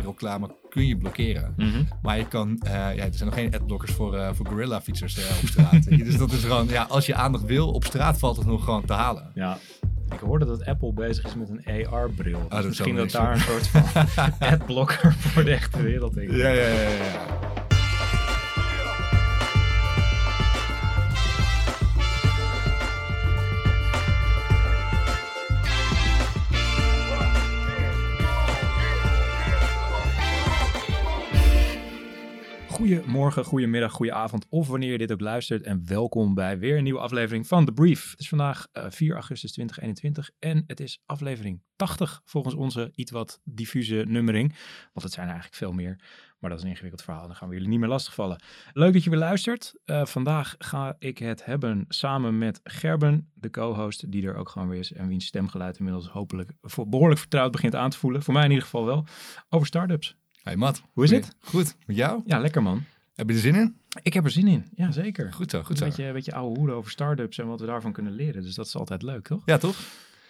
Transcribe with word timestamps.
reclame 0.00 0.50
kun 0.68 0.86
je 0.86 0.96
blokkeren. 0.96 1.54
Mhm. 1.56 1.82
Maar 2.02 2.18
je 2.18 2.28
kan, 2.28 2.58
eh, 2.62 2.72
ja, 2.72 3.04
er 3.04 3.14
zijn 3.14 3.28
nog 3.28 3.38
geen 3.38 3.54
adblockers 3.54 3.92
voor, 3.92 4.16
eh 4.16 4.28
voor 4.32 4.46
gorilla 4.46 4.80
fietsers 4.80 5.18
eh, 5.18 5.38
op 5.42 5.48
straat. 5.48 5.88
dus 6.06 6.16
dat 6.16 6.32
is 6.32 6.42
gewoon, 6.42 6.68
ja, 6.68 6.82
als 6.82 7.06
je 7.06 7.14
aandacht 7.14 7.44
wil, 7.44 7.70
op 7.70 7.84
straat 7.84 8.18
valt 8.18 8.36
het 8.36 8.46
nog 8.46 8.64
gewoon 8.64 8.84
te 8.84 8.92
halen. 8.92 9.30
Ja. 9.34 9.58
Ik 10.12 10.20
hoorde 10.20 10.44
dat 10.44 10.64
Apple 10.64 10.92
bezig 10.92 11.24
is 11.24 11.34
met 11.34 11.48
een 11.48 11.86
AR-bril. 11.90 12.38
Oh, 12.38 12.50
dat 12.50 12.64
Misschien 12.64 12.96
dat 12.96 13.10
daar 13.10 13.32
een 13.32 13.40
soort 13.40 13.66
van 13.66 14.32
adblocker 14.50 15.14
voor 15.14 15.44
de 15.44 15.50
echte 15.50 15.82
wereld 15.82 16.16
in. 16.16 16.36
Ja, 16.36 16.48
ja, 16.48 16.66
ja, 16.66 16.88
ja. 16.88 17.43
Goedemorgen, 32.84 33.44
goedemiddag, 33.44 33.92
goedenavond 33.92 34.46
of 34.48 34.68
wanneer 34.68 34.92
je 34.92 34.98
dit 34.98 35.12
ook 35.12 35.20
luistert. 35.20 35.62
En 35.62 35.86
welkom 35.86 36.34
bij 36.34 36.58
weer 36.58 36.76
een 36.76 36.82
nieuwe 36.82 37.00
aflevering 37.00 37.46
van 37.46 37.64
The 37.64 37.72
Brief. 37.72 38.10
Het 38.10 38.20
is 38.20 38.28
vandaag 38.28 38.66
eh, 38.72 38.86
4 38.88 39.14
augustus 39.14 39.52
2021 39.52 40.30
en 40.38 40.64
het 40.66 40.80
is 40.80 41.02
aflevering 41.06 41.62
80 41.76 42.20
volgens 42.24 42.54
onze 42.54 42.92
iets 42.94 43.10
wat 43.10 43.40
diffuse 43.44 44.04
nummering. 44.08 44.48
Want 44.92 45.04
het 45.06 45.12
zijn 45.12 45.26
er 45.26 45.32
eigenlijk 45.32 45.62
veel 45.62 45.72
meer, 45.72 46.00
maar 46.38 46.50
dat 46.50 46.58
is 46.58 46.64
een 46.64 46.70
ingewikkeld 46.70 47.02
verhaal. 47.02 47.26
Dan 47.26 47.36
gaan 47.36 47.48
we 47.48 47.54
jullie 47.54 47.70
niet 47.70 47.80
meer 47.80 47.88
lastigvallen. 47.88 48.42
Leuk 48.72 48.92
dat 48.92 49.04
je 49.04 49.10
weer 49.10 49.18
luistert. 49.18 49.74
Eh, 49.84 50.06
vandaag 50.06 50.54
ga 50.58 50.96
ik 50.98 51.18
het 51.18 51.44
hebben 51.44 51.84
samen 51.88 52.38
met 52.38 52.60
Gerben, 52.64 53.30
de 53.34 53.50
co-host, 53.50 54.10
die 54.10 54.26
er 54.26 54.36
ook 54.36 54.48
gewoon 54.48 54.68
weer 54.68 54.78
is. 54.78 54.92
En 54.92 55.08
wiens 55.08 55.26
stemgeluid 55.26 55.78
inmiddels 55.78 56.08
hopelijk 56.08 56.50
behoorlijk 56.86 57.20
vertrouwd 57.20 57.52
begint 57.52 57.74
aan 57.74 57.90
te 57.90 57.98
voelen. 57.98 58.22
Voor 58.22 58.34
mij 58.34 58.44
in 58.44 58.50
ieder 58.50 58.64
geval 58.64 58.84
wel. 58.84 59.06
Over 59.48 59.66
startups. 59.66 60.16
Hey 60.44 60.56
Matt. 60.56 60.82
Hoe 60.92 61.04
is 61.04 61.10
het? 61.10 61.36
Goed. 61.40 61.76
Met 61.86 61.96
jou? 61.96 62.22
Ja, 62.26 62.38
lekker 62.38 62.62
man. 62.62 62.84
Heb 63.14 63.28
je 63.28 63.34
er 63.34 63.40
zin 63.40 63.54
in? 63.54 63.76
Ik 64.02 64.12
heb 64.14 64.24
er 64.24 64.30
zin 64.30 64.46
in. 64.48 64.64
Ja, 64.76 64.90
zeker. 64.92 65.32
Goed 65.32 65.50
zo, 65.50 65.60
goed 65.60 65.70
Een 65.70 65.76
zo. 65.76 65.84
beetje, 65.84 66.04
een 66.04 66.12
beetje 66.12 66.34
ouwe 66.34 66.56
hoeden 66.58 66.76
over 66.76 66.90
startups 66.90 67.38
en 67.38 67.46
wat 67.46 67.60
we 67.60 67.66
daarvan 67.66 67.92
kunnen 67.92 68.12
leren. 68.12 68.42
Dus 68.42 68.54
dat 68.54 68.66
is 68.66 68.76
altijd 68.76 69.02
leuk, 69.02 69.26
toch? 69.26 69.42
Ja, 69.44 69.56
toch? 69.58 69.76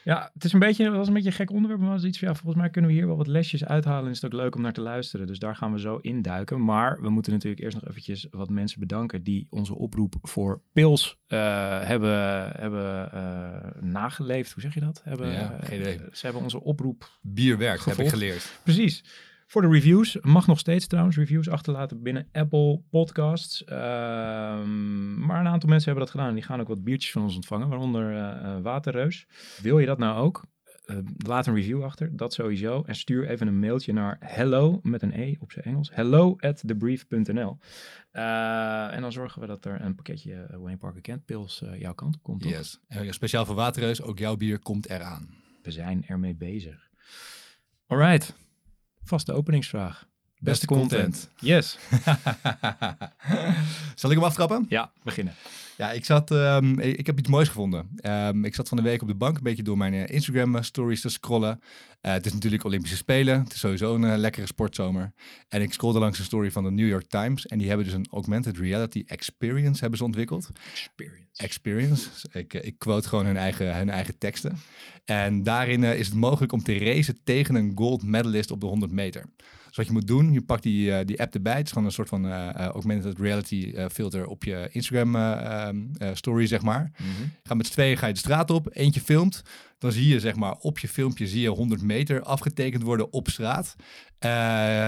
Ja, 0.05 0.30
het 0.34 0.44
is 0.44 0.53
een 0.53 0.58
beetje, 0.58 0.84
het 0.84 0.94
was 0.94 1.06
een 1.08 1.12
beetje 1.14 1.28
een 1.28 1.34
gek 1.34 1.50
onderwerp, 1.50 1.80
maar 1.80 1.91
was 1.91 2.05
iets 2.05 2.19
van, 2.19 2.28
ja, 2.28 2.34
volgens 2.34 2.61
mij 2.61 2.70
kunnen 2.70 2.91
we 2.91 2.97
hier 2.97 3.06
wel 3.06 3.16
wat 3.16 3.27
lesjes 3.27 3.64
uithalen 3.64 4.05
en 4.05 4.11
is 4.11 4.20
het 4.20 4.33
ook 4.34 4.41
leuk 4.41 4.55
om 4.56 4.62
naar 4.62 4.72
te 4.72 4.80
luisteren. 4.80 5.27
Dus 5.27 5.38
daar 5.38 5.56
gaan 5.56 5.72
we 5.72 5.80
zo 5.80 5.97
induiken. 5.97 6.64
Maar 6.64 7.00
we 7.00 7.08
moeten 7.10 7.33
natuurlijk 7.33 7.62
eerst 7.62 7.77
nog 7.81 7.88
eventjes 7.91 8.27
wat 8.31 8.48
mensen 8.50 8.81
bedanken 8.81 9.22
die 9.22 9.47
onze 9.50 9.75
oproep 9.75 10.14
voor 10.22 10.60
pils 10.72 11.19
eh, 11.27 11.38
hebben, 11.83 12.50
hebben 12.56 13.12
eh, 13.12 13.83
nageleefd. 13.83 14.53
Hoe 14.53 14.62
zeg 14.62 14.75
je 14.75 14.81
dat? 14.81 15.00
Hebben, 15.05 15.33
Ja, 15.33 15.58
geen 15.60 15.81
idee. 15.81 15.94
eh, 15.98 16.05
ze 16.12 16.25
hebben 16.25 16.42
onze 16.42 16.60
oproep 16.62 17.10
Bier 17.22 17.58
werkt, 17.58 17.84
heb 17.84 17.98
ik 17.98 18.08
geleerd. 18.08 18.60
Precies. 18.62 19.05
Voor 19.47 19.62
de 19.62 19.69
reviews. 19.69 20.19
Mag 20.20 20.47
nog 20.47 20.59
steeds 20.59 20.87
trouwens 20.87 21.17
reviews 21.17 21.48
achterlaten 21.48 22.03
binnen 22.03 22.28
Apple 22.33 22.81
Podcasts. 22.91 23.64
Ehm, 23.64 25.27
maar 25.27 25.41
een 25.41 25.47
aantal 25.47 25.69
mensen 25.69 25.87
hebben 25.87 26.05
dat 26.05 26.11
gedaan. 26.11 26.28
En 26.28 26.34
die 26.34 26.42
gaan 26.42 26.61
ook 26.61 26.69
wat 26.69 26.84
biertjes 26.84 27.12
van 27.12 27.23
ons 27.23 27.34
ontvangen. 27.34 27.69
Waaronder 27.69 28.11
eh, 28.11 28.56
eh, 28.56 28.62
Waterreus. 28.62 29.27
Wil 29.62 29.78
je 29.78 29.87
dat 29.87 29.98
nou 29.98 30.19
ook? 30.19 30.45
Eh, 30.84 30.97
laat 31.17 31.47
een 31.47 31.55
review 31.55 31.83
achter. 31.83 32.17
Dat 32.17 32.33
sowieso. 32.33 32.83
En 32.83 32.95
stuur 32.95 33.28
even 33.28 33.47
een 33.47 33.59
mailtje 33.59 33.92
naar 33.92 34.17
hello 34.20 34.81
met 34.83 35.03
een 35.03 35.20
e 35.20 35.37
op 35.41 35.53
zijn 35.53 35.65
Engels. 35.65 35.91
Hello 35.92 36.37
at 36.39 36.62
thebrief.nl 36.67 37.59
En 38.91 39.00
dan 39.00 39.12
zorgen 39.12 39.41
we 39.41 39.47
dat 39.47 39.65
er 39.65 39.81
een 39.81 39.95
pakketje 39.95 40.47
Wayne 40.50 40.77
Parker 40.77 41.00
Kent 41.00 41.25
Pils 41.25 41.62
jouw 41.78 41.95
kant 41.95 42.15
op 42.15 42.22
komt. 42.22 42.45
Yes. 42.45 42.81
En 42.89 43.15
speciaal 43.15 43.45
voor 43.47 43.55
Waterreus, 43.55 44.03
ook 44.03 44.19
jouw 44.19 44.37
bier 44.37 44.59
komt 44.59 44.89
eraan. 44.89 45.28
We 45.62 45.70
zijn 45.70 46.06
ermee 46.06 46.34
bezig. 46.34 46.89
Alright. 47.87 48.34
Vaste 49.10 49.34
openingsvraag. 49.34 50.13
Beste 50.45 50.67
content. 50.67 51.28
Yes. 51.41 51.78
Zal 53.95 54.11
ik 54.11 54.17
hem 54.17 54.25
aftrappen? 54.25 54.67
Ja, 54.69 54.91
beginnen. 55.03 55.34
Ja, 55.77 55.92
ik, 55.92 56.05
zat, 56.05 56.31
ehm, 56.31 56.78
ik 56.78 57.06
heb 57.06 57.19
iets 57.19 57.28
moois 57.28 57.49
gevonden. 57.49 57.88
Ehm, 57.97 58.44
ik 58.44 58.54
zat 58.54 58.69
van 58.69 58.77
de 58.77 58.83
week 58.83 59.03
op 59.03 59.09
de 59.09 59.15
bank 59.15 59.37
een 59.37 59.43
beetje 59.43 59.62
door 59.62 59.77
mijn 59.77 59.94
eh, 59.94 60.15
Instagram 60.15 60.56
eh, 60.56 60.62
stories 60.62 61.00
te 61.00 61.09
scrollen. 61.09 61.60
Eh, 62.00 62.12
het 62.12 62.27
is 62.27 62.33
natuurlijk 62.33 62.65
Olympische 62.65 62.97
Spelen. 62.97 63.43
Het 63.43 63.53
is 63.53 63.59
sowieso 63.59 63.94
een 63.94 64.19
lekkere 64.19 64.47
sportzomer. 64.47 65.12
En 65.49 65.62
ik 65.62 65.72
scrollde 65.72 65.99
langs 65.99 66.19
een 66.19 66.25
story 66.25 66.50
van 66.50 66.65
de 66.65 66.71
New 66.71 66.88
York 66.88 67.06
Times. 67.06 67.47
En 67.47 67.59
die 67.59 67.69
hebben 67.69 67.87
dus 67.87 67.94
een 67.94 68.09
augmented 68.10 68.59
reality 68.59 69.03
experience 69.06 69.81
hebben 69.81 69.99
ze 69.99 70.04
ontwikkeld. 70.04 70.50
Experience. 70.72 71.43
Experience. 71.43 72.09
Ik, 72.33 72.54
ik 72.54 72.78
quote 72.78 73.09
gewoon 73.09 73.27
hun 73.27 73.37
eigen, 73.37 73.77
hun 73.77 73.91
eigen 73.91 74.19
teksten. 74.19 74.59
En 75.04 75.43
daarin 75.43 75.84
is 75.84 76.06
het 76.06 76.16
mogelijk 76.16 76.53
om 76.53 76.62
te 76.62 76.78
racen 76.78 77.19
tegen 77.25 77.54
een 77.54 77.72
gold 77.75 78.03
medalist 78.03 78.50
op 78.50 78.60
de 78.60 78.66
100 78.66 78.93
meter. 78.93 79.25
Dus 79.74 79.84
wat 79.86 79.92
je 79.94 80.00
moet 80.00 80.08
doen, 80.08 80.32
je 80.32 80.42
pakt 80.42 80.62
die, 80.62 80.92
eh, 80.92 81.06
die 81.06 81.20
app 81.20 81.34
erbij. 81.34 81.56
Het 81.56 81.64
is 81.66 81.72
gewoon 81.72 81.86
een 81.86 81.92
soort 81.92 82.08
van 82.08 82.26
eh, 82.26 82.48
eh, 82.48 82.54
augmented 82.54 83.18
reality 83.18 83.74
filter 83.92 84.26
op 84.26 84.44
je 84.44 84.68
Instagram 84.72 85.16
eh, 85.16 85.66
ehm, 85.66 85.76
eh, 85.98 86.08
story, 86.12 86.46
zeg 86.46 86.62
maar. 86.62 86.90
Mhm. 86.98 87.28
Ga 87.42 87.54
met 87.54 87.66
z'n 87.66 87.72
tweeën 87.72 87.96
ga 87.96 88.06
je 88.06 88.12
de 88.12 88.18
straat 88.18 88.50
op, 88.50 88.68
eentje 88.72 89.00
filmt. 89.00 89.42
Dan 89.84 89.93
zie 89.93 90.09
je 90.09 90.21
zeg 90.21 90.34
maar 90.34 90.55
op 90.61 90.78
je 90.78 90.89
filmpje 90.89 91.27
zie 91.27 91.41
je 91.41 91.49
100 91.49 91.83
meter 91.83 92.22
afgetekend 92.22 92.83
worden 92.83 93.12
op 93.12 93.28
straat. 93.28 93.77
Eh, 94.19 94.31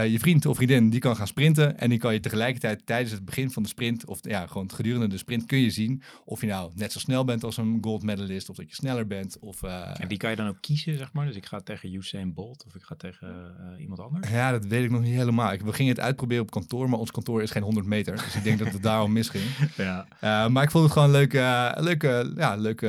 je 0.06 0.18
vriend 0.18 0.46
of 0.46 0.56
vriendin 0.56 0.90
die 0.90 1.00
kan 1.00 1.16
gaan 1.16 1.26
sprinten 1.26 1.78
en 1.78 1.88
die 1.90 1.98
kan 1.98 2.12
je 2.12 2.20
tegelijkertijd 2.20 2.86
tijdens 2.86 3.12
het 3.12 3.24
begin 3.24 3.50
van 3.50 3.62
de 3.62 3.68
sprint 3.68 4.06
of 4.06 4.18
ja 4.22 4.46
gewoon 4.46 4.70
gedurende 4.72 5.06
de 5.06 5.16
sprint 5.18 5.46
kun 5.46 5.58
je 5.58 5.70
zien 5.70 6.02
of 6.24 6.40
je 6.40 6.46
nou 6.46 6.70
net 6.74 6.92
zo 6.92 6.98
snel 6.98 7.24
bent 7.24 7.44
als 7.44 7.56
een 7.56 7.78
gold 7.80 8.02
medalist 8.02 8.48
of 8.48 8.56
dat 8.56 8.68
je 8.68 8.74
sneller 8.74 9.06
bent 9.06 9.38
of 9.38 9.62
eh, 9.62 10.00
En 10.00 10.08
die 10.08 10.18
kan 10.18 10.30
je 10.30 10.36
dan 10.36 10.48
ook 10.48 10.56
kiezen, 10.60 10.96
zeg 10.96 11.12
maar. 11.12 11.26
Dus 11.26 11.36
ik 11.36 11.46
ga 11.46 11.60
tegen 11.60 11.94
Usain 11.94 12.34
Bolt 12.34 12.64
of 12.66 12.74
ik 12.74 12.82
ga 12.82 12.94
tegen 12.94 13.28
eh, 13.28 13.80
iemand 13.80 14.00
anders. 14.00 14.30
ja 14.30 14.50
dat 14.50 14.66
weet 14.66 14.84
ik 14.84 14.90
nog 14.90 15.02
niet 15.02 15.14
helemaal. 15.14 15.52
Ik, 15.52 15.60
we 15.60 15.72
gingen 15.72 15.92
het 15.94 16.02
uitproberen 16.02 16.42
op 16.42 16.50
kantoor, 16.50 16.88
maar 16.88 16.98
ons 16.98 17.10
kantoor 17.10 17.42
is 17.42 17.50
geen 17.50 17.62
100 17.62 17.86
meter, 17.86 18.16
dus 18.16 18.34
ik 18.36 18.44
denk 18.44 18.58
dat 18.58 18.72
het 18.72 18.82
daarom 18.82 19.12
misging. 19.12 19.44
Ja. 19.76 20.06
Maar 20.48 20.62
ik 20.62 20.70
vond 20.70 20.84
het 20.84 20.92
gewoon 20.92 21.08
een 21.08 21.14
leuke, 21.14 21.74
leuke, 21.78 22.32
ja, 22.36 22.54
leuke 22.56 22.88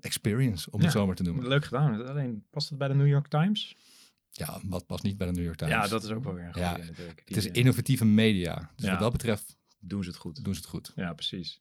experience 0.00 0.70
om 0.70 0.80
het 0.80 0.92
Ja. 0.92 0.98
zomaar 0.98 1.14
te 1.14 1.22
noemen. 1.32 1.50
Leuk 1.50 1.64
gedaan. 1.64 2.06
Alleen 2.06 2.44
past 2.50 2.68
het 2.68 2.78
bij 2.78 2.88
de 2.88 2.94
New 2.94 3.06
York 3.08 3.28
Times? 3.28 3.76
Ja, 4.30 4.60
wat 4.64 4.86
past 4.86 5.02
niet 5.02 5.16
bij 5.16 5.26
de 5.26 5.32
New 5.32 5.44
York 5.44 5.56
Times. 5.56 5.74
Ja, 5.74 5.86
dat 5.88 6.04
is 6.04 6.10
ook 6.10 6.24
wel 6.24 6.34
weer 6.34 6.44
een 6.44 6.52
goede 6.52 6.68
Ja, 6.68 6.76
natuurlijk. 6.76 7.22
Het 7.24 7.36
is 7.36 7.46
innovatieve 7.46 8.04
media. 8.04 8.70
Dus 8.76 8.84
Ja. 8.84 8.90
wat 8.90 9.00
dat 9.00 9.12
betreft 9.12 9.56
doen 9.80 10.02
ze 10.02 10.08
het 10.10 10.18
goed. 10.18 10.44
doen 10.44 10.54
ze 10.54 10.60
het 10.60 10.68
goed. 10.68 10.92
Ja, 10.96 11.12
precies. 11.12 11.60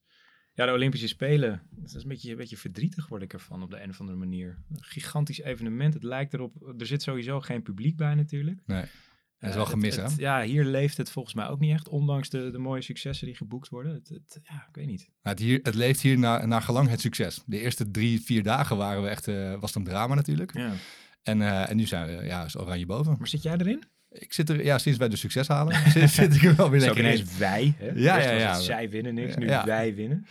Ja, 0.53 0.65
de 0.65 0.71
Olympische 0.71 1.07
Spelen. 1.07 1.61
Dat 1.69 1.95
is 1.95 2.03
een 2.03 2.09
beetje, 2.09 2.31
een 2.31 2.37
beetje 2.37 2.57
verdrietig 2.57 3.07
word 3.07 3.21
ik 3.21 3.33
ervan 3.33 3.63
op 3.63 3.69
de 3.71 3.81
een 3.83 3.89
of 3.89 3.99
andere 3.99 4.17
manier. 4.17 4.63
Een 4.69 4.83
gigantisch 4.83 5.39
evenement. 5.41 5.93
Het 5.93 6.03
lijkt 6.03 6.33
erop, 6.33 6.73
er 6.79 6.85
zit 6.85 7.01
sowieso 7.01 7.41
geen 7.41 7.61
publiek 7.61 7.97
bij 7.97 8.15
natuurlijk. 8.15 8.59
Nee. 8.65 8.85
Dat 9.41 9.49
is 9.49 9.55
wel 9.55 9.65
gemist, 9.65 9.97
hè? 9.97 10.05
Ja, 10.17 10.41
hier 10.41 10.63
leeft 10.65 10.97
het 10.97 11.11
volgens 11.11 11.33
mij 11.35 11.47
ook 11.47 11.59
niet 11.59 11.71
echt, 11.73 11.89
ondanks 11.89 12.29
de, 12.29 12.51
de 12.51 12.57
mooie 12.57 12.81
successen 12.81 13.25
die 13.27 13.35
geboekt 13.35 13.69
worden. 13.69 13.93
Het, 13.93 14.09
het- 14.09 14.39
ja, 14.43 14.65
ik 14.69 14.75
weet 14.75 14.85
niet. 14.87 15.09
Maar 15.21 15.33
het, 15.33 15.41
hier, 15.41 15.59
het 15.63 15.75
leeft 15.75 16.01
hier 16.01 16.17
naar, 16.19 16.47
naar 16.47 16.61
gelang 16.61 16.89
het 16.89 17.01
succes. 17.01 17.41
De 17.45 17.59
eerste 17.59 17.91
drie, 17.91 18.21
vier 18.21 18.43
dagen 18.43 18.77
waren 18.77 19.01
we 19.03 19.07
echt, 19.09 19.27
eh, 19.27 19.51
was 19.59 19.73
het 19.73 19.75
een 19.75 19.89
drama 19.91 20.15
natuurlijk. 20.15 20.53
Ja. 20.57 20.71
En, 21.23 21.41
eh, 21.41 21.69
en 21.69 21.77
nu 21.77 21.85
zijn 21.85 22.17
we, 22.17 22.23
ja, 22.23 22.45
is 22.45 22.57
oranje 22.57 22.85
boven. 22.85 23.15
Maar 23.17 23.27
zit 23.27 23.43
jij 23.43 23.57
erin? 23.57 23.83
Ik 24.11 24.33
zit 24.33 24.49
er, 24.49 24.63
ja, 24.63 24.77
sinds 24.77 24.97
wij 24.99 25.09
de 25.09 25.15
succes 25.15 25.47
halen, 25.47 25.75
zit, 25.91 26.09
zit 26.09 26.35
ik 26.35 26.43
er 26.43 26.55
wel 26.55 26.69
weer 26.69 26.79
lekker 26.79 26.97
in. 27.03 27.05
ineens 27.05 27.37
wij. 27.37 27.73
Hè? 27.77 27.85
Ja, 27.95 28.17
ja, 28.19 28.31
ja. 28.31 28.53
zij 28.59 28.89
winnen 28.89 29.13
niks, 29.13 29.35
nu 29.35 29.47
Ja. 29.47 29.65
wij 29.65 29.95
winnen. 29.95 30.25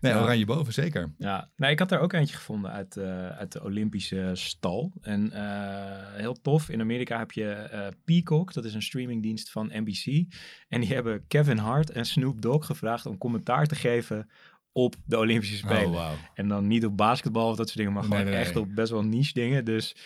Nee, 0.00 0.12
Ja. 0.12 0.22
oranje 0.22 0.44
boven, 0.44 0.72
zeker. 0.72 1.12
Ja, 1.18 1.50
nou, 1.56 1.72
ik 1.72 1.78
had 1.78 1.92
er 1.92 1.98
ook 1.98 2.12
eentje 2.12 2.36
gevonden 2.36 2.70
uit, 2.70 2.96
eh, 2.96 3.28
uit 3.28 3.52
de 3.52 3.62
Olympische 3.64 4.30
stal. 4.34 4.92
En 5.00 5.32
eh, 5.32 6.14
heel 6.20 6.40
tof, 6.40 6.68
in 6.68 6.80
Amerika 6.80 7.18
heb 7.18 7.32
je 7.32 7.50
eh, 7.52 7.86
Peacock, 8.04 8.52
dat 8.52 8.64
is 8.64 8.74
een 8.74 8.82
streamingdienst 8.82 9.50
van 9.50 9.70
NBC. 9.72 10.34
En 10.68 10.80
die 10.80 10.94
hebben 10.94 11.24
Kevin 11.28 11.58
Hart 11.58 11.90
en 11.90 12.04
Snoop 12.04 12.42
Dogg 12.42 12.66
gevraagd 12.66 13.06
om 13.06 13.18
commentaar 13.18 13.66
te 13.66 13.74
geven 13.74 14.30
op 14.72 14.94
de 15.04 15.18
Olympische 15.18 15.56
Spelen. 15.56 15.86
Oh, 15.86 15.94
wauw. 15.94 16.14
En 16.34 16.48
dan 16.48 16.66
niet 16.66 16.84
op 16.84 16.96
basketbal 16.96 17.48
of 17.50 17.56
dat 17.56 17.66
soort 17.66 17.78
dingen, 17.78 17.92
maar 17.92 18.02
Nee, 18.02 18.10
gewoon 18.10 18.24
nee, 18.32 18.40
echt 18.40 18.54
nee. 18.54 18.62
op 18.62 18.74
best 18.74 18.90
wel 18.90 19.02
niche 19.04 19.32
dingen. 19.32 19.64
Dus 19.64 19.96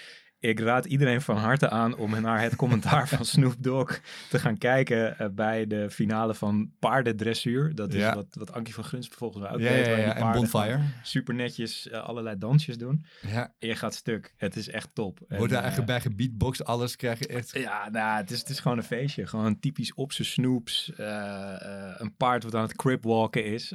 ik 0.49 0.61
raad 0.61 0.84
iedereen 0.84 1.21
van 1.21 1.37
harte 1.37 1.69
aan 1.71 1.97
om 1.97 2.21
naar 2.21 2.41
het 2.43 2.57
commentaar 2.57 3.09
van 3.09 3.25
Snoop 3.25 3.55
Dogg 3.59 4.01
te 4.31 4.39
gaan 4.39 4.59
kijken 4.59 5.19
eh, 5.19 5.28
bij 5.33 5.66
de 5.66 5.91
finale 5.91 6.34
van 6.34 6.71
paardendressuur. 6.78 7.75
Dat 7.75 7.95
is 7.95 8.01
Ja. 8.01 8.15
wat, 8.15 8.27
wat 8.31 8.53
Ankie 8.53 8.75
van 8.75 8.84
Gunst 8.84 9.15
volgens 9.15 9.43
mij 9.43 9.53
ook 9.53 9.60
Ja, 9.60 9.69
deed, 9.69 9.87
ja, 9.87 9.91
waar 9.91 9.97
die 9.97 10.04
ja. 10.07 10.15
En 10.15 10.21
paarden 10.21 10.48
gewoon 10.48 10.63
Bonfire. 10.66 10.81
super 11.03 11.34
netjes 11.34 11.89
eh, 11.89 12.03
allerlei 12.04 12.39
dansjes 12.39 12.78
doen. 12.78 13.04
Ja. 13.27 13.54
En 13.59 13.69
je 13.69 13.75
gaat 13.75 13.95
stuk. 13.95 14.34
Het 14.37 14.57
is 14.57 14.69
echt 14.69 14.89
top. 14.95 15.19
Wordt 15.28 15.45
er 15.53 15.59
eh, 15.59 15.65
eigenlijk 15.65 15.87
bij 15.87 16.01
gebeatboxd, 16.01 16.65
alles 16.65 16.97
krijg 16.97 17.19
je 17.19 17.27
echt... 17.27 17.53
ja, 17.53 17.89
nou, 17.91 18.16
het 18.21 18.31
is, 18.31 18.39
het 18.39 18.49
is 18.49 18.60
gewoon 18.60 18.77
een 18.78 18.84
feestje. 18.84 19.27
Gewoon 19.27 19.59
typisch 19.59 19.95
op 19.95 20.13
zijn 20.13 20.28
snoeps. 20.28 20.92
een 20.97 22.16
paard 22.16 22.42
wat 22.45 22.54
aan 22.54 22.63
het 22.63 22.77
cripwalken 22.77 23.45
is. 23.45 23.72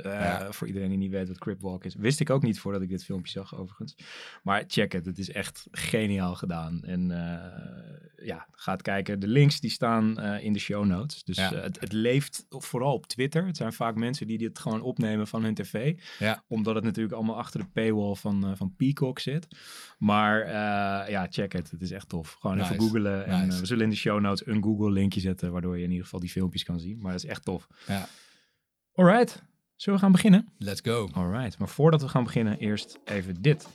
Voor 0.50 0.68
iedereen 0.68 0.90
die 0.90 0.98
niet 0.98 1.12
weet 1.12 1.28
wat 1.28 1.38
cripwalk 1.38 1.86
is. 1.86 1.96
Wist 1.96 2.20
ik 2.20 2.30
ook 2.30 2.44
niet 2.44 2.60
voordat 2.60 2.82
ik 2.82 2.90
dit 2.90 3.04
filmpje 3.04 3.32
zag, 3.32 3.56
overigens. 3.56 3.96
Maar 4.44 4.64
check 4.68 4.92
het. 4.92 5.06
Het 5.06 5.18
is 5.20 5.30
echt 5.32 5.68
geniaal 5.72 6.36
gedaan. 6.36 6.61
Staan. 6.62 6.84
En 6.84 7.12
eh, 7.12 8.26
ja, 8.28 8.48
gaat 8.52 8.82
kijken. 8.82 9.20
De 9.20 9.28
links 9.28 9.60
die 9.60 9.70
staan 9.70 10.20
eh, 10.20 10.44
in 10.44 10.54
de 10.54 10.60
show 10.60 10.86
notes. 10.86 11.24
Dus 11.24 11.36
Ja. 11.38 11.54
eh, 11.54 11.62
het, 11.62 11.80
het 11.80 11.92
leeft 11.94 12.46
vooral 12.50 12.94
op 12.94 13.08
Twitter. 13.08 13.46
Het 13.46 13.58
zijn 13.58 13.74
vaak 13.74 13.96
mensen 13.96 14.28
die 14.28 14.38
dit 14.38 14.60
gewoon 14.60 14.82
opnemen 14.82 15.28
van 15.28 15.44
hun 15.44 15.54
tv. 15.54 16.00
Ja. 16.20 16.44
Omdat 16.48 16.76
het 16.76 16.84
natuurlijk 16.84 17.16
allemaal 17.16 17.38
achter 17.38 17.60
de 17.60 17.66
paywall 17.74 18.16
van, 18.16 18.58
van 18.58 18.76
Peacock 18.76 19.20
zit. 19.20 19.48
Maar 19.98 20.48
ja, 21.10 21.28
check 21.30 21.52
het. 21.54 21.72
Het 21.72 21.82
is 21.82 21.92
echt 21.92 22.10
tof. 22.10 22.38
Gewoon 22.40 22.60
even 22.60 22.70
Nice. 22.76 22.82
googlen. 22.88 23.26
En 23.26 23.46
Nice. 23.46 23.60
we 23.60 23.66
zullen 23.66 23.84
in 23.84 23.90
de 23.90 23.96
show 23.96 24.20
notes 24.20 24.48
een 24.48 24.64
Google 24.64 24.92
linkje 24.92 25.20
zetten. 25.20 25.52
Waardoor 25.52 25.78
je 25.78 25.84
in 25.84 25.90
ieder 25.90 26.04
geval 26.04 26.20
die 26.20 26.30
filmpjes 26.30 26.64
kan 26.64 26.80
zien. 26.80 27.00
Maar 27.02 27.12
dat 27.12 27.24
is 27.24 27.30
echt 27.30 27.46
tof. 27.46 27.68
Ja. 27.88 28.08
Alright. 28.94 29.44
Zullen 29.76 30.00
we 30.00 30.06
gaan 30.06 30.14
beginnen? 30.14 30.48
Let's 30.58 30.82
go. 30.84 31.10
Alright, 31.14 31.58
maar 31.58 31.70
voordat 31.70 32.02
we 32.02 32.08
gaan 32.08 32.24
beginnen, 32.24 32.58
eerst 32.58 33.00
even 33.06 33.42
dit. 33.42 33.68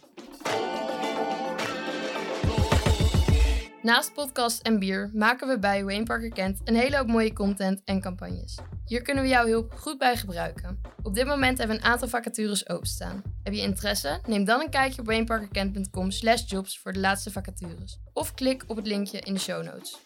Naast 3.87 4.15
podcast 4.15 4.63
en 4.63 4.79
bier 4.79 5.11
maken 5.15 5.49
we 5.49 5.59
bij 5.59 5.85
Wayne 5.85 6.05
Parker 6.05 6.29
Kent 6.29 6.61
een 6.65 6.75
hele 6.75 6.97
hoop 6.97 7.07
mooie 7.07 7.33
content 7.33 7.85
en 7.85 8.01
campagnes. 8.01 8.59
Hier 8.85 9.03
kunnen 9.03 9.23
we 9.23 9.29
jouw 9.29 9.47
hulp 9.47 9.75
goed 9.75 9.99
bij 9.99 10.17
gebruiken. 10.17 10.81
Op 11.03 11.15
dit 11.15 11.27
moment 11.27 11.59
hebben 11.59 11.77
we 11.77 11.83
een 11.83 11.89
aantal 11.89 12.09
vacatures 12.09 12.69
openstaan. 12.69 13.23
Heb 13.43 13.53
je 13.53 13.61
interesse? 13.61 14.21
Neem 14.27 14.45
dan 14.45 14.61
een 14.61 14.71
kijkje 14.71 15.01
op 15.01 15.07
wayneparkerkent.com 15.07 16.11
slash 16.11 16.51
jobs 16.51 16.79
voor 16.79 16.93
de 16.93 16.99
laatste 16.99 17.31
vacatures. 17.31 17.99
Of 18.13 18.35
klik 18.35 18.65
op 18.67 18.77
het 18.77 18.87
linkje 18.87 19.21
in 19.21 19.35
de 19.35 19.41
show 19.41 19.65
notes. 19.65 19.99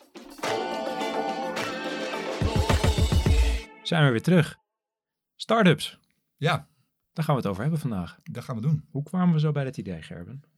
Zijn 3.82 4.04
we 4.04 4.10
weer 4.10 4.22
terug. 4.22 4.56
Startups, 5.36 5.98
Ja, 6.36 6.68
daar 7.12 7.24
gaan 7.24 7.34
we 7.34 7.40
het 7.40 7.50
over 7.50 7.62
hebben 7.62 7.80
vandaag. 7.80 8.18
dat 8.22 8.44
gaan 8.44 8.56
we 8.56 8.62
doen. 8.62 8.86
Hoe 8.90 9.02
kwamen 9.02 9.34
we 9.34 9.40
zo 9.40 9.52
bij 9.52 9.64
dat 9.64 9.76
idee, 9.76 10.02
Gerben? 10.02 10.49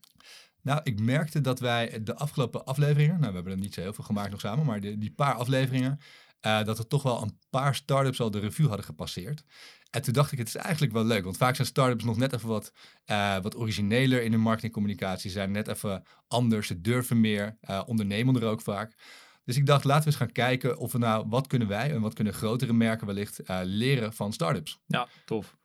Nou, 0.63 0.79
ik 0.83 0.99
merkte 0.99 1.41
dat 1.41 1.59
wij 1.59 2.03
de 2.03 2.15
afgelopen 2.15 2.65
afleveringen, 2.65 3.19
nou 3.19 3.29
we 3.29 3.35
hebben 3.35 3.53
er 3.53 3.59
niet 3.59 3.73
zo 3.73 3.81
heel 3.81 3.93
veel 3.93 4.03
gemaakt 4.03 4.31
nog 4.31 4.39
samen, 4.39 4.65
maar 4.65 4.79
die 4.79 5.13
paar 5.15 5.33
afleveringen, 5.33 5.99
eh, 6.39 6.63
dat 6.63 6.77
er 6.77 6.87
toch 6.87 7.03
wel 7.03 7.21
een 7.21 7.39
paar 7.49 7.75
startups 7.75 8.21
al 8.21 8.31
de 8.31 8.39
revue 8.39 8.67
hadden 8.67 8.85
gepasseerd. 8.85 9.43
En 9.89 10.01
toen 10.01 10.13
dacht 10.13 10.31
ik, 10.31 10.37
het 10.37 10.47
is 10.47 10.55
eigenlijk 10.55 10.93
wel 10.93 11.05
leuk, 11.05 11.23
want 11.23 11.37
vaak 11.37 11.55
zijn 11.55 11.67
startups 11.67 12.03
nog 12.03 12.17
net 12.17 12.33
even 12.33 12.47
wat, 12.47 12.71
eh, 13.05 13.37
wat 13.41 13.55
origineler 13.55 14.23
in 14.23 14.31
hun 14.31 14.41
marketingcommunicatie, 14.41 15.31
zijn 15.31 15.51
net 15.51 15.67
even 15.67 16.03
anders, 16.27 16.67
ze 16.67 16.81
durven 16.81 17.21
meer, 17.21 17.57
eh 17.61 17.81
ondernemen 17.85 18.35
er 18.35 18.47
ook 18.47 18.61
vaak. 18.61 18.95
Dus 19.45 19.57
ik 19.57 19.65
dacht, 19.65 19.83
laten 19.83 20.03
we 20.03 20.09
eens 20.09 20.19
gaan 20.19 20.31
kijken 20.31 20.77
of 20.77 20.91
we 20.91 20.97
nou, 20.97 21.25
wat 21.29 21.47
kunnen 21.47 21.67
wij 21.67 21.91
en 21.91 22.01
wat 22.01 22.13
kunnen 22.13 22.33
grotere 22.33 22.73
merken 22.73 23.07
wellicht 23.07 23.39
eh, 23.39 23.59
leren 23.63 24.13
van 24.13 24.33
startups. 24.33 24.79
Ja, 24.85 25.07
tof. 25.25 25.57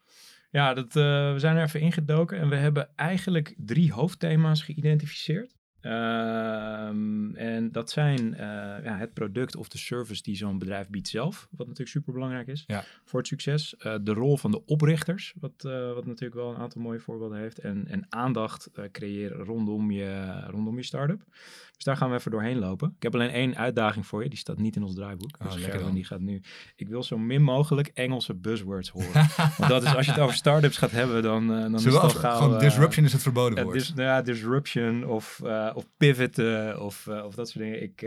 Ja, 0.50 0.74
dat, 0.74 0.96
eh, 0.96 1.32
we 1.32 1.38
zijn 1.38 1.56
er 1.56 1.62
even 1.62 1.80
ingedoken 1.80 2.38
en 2.38 2.48
we 2.48 2.56
hebben 2.56 2.88
eigenlijk 2.96 3.54
drie 3.56 3.92
hoofdthema's 3.92 4.62
geïdentificeerd. 4.62 5.56
Ehm, 5.80 7.34
en 7.34 7.72
dat 7.72 7.90
zijn 7.90 8.34
eh, 8.34 8.84
ja, 8.84 8.96
het 8.96 9.12
product 9.14 9.56
of 9.56 9.68
de 9.68 9.78
service 9.78 10.22
die 10.22 10.36
zo'n 10.36 10.58
bedrijf 10.58 10.88
biedt 10.88 11.08
zelf, 11.08 11.48
wat 11.50 11.58
natuurlijk 11.66 11.88
super 11.88 12.12
belangrijk 12.12 12.46
is 12.46 12.64
Ja. 12.66 12.84
voor 13.04 13.18
het 13.18 13.28
succes. 13.28 13.76
Eh, 13.76 13.94
de 14.02 14.12
rol 14.12 14.36
van 14.36 14.50
de 14.50 14.64
oprichters, 14.64 15.34
wat, 15.40 15.62
wat 15.94 16.06
natuurlijk 16.06 16.40
wel 16.40 16.50
een 16.50 16.60
aantal 16.60 16.80
mooie 16.82 17.00
voorbeelden 17.00 17.38
heeft. 17.38 17.58
En, 17.58 17.86
en 17.88 18.06
aandacht 18.08 18.70
creëren 18.92 19.44
rondom 19.44 19.90
je, 19.90 20.40
rondom 20.46 20.76
je 20.76 20.82
start-up. 20.82 21.22
Dus 21.78 21.86
daar 21.86 21.96
gaan 21.96 22.10
we 22.10 22.16
even 22.16 22.30
doorheen 22.30 22.58
lopen. 22.58 22.92
Ik 22.96 23.02
heb 23.02 23.14
alleen 23.14 23.30
één 23.30 23.56
uitdaging 23.56 24.06
voor 24.06 24.22
je, 24.22 24.28
die 24.28 24.38
staat 24.38 24.58
niet 24.58 24.76
in 24.76 24.82
ons 24.82 24.94
draaiboek. 24.94 25.30
Oh, 25.42 25.52
Dus 25.52 25.62
Gerben 25.62 25.80
dan. 25.82 25.94
die 25.94 26.04
gaat 26.04 26.20
nu... 26.20 26.40
Ik 26.76 26.88
wil 26.88 27.02
zo 27.02 27.18
min 27.18 27.42
mogelijk 27.42 27.90
Engelse 27.94 28.34
buzzwords 28.34 28.88
horen. 28.88 29.26
Want 29.58 29.68
dat 29.70 29.82
is, 29.82 29.94
als 29.94 30.06
je 30.06 30.12
het 30.12 30.20
over 30.20 30.34
startups 30.44 30.76
gaat 30.76 30.90
hebben, 30.90 31.22
dan, 31.22 31.52
eh 31.54 31.60
dan 31.60 31.74
is 31.74 31.82
Zullen 31.82 32.00
al 32.00 32.06
af- 32.06 32.12
gauw... 32.14 32.36
gewoon 32.38 32.54
eh, 32.54 32.60
disruption 32.60 33.04
is 33.04 33.12
het 33.12 33.22
verboden 33.22 33.58
eh, 33.58 33.64
woord. 33.64 33.76
dis- 33.76 33.88
nou 33.94 34.02
ja, 34.08 34.22
disruption 34.22 35.04
of, 35.06 35.40
of 35.74 35.86
pivoten 35.96 36.80
of, 36.82 37.08
of 37.08 37.34
dat 37.34 37.48
soort 37.48 37.64
dingen. 37.64 37.82
Ik, 37.82 38.02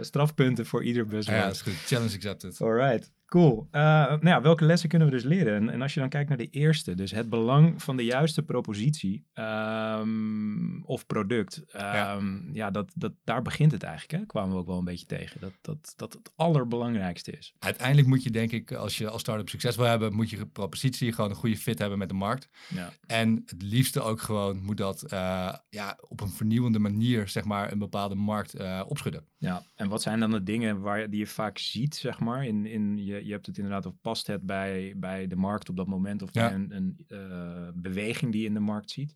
strafpunten 0.00 0.66
voor 0.66 0.84
ieder 0.84 1.02
Ah 1.04 1.08
buzzword. 1.10 1.38
ja, 1.38 1.44
dat 1.46 1.54
is 1.54 1.62
goed. 1.62 1.72
Challenge 1.86 2.14
accepted. 2.14 2.60
Alright, 2.60 3.12
cool. 3.32 3.68
Eh, 3.70 3.80
nou 3.80 4.28
ja, 4.28 4.40
welke 4.40 4.64
lessen 4.64 4.88
kunnen 4.88 5.08
we 5.08 5.14
dus 5.14 5.24
leren? 5.24 5.54
En, 5.54 5.70
en 5.70 5.82
als 5.82 5.94
je 5.94 6.00
dan 6.00 6.08
kijkt 6.08 6.28
naar 6.28 6.38
de 6.38 6.50
eerste, 6.50 6.94
dus 6.94 7.10
het 7.10 7.30
belang 7.30 7.82
van 7.82 7.96
de 7.96 8.04
juiste 8.04 8.42
propositie 8.42 9.26
ehm, 9.32 10.82
of 10.82 11.06
product. 11.06 11.64
ehm, 11.72 12.54
ja, 12.54 12.70
dat, 12.70 12.92
dat, 12.94 13.12
daar 13.24 13.42
begint 13.42 13.72
het 13.72 13.82
eigenlijk. 13.82 14.20
Hè? 14.20 14.26
Kwamen 14.26 14.52
we 14.52 14.58
ook 14.58 14.66
wel 14.66 14.78
een 14.78 14.84
beetje 14.84 15.06
tegen. 15.06 15.40
Dat 15.40 15.52
dat, 15.60 15.92
dat 15.96 16.12
het 16.12 16.32
allerbelangrijkste 16.36 17.30
is. 17.30 17.54
Uiteindelijk 17.58 18.08
moet 18.08 18.22
je 18.22 18.30
denk 18.30 18.50
ik, 18.50 18.72
als 18.72 18.98
je 18.98 19.08
als 19.08 19.20
start-up 19.20 19.48
succes 19.48 19.76
wil 19.76 19.86
hebben, 19.86 20.14
moet 20.14 20.30
je 20.30 20.46
propositie 20.46 21.12
gewoon 21.12 21.30
een 21.30 21.36
goede 21.36 21.56
fit 21.56 21.78
hebben 21.78 21.98
met 21.98 22.08
de 22.08 22.14
markt. 22.14 22.48
Ja. 22.68 22.92
En 23.06 23.42
het 23.46 23.62
liefste 23.62 24.00
ook 24.00 24.20
gewoon 24.20 24.62
moet 24.62 24.76
dat 24.76 25.02
eh, 25.02 25.54
ja, 25.68 25.98
op 26.08 26.20
een 26.20 26.28
vernieuwende 26.28 26.78
manier, 26.78 27.28
zeg 27.28 27.44
maar, 27.44 27.72
een 27.72 27.78
bepaalde 27.78 28.14
markt 28.14 28.54
eh, 28.54 28.82
opschudden. 28.86 29.26
Ja, 29.38 29.62
en 29.74 29.88
wat 29.88 30.02
zijn 30.02 30.20
dan 30.20 30.30
de 30.30 30.42
dingen 30.42 30.80
waar, 30.80 31.10
die 31.10 31.18
je 31.18 31.26
vaak 31.26 31.58
ziet, 31.58 31.94
zeg 31.94 32.18
maar? 32.18 32.46
In, 32.46 32.66
in, 32.66 33.04
je, 33.04 33.21
je 33.24 33.32
hebt 33.32 33.46
het 33.46 33.56
inderdaad 33.56 33.86
of 33.86 33.94
past 34.00 34.26
het 34.26 34.42
bij, 34.42 34.94
bij 34.96 35.26
de 35.26 35.36
markt 35.36 35.68
op 35.68 35.76
dat 35.76 35.86
moment 35.86 36.22
of 36.22 36.28
Ja. 36.32 36.52
een, 36.52 36.76
een 36.76 37.04
eh, 37.08 37.68
beweging 37.74 38.32
die 38.32 38.40
je 38.40 38.46
in 38.46 38.54
de 38.54 38.60
markt 38.60 38.90
ziet. 38.90 39.14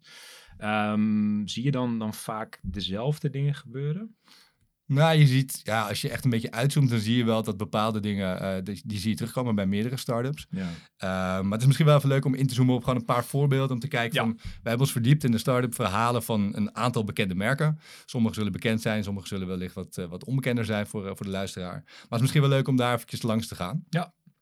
Ehm, 0.59 1.47
zie 1.47 1.65
je 1.65 1.71
dan, 1.71 1.99
dan 1.99 2.15
vaak 2.15 2.59
dezelfde 2.63 3.31
dingen 3.31 3.55
gebeuren? 3.55 4.17
Nou, 4.87 5.19
je 5.19 5.27
ziet, 5.27 5.61
ja, 5.63 5.89
als 5.89 6.01
je 6.01 6.09
echt 6.11 6.25
een 6.25 6.31
beetje 6.31 6.51
uitzoomt, 6.51 6.91
dan 6.91 6.99
zie 6.99 7.17
je 7.17 7.25
wel 7.25 7.43
dat 7.43 7.57
bepaalde 7.57 8.01
dingen, 8.01 8.41
eh, 8.41 8.63
die, 8.65 8.83
die 8.85 8.99
zie 8.99 9.11
je 9.11 9.17
terugkomen 9.17 9.55
bij 9.55 9.67
meerdere 9.67 9.97
start-ups. 9.97 10.47
Ja. 10.51 10.69
Eh, 10.97 11.09
maar 11.43 11.51
het 11.53 11.61
is 11.61 11.67
misschien 11.67 11.87
wel 11.87 11.97
even 11.97 12.09
leuk 12.09 12.25
om 12.25 12.35
in 12.35 12.47
te 12.47 12.55
zoomen 12.55 12.75
op 12.75 12.85
gewoon 12.85 12.99
een 12.99 13.05
paar 13.05 13.25
voorbeelden. 13.25 13.71
Om 13.75 13.81
te 13.81 13.89
kijken 13.89 14.15
Ja. 14.15 14.21
van, 14.23 14.35
wij 14.37 14.49
hebben 14.63 14.81
ons 14.81 14.93
verdiept 14.93 15.25
in 15.25 15.31
de 15.31 15.39
start-up 15.39 15.75
verhalen 15.75 16.23
van 16.23 16.51
een 16.57 16.77
aantal 16.77 17.05
bekende 17.05 17.35
merken. 17.35 17.79
Sommige 18.05 18.35
zullen 18.35 18.53
bekend 18.53 18.81
zijn, 18.83 19.05
sommige 19.05 19.27
zullen 19.27 19.47
wellicht 19.47 19.75
wat, 19.75 19.97
eh, 19.99 20.05
wat 20.07 20.25
onbekender 20.25 20.65
zijn 20.65 20.87
voor, 20.87 21.03
voor 21.17 21.27
de 21.27 21.33
luisteraar. 21.33 21.83
Maar 21.85 21.97
het 22.01 22.15
is 22.15 22.21
misschien 22.21 22.41
wel 22.41 22.51
leuk 22.51 22.69
om 22.69 22.77
daar 22.77 22.95
eventjes 22.95 23.23
langs 23.23 23.47
te 23.47 23.55
gaan. 23.55 23.85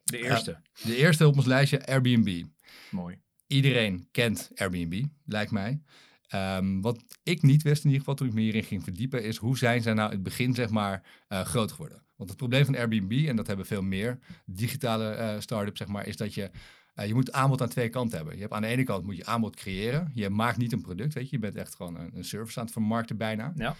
De 0.05 0.19
eerste. 0.19 0.61
De 0.83 0.97
eerste 0.97 1.27
op 1.27 1.37
ons 1.37 1.47
lijstje, 1.47 1.87
Airbnb. 1.87 2.43
Mooi. 2.91 3.19
Iedereen 3.47 4.09
kent 4.11 4.51
Airbnb, 4.55 5.03
lijkt 5.25 5.51
mij. 5.51 5.81
Ehm, 6.29 6.81
wat 6.81 7.05
ik 7.23 7.43
niet 7.43 7.63
wist 7.63 7.79
in 7.79 7.85
ieder 7.85 7.99
geval 7.99 8.15
toen 8.15 8.27
ik 8.27 8.35
me 8.35 8.41
hierin 8.41 8.65
ging 8.65 8.83
verdiepen, 8.83 9.25
is 9.25 9.37
hoe 9.37 9.59
zijn 9.59 9.83
zij 9.83 9.95
nou 9.95 10.09
in 10.09 10.15
het 10.15 10.23
begin 10.23 10.55
zeg 10.55 10.71
maar 10.71 11.03
eh, 11.29 11.41
groot 11.41 11.73
geworden. 11.73 12.03
Want 12.17 12.29
het 12.29 12.39
probleem 12.39 12.65
van 12.65 12.77
Airbnb, 12.77 13.29
en 13.29 13.37
dat 13.37 13.47
hebben 13.47 13.67
veel 13.67 13.83
meer 13.83 14.19
digitale 14.47 15.09
eh 15.09 15.41
start-ups 15.41 15.79
zeg 15.79 15.89
maar, 15.89 16.07
is 16.07 16.17
dat 16.17 16.35
je, 16.35 16.51
eh, 16.95 17.07
je 17.07 17.15
moet 17.15 17.33
aanbod 17.33 17.63
aan 17.63 17.69
twee 17.69 17.89
kanten 17.89 18.17
hebben. 18.17 18.35
Je 18.35 18.41
hebt 18.41 18.53
aan 18.53 18.63
de 18.63 18.69
ene 18.69 18.83
kant 18.83 19.05
moet 19.05 19.17
je 19.17 19.27
aanbod 19.27 19.57
creëren. 19.57 20.11
Je 20.15 20.31
maakt 20.31 20.57
niet 20.57 20.73
een 20.73 20.81
product, 20.81 21.15
weet 21.15 21.31
je. 21.31 21.37
Je 21.37 21.43
bent 21.43 21.57
echt 21.57 21.75
gewoon 21.75 21.97
een, 21.97 22.11
een 22.17 22.25
service 22.25 22.59
aan 22.59 22.65
het 22.65 22.73
vermarkten 22.73 23.17
bijna. 23.17 23.53
Ja. 23.57 23.77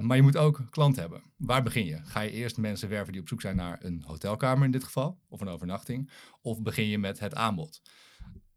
Maar 0.00 0.16
je 0.16 0.22
moet 0.22 0.36
ook 0.36 0.62
klant 0.70 0.96
hebben. 0.96 1.22
Waar 1.36 1.62
begin 1.62 1.86
je? 1.86 1.98
Ga 2.04 2.20
je 2.20 2.30
eerst 2.30 2.56
mensen 2.56 2.88
werven 2.88 3.12
die 3.12 3.20
op 3.20 3.28
zoek 3.28 3.40
zijn 3.40 3.56
naar 3.56 3.78
een 3.82 4.02
hotelkamer 4.06 4.64
in 4.64 4.70
dit 4.70 4.84
geval, 4.84 5.18
of 5.28 5.40
een 5.40 5.48
overnachting, 5.48 6.10
of 6.42 6.62
begin 6.62 6.88
je 6.88 6.98
met 6.98 7.18
het 7.18 7.34
aanbod? 7.34 7.80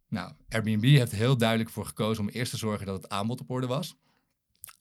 Nou, 0.09 0.33
Airbnb 0.49 0.83
heeft 0.83 1.11
heel 1.11 1.37
duidelijk 1.37 1.69
voor 1.69 1.85
gekozen 1.85 2.23
om 2.23 2.29
eerst 2.29 2.51
te 2.51 2.57
zorgen 2.57 2.85
dat 2.85 2.95
het 2.95 3.09
aanbod 3.09 3.41
op 3.41 3.49
orde 3.49 3.67
was. 3.67 3.95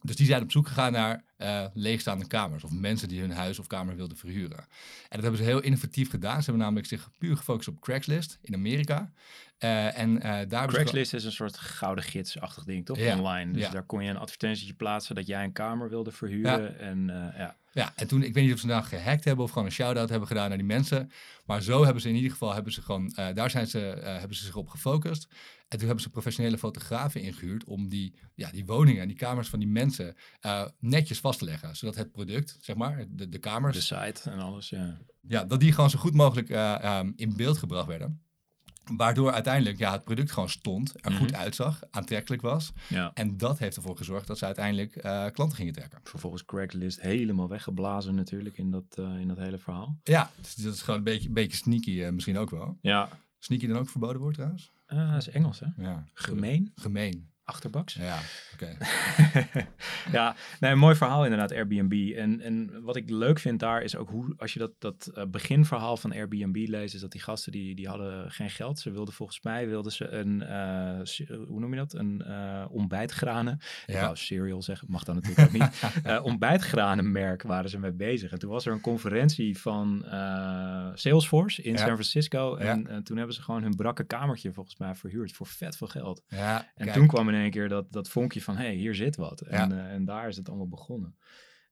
Dus 0.02 0.17
die 0.17 0.26
zijn 0.26 0.43
op 0.43 0.50
zoek 0.50 0.67
gegaan 0.67 0.93
naar 0.93 1.25
eh, 1.37 1.64
leegstaande 1.73 2.26
kamers 2.26 2.64
of 2.64 2.70
mensen 2.70 3.08
die 3.08 3.20
hun 3.20 3.31
huis 3.31 3.58
of 3.58 3.67
kamer 3.67 3.96
wilden 3.96 4.17
verhuren. 4.17 4.58
En 4.58 4.67
dat 5.08 5.20
hebben 5.20 5.37
ze 5.37 5.44
heel 5.44 5.61
innovatief 5.61 6.10
gedaan. 6.10 6.39
Ze 6.39 6.44
hebben 6.44 6.62
namelijk 6.62 6.86
zich 6.86 7.10
puur 7.19 7.36
gefocust 7.36 7.69
op 7.69 7.81
Craigslist 7.81 8.39
in 8.43 8.55
Amerika. 8.55 9.12
Eh, 9.58 9.98
en 9.98 10.22
eh, 10.22 10.48
daar 10.48 10.67
Craigslist 10.67 11.15
is 11.15 11.24
een 11.24 11.32
soort 11.32 11.56
gouden 11.56 12.05
gidsachtig 12.05 12.65
ding, 12.65 12.86
toch? 12.86 12.98
Ja, 12.98 13.17
Online. 13.17 13.53
Dus 13.53 13.62
ja. 13.62 13.70
daar 13.70 13.82
kon 13.82 14.05
je 14.05 14.10
een 14.10 14.17
advertentietje 14.17 14.74
plaatsen 14.74 15.15
dat 15.15 15.27
jij 15.27 15.44
een 15.44 15.53
kamer 15.53 15.89
wilde 15.89 16.12
verhuren. 16.12 16.79
En 16.79 17.06
ja, 17.36 17.56
Ja, 17.77 17.93
en 17.97 18.06
toen, 18.06 18.23
ik 18.23 18.35
weet 18.35 18.45
niet 18.45 18.53
of 18.53 18.61
ze 18.61 18.67
nou 18.67 18.85
gehackt 18.85 19.25
hebben 19.25 19.45
of 19.45 19.51
gewoon 19.51 19.67
een 19.67 19.73
shout-out 19.73 20.09
hebben 20.09 20.29
gedaan 20.29 20.49
naar 20.49 20.59
die 20.59 20.67
mensen. 20.67 21.11
Maar 21.47 21.63
zo 21.63 21.85
hebben 21.85 22.03
ze 22.03 22.09
in 22.09 22.15
ieder 22.15 22.31
geval, 22.31 22.55
hebben 22.55 22.73
ze 22.73 22.83
gewoon, 22.83 23.13
eh, 23.13 23.35
daar 23.35 23.51
zijn 23.51 23.67
ze, 23.67 23.89
eh, 23.89 24.19
hebben 24.19 24.37
ze 24.37 24.45
zich 24.45 24.56
op 24.56 24.69
gefocust. 24.69 25.29
En 25.69 25.79
toen 25.79 25.87
hebben 25.87 26.05
ze 26.05 26.11
professionele 26.11 26.59
fotografen 26.59 27.21
ingehuurd 27.21 27.65
om 27.65 27.89
die, 27.89 28.15
ja, 28.35 28.51
die 28.51 28.67
woningen 28.67 29.03
en 29.03 29.09
die 29.09 29.17
kamers 29.17 29.49
van 29.49 29.59
die 29.59 29.69
mensen 29.69 30.15
eh, 30.41 30.67
netjes 30.79 31.21
vast 31.21 31.39
te 31.39 31.45
leggen. 31.45 31.77
Zodat 31.77 31.95
het 31.95 32.13
product, 32.13 32.59
zeg 32.61 32.77
maar, 32.77 33.06
de, 33.09 33.29
de 33.29 33.39
kamers, 33.39 33.77
de 33.77 33.97
site 33.97 34.31
en 34.31 34.39
alles, 34.39 34.69
ja. 34.69 34.99
ja, 35.21 35.45
dat 35.45 35.61
die 35.61 35.73
gewoon 35.73 35.91
zo 35.91 35.99
goed 35.99 36.15
mogelijk 36.15 36.51
eh, 36.51 36.85
ehm, 36.85 37.13
in 37.17 37.37
beeld 37.37 37.59
gebracht 37.59 37.87
werden. 37.87 38.26
Waardoor 38.96 39.32
uiteindelijk 39.32 39.78
ja, 39.78 39.93
het 39.93 40.05
product 40.05 40.31
gewoon 40.32 40.48
stond, 40.48 40.93
er 41.05 41.12
goed 41.12 41.31
Mhm. 41.31 41.40
uitzag, 41.40 41.81
aantrekkelijk 41.90 42.43
was. 42.43 42.72
ja. 42.88 43.10
En 43.14 43.36
dat 43.36 43.58
heeft 43.58 43.76
ervoor 43.76 43.96
gezorgd 43.96 44.26
dat 44.26 44.38
ze 44.38 44.44
uiteindelijk 44.44 44.96
eh, 44.96 45.26
klanten 45.32 45.56
gingen 45.56 45.72
trekken. 45.72 46.00
Vervolgens 46.02 46.44
Craigslist 46.44 47.00
helemaal 47.00 47.48
weggeblazen 47.48 48.14
natuurlijk 48.14 48.58
in 48.58 48.70
dat, 48.70 48.84
eh, 48.98 49.19
in 49.20 49.28
dat 49.28 49.36
hele 49.38 49.58
verhaal. 49.58 49.98
Ja, 50.02 50.31
dus 50.40 50.55
dat 50.55 50.74
is 50.74 50.82
gewoon 50.82 50.98
een 50.98 51.05
beetje, 51.05 51.28
een 51.28 51.34
beetje 51.34 51.56
sneaky 51.56 52.02
eh, 52.02 52.10
misschien 52.12 52.38
ook 52.38 52.50
wel. 52.50 52.78
Ja, 52.81 53.08
Sneaky 53.38 53.66
dan 53.66 53.76
ook 53.78 53.88
verboden 53.88 54.20
woord 54.20 54.34
trouwens? 54.34 54.72
Eh, 54.86 55.10
dat 55.12 55.20
is 55.20 55.28
Engels 55.28 55.60
hè? 55.60 55.66
Ja. 55.82 56.05
Gemeen? 56.14 56.72
Gemeen. 56.74 57.31
Achterbaks. 57.46 57.94
Ja, 57.94 58.19
oké. 58.55 58.76
ja, 60.19 60.36
nee, 60.60 60.72
een 60.72 60.79
mooi 60.79 60.94
verhaal 60.94 61.24
inderdaad, 61.24 61.53
Airbnb. 61.53 62.12
En, 62.17 62.41
en 62.41 62.82
wat 62.82 62.96
ik 62.96 63.10
leuk 63.10 63.38
vind 63.38 63.60
daar 63.60 63.82
is 63.82 63.96
ook 63.96 64.10
hoe, 64.10 64.34
als 64.36 64.53
je 64.53 64.58
dat, 64.58 64.72
dat 64.79 65.10
uh, 65.15 65.24
beginverhaal 65.24 65.96
van 65.96 66.12
Airbnb 66.12 66.69
leest, 66.69 66.94
is 66.94 67.00
dat 67.00 67.12
die 67.12 67.20
gasten 67.20 67.53
die, 67.53 67.74
die 67.74 67.88
hadden 67.88 68.31
geen 68.31 68.50
geld. 68.50 68.79
Ze 68.79 68.91
wilden 68.91 69.15
volgens 69.15 69.43
mij, 69.43 69.69
wilden 69.69 69.93
ze 69.93 70.08
een, 70.08 70.43
uh, 70.43 71.38
hoe 71.46 71.60
noem 71.60 71.70
je 71.70 71.76
dat, 71.76 71.94
een 71.94 72.22
uh, 72.26 72.65
ontbijtgranen. 72.70 73.60
Ja. 73.86 73.94
Ik 73.94 74.00
wou 74.00 74.17
cereal 74.17 74.62
zeggen, 74.62 74.91
mag 74.91 75.05
dan 75.05 75.15
natuurlijk 75.15 75.48
ook 75.48 75.60
niet. 75.60 76.22
ontbijtgranenmerk 76.31 77.43
waren 77.43 77.70
ze 77.70 77.79
mee 77.79 77.93
bezig. 77.93 78.32
En 78.32 78.38
toen 78.38 78.50
was 78.50 78.67
er 78.67 78.72
een 78.72 78.81
conferentie 78.81 79.58
van 79.58 80.05
Salesforce 80.94 81.62
in 81.62 81.72
ja. 81.72 81.79
San 81.79 81.86
Francisco. 81.86 82.56
En, 82.56 82.81
ja. 82.81 82.88
en 82.88 83.03
toen 83.03 83.17
hebben 83.17 83.34
ze 83.34 83.43
gewoon 83.43 83.62
hun 83.62 83.76
brakke 83.76 84.05
kamertje 84.05 84.53
volgens 84.53 84.76
mij 84.76 84.94
verhuurd 84.94 85.32
voor 85.32 85.46
vet 85.46 85.76
veel 85.76 85.86
geld. 85.86 86.22
Ja, 86.29 86.72
en 86.74 86.93
toen 86.93 87.06
kwam 87.06 87.29
in 87.29 87.35
één 87.40 87.50
keer 87.50 87.69
dat, 87.69 87.93
dat 87.93 88.08
vonkje 88.08 88.43
van, 88.43 88.56
hé, 88.56 88.64
hey, 88.64 88.74
hier 88.74 88.94
zit 88.94 89.16
wat. 89.16 89.40
En, 89.40 89.72
uh, 89.72 89.93
en 89.93 90.05
daar 90.05 90.28
is 90.28 90.36
het 90.36 90.48
allemaal 90.48 90.69
begonnen. 90.69 91.16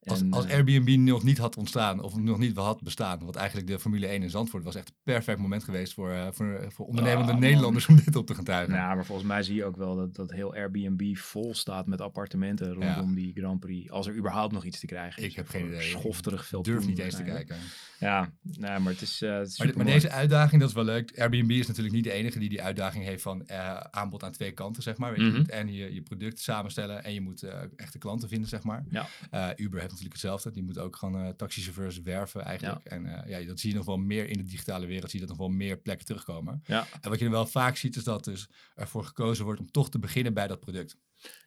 Als, 0.06 0.20
en, 0.20 0.32
als 0.32 0.44
uh, 0.44 0.50
Airbnb 0.52 0.96
nog 0.96 1.22
niet 1.22 1.38
had 1.38 1.56
ontstaan, 1.56 2.00
of 2.02 2.16
nog 2.16 2.38
niet 2.38 2.56
had 2.56 2.82
bestaan, 2.82 3.24
wat 3.24 3.36
eigenlijk 3.36 3.66
de 3.68 3.78
Formule 3.78 4.06
1 4.06 4.22
in 4.22 4.30
Zandvoort 4.30 4.64
was 4.64 4.74
echt 4.74 4.88
een 4.88 4.94
perfect 5.02 5.38
moment 5.38 5.64
geweest 5.64 5.94
voor, 5.94 6.10
uh, 6.10 6.26
voor, 6.30 6.66
voor 6.68 6.86
ondernemende 6.86 7.32
Ah, 7.32 7.38
Nederlanders 7.38 7.86
om 7.86 7.96
dit 8.04 8.16
op 8.16 8.26
te 8.26 8.34
gaan 8.34 8.44
tuigen. 8.44 8.74
Nou, 8.74 8.94
maar 8.94 9.04
volgens 9.04 9.28
mij 9.28 9.42
zie 9.42 9.54
je 9.54 9.64
ook 9.64 9.76
wel 9.76 9.96
dat, 9.96 10.14
dat 10.14 10.30
heel 10.30 10.54
Airbnb 10.54 11.16
vol 11.16 11.54
staat 11.54 11.86
met 11.86 12.00
appartementen 12.00 12.72
rondom 12.72 13.14
die 13.14 13.32
Grand 13.34 13.60
Prix. 13.60 13.90
Als 13.90 14.06
er 14.06 14.16
überhaupt 14.16 14.52
nog 14.52 14.64
iets 14.64 14.80
te 14.80 14.86
krijgen 14.86 15.22
is. 15.22 15.28
Ik 15.28 15.36
heb 15.36 15.48
geen 15.48 15.66
idee. 15.66 15.80
Schofterig 15.80 16.46
veel 16.46 16.62
durf 16.62 16.86
niet 16.86 16.98
eens 16.98 17.16
te 17.16 17.22
kijken. 17.22 17.56
Ja, 17.98 18.30
nee, 18.42 18.78
maar 18.78 18.92
het 18.92 19.02
is, 19.02 19.22
uh, 19.22 19.38
het 19.38 19.48
is 19.48 19.74
Maar, 19.74 19.84
deze 19.84 20.10
uitdaging, 20.10 20.60
dat 20.60 20.68
is 20.68 20.74
wel 20.74 20.84
leuk. 20.84 21.18
Airbnb 21.18 21.50
is 21.50 21.66
natuurlijk 21.66 21.94
niet 21.94 22.04
de 22.04 22.12
enige 22.12 22.38
die 22.38 22.48
die 22.48 22.62
uitdaging 22.62 23.04
heeft 23.04 23.22
van 23.22 23.46
eh, 23.46 23.76
aanbod 23.76 24.22
aan 24.22 24.32
twee 24.32 24.52
kanten, 24.52 24.82
zeg 24.82 24.96
maar. 24.96 25.10
Weet 25.10 25.20
je, 25.20 25.26
Mhm. 25.26 25.40
je 25.40 25.52
en 25.52 25.72
je, 25.72 25.94
je 25.94 26.02
product 26.02 26.40
samenstellen 26.40 27.04
en 27.04 27.14
je 27.14 27.20
moet 27.20 27.42
eh, 27.42 27.58
echte 27.76 27.98
klanten 27.98 28.28
vinden, 28.28 28.48
zeg 28.48 28.62
maar. 28.62 28.84
Ja. 28.90 29.06
Eh, 29.30 29.48
Uber 29.56 29.80
heeft 29.80 29.92
natuurlijk 29.94 30.22
hetzelfde. 30.22 30.50
Die 30.50 30.62
moet 30.62 30.78
ook 30.78 30.96
gewoon 30.96 31.24
eh, 31.24 31.28
taxichauffeurs 31.28 32.00
werven 32.00 32.42
eigenlijk. 32.42 32.86
En 32.86 33.06
eh, 33.06 33.40
ja, 33.40 33.46
dat 33.46 33.60
zie 33.60 33.70
je 33.70 33.76
nog 33.76 33.86
wel 33.86 33.96
meer 33.96 34.28
in 34.28 34.36
de 34.36 34.44
digitale 34.44 34.86
wereld. 34.86 35.10
Zie 35.10 35.20
je 35.20 35.26
dat 35.26 35.36
nog 35.36 35.46
wel 35.46 35.56
meer 35.56 35.78
plekken 35.78 36.06
terugkomen. 36.06 36.62
Ja. 36.66 36.86
En 37.00 37.10
wat 37.10 37.18
je 37.18 37.30
wel 37.30 37.46
vaak 37.46 37.76
ziet, 37.76 37.96
is 37.96 38.04
dat 38.04 38.24
dus 38.24 38.48
ervoor 38.74 39.04
gekozen 39.04 39.44
wordt 39.44 39.60
om 39.60 39.70
toch 39.70 39.90
te 39.90 39.98
beginnen 39.98 40.34
bij 40.34 40.46
dat 40.46 40.60
product. 40.60 40.96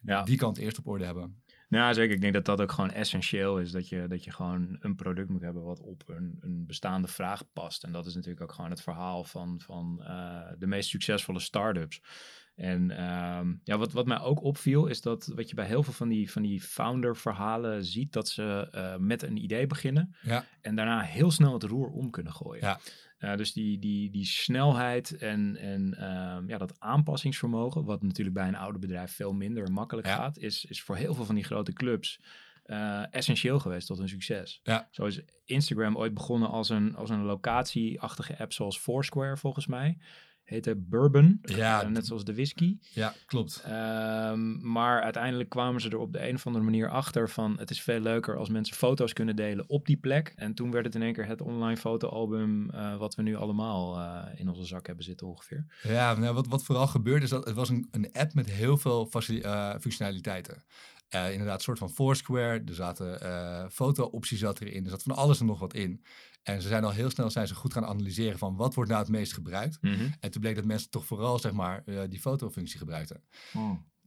Ja. 0.02 0.22
Die 0.22 0.36
kant 0.36 0.58
eerst 0.58 0.78
op 0.78 0.86
orde 0.86 1.04
hebben. 1.04 1.42
Nou, 1.68 1.94
zeker. 1.94 2.14
Ik 2.14 2.20
denk 2.20 2.32
dat 2.32 2.44
dat 2.44 2.60
ook 2.60 2.72
gewoon 2.72 2.90
essentieel 2.90 3.60
is. 3.60 3.70
Dat 3.70 3.88
je, 3.88 4.06
dat 4.08 4.24
je 4.24 4.30
gewoon 4.30 4.76
een 4.80 4.94
product 4.94 5.28
moet 5.28 5.42
hebben 5.42 5.62
wat 5.62 5.80
op 5.80 6.02
een, 6.08 6.36
een 6.40 6.66
bestaande 6.66 7.08
vraag 7.08 7.52
past. 7.52 7.84
En 7.84 7.92
dat 7.92 8.06
is 8.06 8.14
natuurlijk 8.14 8.42
ook 8.42 8.52
gewoon 8.52 8.70
het 8.70 8.82
verhaal 8.82 9.24
van, 9.24 9.60
van 9.60 10.02
eh, 10.02 10.52
de 10.58 10.66
meest 10.66 10.88
succesvolle 10.88 11.40
start-ups. 11.40 12.02
En 12.58 12.90
ehm, 12.90 13.54
ja, 13.64 13.78
wat, 13.78 13.92
wat 13.92 14.06
mij 14.06 14.20
ook 14.20 14.42
opviel 14.42 14.86
is 14.86 15.00
dat 15.00 15.32
wat 15.34 15.48
je 15.48 15.54
bij 15.54 15.66
heel 15.66 15.82
veel 15.82 15.92
van 15.92 16.08
die, 16.08 16.30
van 16.30 16.42
die 16.42 16.60
founder-verhalen 16.60 17.84
ziet, 17.84 18.12
dat 18.12 18.28
ze 18.28 18.68
eh, 18.72 18.96
met 18.96 19.22
een 19.22 19.36
idee 19.36 19.66
beginnen 19.66 20.14
Ja. 20.22 20.44
en 20.60 20.74
daarna 20.74 21.00
heel 21.00 21.30
snel 21.30 21.52
het 21.52 21.62
roer 21.62 21.88
om 21.90 22.10
kunnen 22.10 22.32
gooien. 22.32 22.64
Ja. 22.64 22.80
Uh, 23.18 23.36
dus 23.36 23.52
die, 23.52 23.78
die, 23.78 24.10
die 24.10 24.24
snelheid 24.24 25.16
en, 25.16 25.56
en 25.56 25.94
ehm, 25.94 26.48
ja, 26.48 26.58
dat 26.58 26.80
aanpassingsvermogen, 26.80 27.84
wat 27.84 28.02
natuurlijk 28.02 28.36
bij 28.36 28.48
een 28.48 28.56
oude 28.56 28.78
bedrijf 28.78 29.12
veel 29.12 29.32
minder 29.32 29.72
makkelijk 29.72 30.06
Ja. 30.06 30.14
gaat, 30.14 30.38
is, 30.38 30.64
is 30.64 30.82
voor 30.82 30.96
heel 30.96 31.14
veel 31.14 31.24
van 31.24 31.34
die 31.34 31.44
grote 31.44 31.72
clubs 31.72 32.20
eh, 32.64 33.02
essentieel 33.14 33.58
geweest 33.58 33.86
tot 33.86 33.98
hun 33.98 34.08
succes. 34.08 34.60
Ja. 34.62 34.88
Zo 34.90 35.04
is 35.04 35.20
Instagram 35.44 35.96
ooit 35.96 36.14
begonnen 36.14 36.48
als 36.48 36.68
een, 36.68 36.96
als 36.96 37.10
een 37.10 37.22
locatieachtige 37.24 38.38
app 38.38 38.52
zoals 38.52 38.78
Foursquare 38.78 39.36
volgens 39.36 39.66
mij. 39.66 39.98
Heette 40.48 40.76
Bourbon, 40.76 41.38
Ja. 41.42 41.82
eh, 41.82 41.88
net 41.88 42.06
zoals 42.06 42.24
de 42.24 42.34
whisky. 42.34 42.78
Ja, 42.92 43.14
klopt. 43.26 43.62
Ehm, 43.64 44.70
maar 44.72 45.02
uiteindelijk 45.02 45.48
kwamen 45.48 45.80
ze 45.80 45.88
er 45.90 45.98
op 45.98 46.12
de 46.12 46.28
een 46.28 46.34
of 46.34 46.46
andere 46.46 46.64
manier 46.64 46.88
achter 46.90 47.28
van 47.30 47.58
het 47.58 47.70
is 47.70 47.82
veel 47.82 48.00
leuker 48.00 48.36
als 48.36 48.48
mensen 48.48 48.76
foto's 48.76 49.12
kunnen 49.12 49.36
delen 49.36 49.68
op 49.68 49.86
die 49.86 49.96
plek. 49.96 50.32
En 50.36 50.54
toen 50.54 50.70
werd 50.70 50.84
het 50.84 50.94
in 50.94 51.02
één 51.02 51.12
keer 51.12 51.26
het 51.26 51.40
online 51.40 51.76
fotoalbum 51.76 52.70
eh, 52.70 52.96
wat 52.96 53.14
we 53.14 53.22
nu 53.22 53.36
allemaal 53.36 53.98
eh, 53.98 54.40
in 54.40 54.48
onze 54.48 54.64
zak 54.64 54.86
hebben 54.86 55.04
zitten 55.04 55.26
ongeveer. 55.26 55.66
Ja, 55.82 56.14
nou, 56.14 56.34
wat, 56.34 56.46
wat 56.46 56.64
vooral 56.64 56.86
gebeurde 56.86 57.24
is 57.24 57.30
dat 57.30 57.44
het 57.44 57.54
was 57.54 57.68
een, 57.68 57.88
een 57.90 58.12
app 58.12 58.34
met 58.34 58.50
heel 58.50 58.76
veel 58.76 59.06
functionaliteiten. 59.80 60.62
Inderdaad, 61.08 61.54
een 61.56 61.60
soort 61.60 61.78
van 61.78 61.90
Foursquare. 61.90 62.62
Er 62.66 62.74
zaten 62.74 63.20
foto-opties 63.70 64.38
zat 64.38 64.60
erin. 64.60 64.84
Er 64.84 64.90
zat 64.90 65.02
van 65.02 65.16
alles 65.16 65.40
en 65.40 65.46
nog 65.46 65.58
wat 65.58 65.74
in. 65.74 66.02
En 66.48 66.62
ze 66.62 66.68
zijn 66.68 66.84
al 66.84 66.90
heel 66.90 67.10
snel 67.10 67.30
zijn 67.30 67.46
ze 67.46 67.54
goed 67.54 67.72
gaan 67.72 67.84
analyseren 67.86 68.38
van 68.38 68.56
wat 68.56 68.74
wordt 68.74 68.90
nou 68.90 69.02
het 69.02 69.10
meest 69.12 69.32
gebruikt. 69.32 69.78
En 70.20 70.30
toen 70.30 70.40
bleek 70.40 70.54
dat 70.54 70.64
mensen 70.64 70.90
toch 70.90 71.06
vooral 71.06 71.38
zeg 71.38 71.52
maar 71.52 71.82
eh, 71.86 72.00
die 72.08 72.20
fotofunctie 72.20 72.78
gebruikten. 72.78 73.22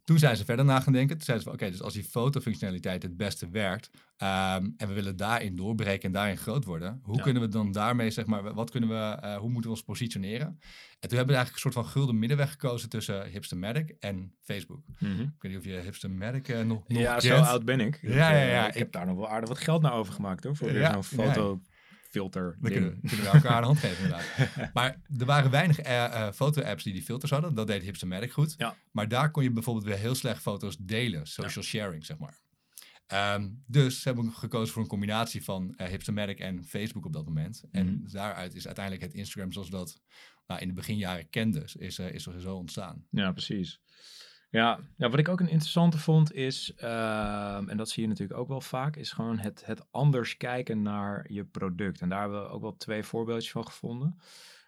Toen 0.04 0.20
zijn 0.20 0.38
ze 0.38 0.46
verder 0.46 0.66
na 0.66 0.80
gaan 0.80 0.94
denken. 0.94 1.16
Toen 1.18 1.26
zeiden 1.26 1.46
ze 1.46 1.52
van 1.52 1.62
oké, 1.62 1.72
dus 1.72 1.82
als 1.82 1.94
die 1.94 2.04
fotofunctionaliteit 2.04 3.04
het 3.04 3.18
beste 3.18 3.50
werkt 3.50 3.90
ehm, 4.18 4.70
en 4.78 4.88
we 4.88 4.94
willen 4.94 5.16
daarin 5.16 5.56
doorbreken 5.56 6.02
en 6.04 6.12
daarin 6.12 6.38
groot 6.38 6.66
worden, 6.66 7.00
hoe 7.04 7.16
Ja. 7.18 7.24
kunnen 7.24 7.42
we 7.42 7.48
dan 7.48 7.72
daarmee 7.72 8.10
zeg 8.12 8.26
maar, 8.26 8.54
wat 8.54 8.70
kunnen 8.72 8.90
we, 8.90 8.96
eh, 9.22 9.36
hoe 9.38 9.50
moeten 9.50 9.70
we 9.72 9.76
ons 9.76 9.84
positioneren? 9.86 10.48
En 10.48 11.10
toen 11.10 11.18
hebben 11.18 11.36
we 11.36 11.42
eigenlijk 11.42 11.54
een 11.54 11.72
soort 11.72 11.74
van 11.74 11.86
gulden 11.86 12.20
middenweg 12.20 12.52
gekozen 12.52 12.90
tussen 12.90 13.26
Hipstamatic 13.30 13.96
en 14.00 14.34
Facebook. 14.42 14.82
Ik 15.00 15.42
weet 15.42 15.52
niet 15.52 15.58
of 15.58 15.66
je 15.66 15.80
Hipstamatic 15.80 16.48
eh, 16.48 16.62
nog, 16.62 16.88
nog 16.88 16.98
Ja, 17.02 17.20
zo 17.20 17.36
oud 17.36 17.66
ben 17.66 17.80
ik. 17.80 18.00
Ja, 18.02 18.32
ja, 18.32 18.44
ja. 18.46 18.68
Ik, 18.68 18.74
Ik- 18.74 18.80
heb 18.80 18.92
daar 18.92 19.06
nog 19.06 19.16
wel 19.16 19.30
aardig 19.30 19.50
wat 19.50 19.58
geld 19.60 19.82
naar 19.82 19.94
overgemaakt 19.94 20.44
hoor, 20.44 20.56
voor 20.56 20.72
Ja, 20.72 21.02
zo'n 21.02 21.26
ja. 21.26 21.58
Fotofilter 22.12 22.58
Dan 22.62 22.72
kunnen, 22.72 23.00
we- 23.02 23.08
kunnen 23.08 23.26
we 23.26 23.32
elkaar 23.32 23.58
een 23.58 23.64
hand 23.64 23.80
geven 23.80 24.04
inderdaad. 24.04 24.26
Maar 24.74 25.02
er 25.20 25.26
waren 25.26 25.52
weinig 25.52 25.80
eh, 25.80 26.32
foto-apps 26.32 26.84
die 26.84 26.94
die 26.94 27.02
filters 27.02 27.32
hadden. 27.32 27.54
Dat 27.54 27.68
deed 27.68 27.82
Hipstamatic 27.82 28.32
goed. 28.32 28.54
Ja. 28.58 28.76
Maar 28.92 29.08
daar 29.08 29.32
kon 29.32 29.44
je 29.44 29.52
bijvoorbeeld 29.52 29.86
weer 29.86 29.98
heel 29.98 30.16
slecht 30.16 30.42
foto's 30.42 30.78
delen. 30.80 31.28
Social 31.28 31.64
sharing, 31.64 32.06
zeg 32.06 32.18
maar. 32.18 32.40
Ehm, 33.08 33.50
dus 33.68 34.02
ze 34.02 34.08
hebben 34.08 34.32
gekozen 34.34 34.74
voor 34.74 34.82
een 34.82 34.88
combinatie 34.88 35.44
van 35.44 35.74
Hipstamatic 35.90 36.40
en 36.40 36.66
Facebook 36.66 37.06
op 37.06 37.14
dat 37.14 37.26
moment. 37.26 37.64
En 37.72 37.86
Mhm. 37.86 38.12
daaruit 38.12 38.56
is 38.56 38.66
uiteindelijk 38.66 39.06
het 39.06 39.14
Instagram 39.14 39.52
zoals 39.52 39.70
we 39.70 39.76
dat 39.76 40.02
nou, 40.48 40.62
in 40.62 40.68
de 40.68 40.74
beginjaren 40.74 41.30
kenden, 41.30 41.64
is, 41.78 42.00
eh, 42.00 42.12
is 42.14 42.26
er 42.26 42.42
zo 42.42 42.56
ontstaan. 42.56 43.06
Ja, 43.10 43.32
precies. 43.32 43.80
Ja, 44.52 44.80
wat 44.98 45.20
ik 45.20 45.30
ook 45.30 45.40
een 45.40 45.50
interessante 45.50 45.98
vond 45.98 46.34
is, 46.34 46.74
ehm, 46.76 47.70
en 47.70 47.78
dat 47.78 47.90
zie 47.90 48.04
je 48.04 48.10
natuurlijk 48.10 48.40
ook 48.40 48.48
wel 48.48 48.62
vaak, 48.62 48.96
is 48.96 49.12
gewoon 49.12 49.40
het, 49.40 49.66
het 49.66 49.92
anders 49.92 50.38
kijken 50.38 50.82
naar 50.82 51.26
je 51.32 51.46
product. 51.46 52.02
En 52.02 52.10
daar 52.10 52.22
hebben 52.22 52.42
we 52.42 52.50
ook 52.50 52.62
wel 52.62 52.78
twee 52.78 53.04
voorbeeldjes 53.04 53.52
van 53.52 53.66
gevonden. 53.66 54.18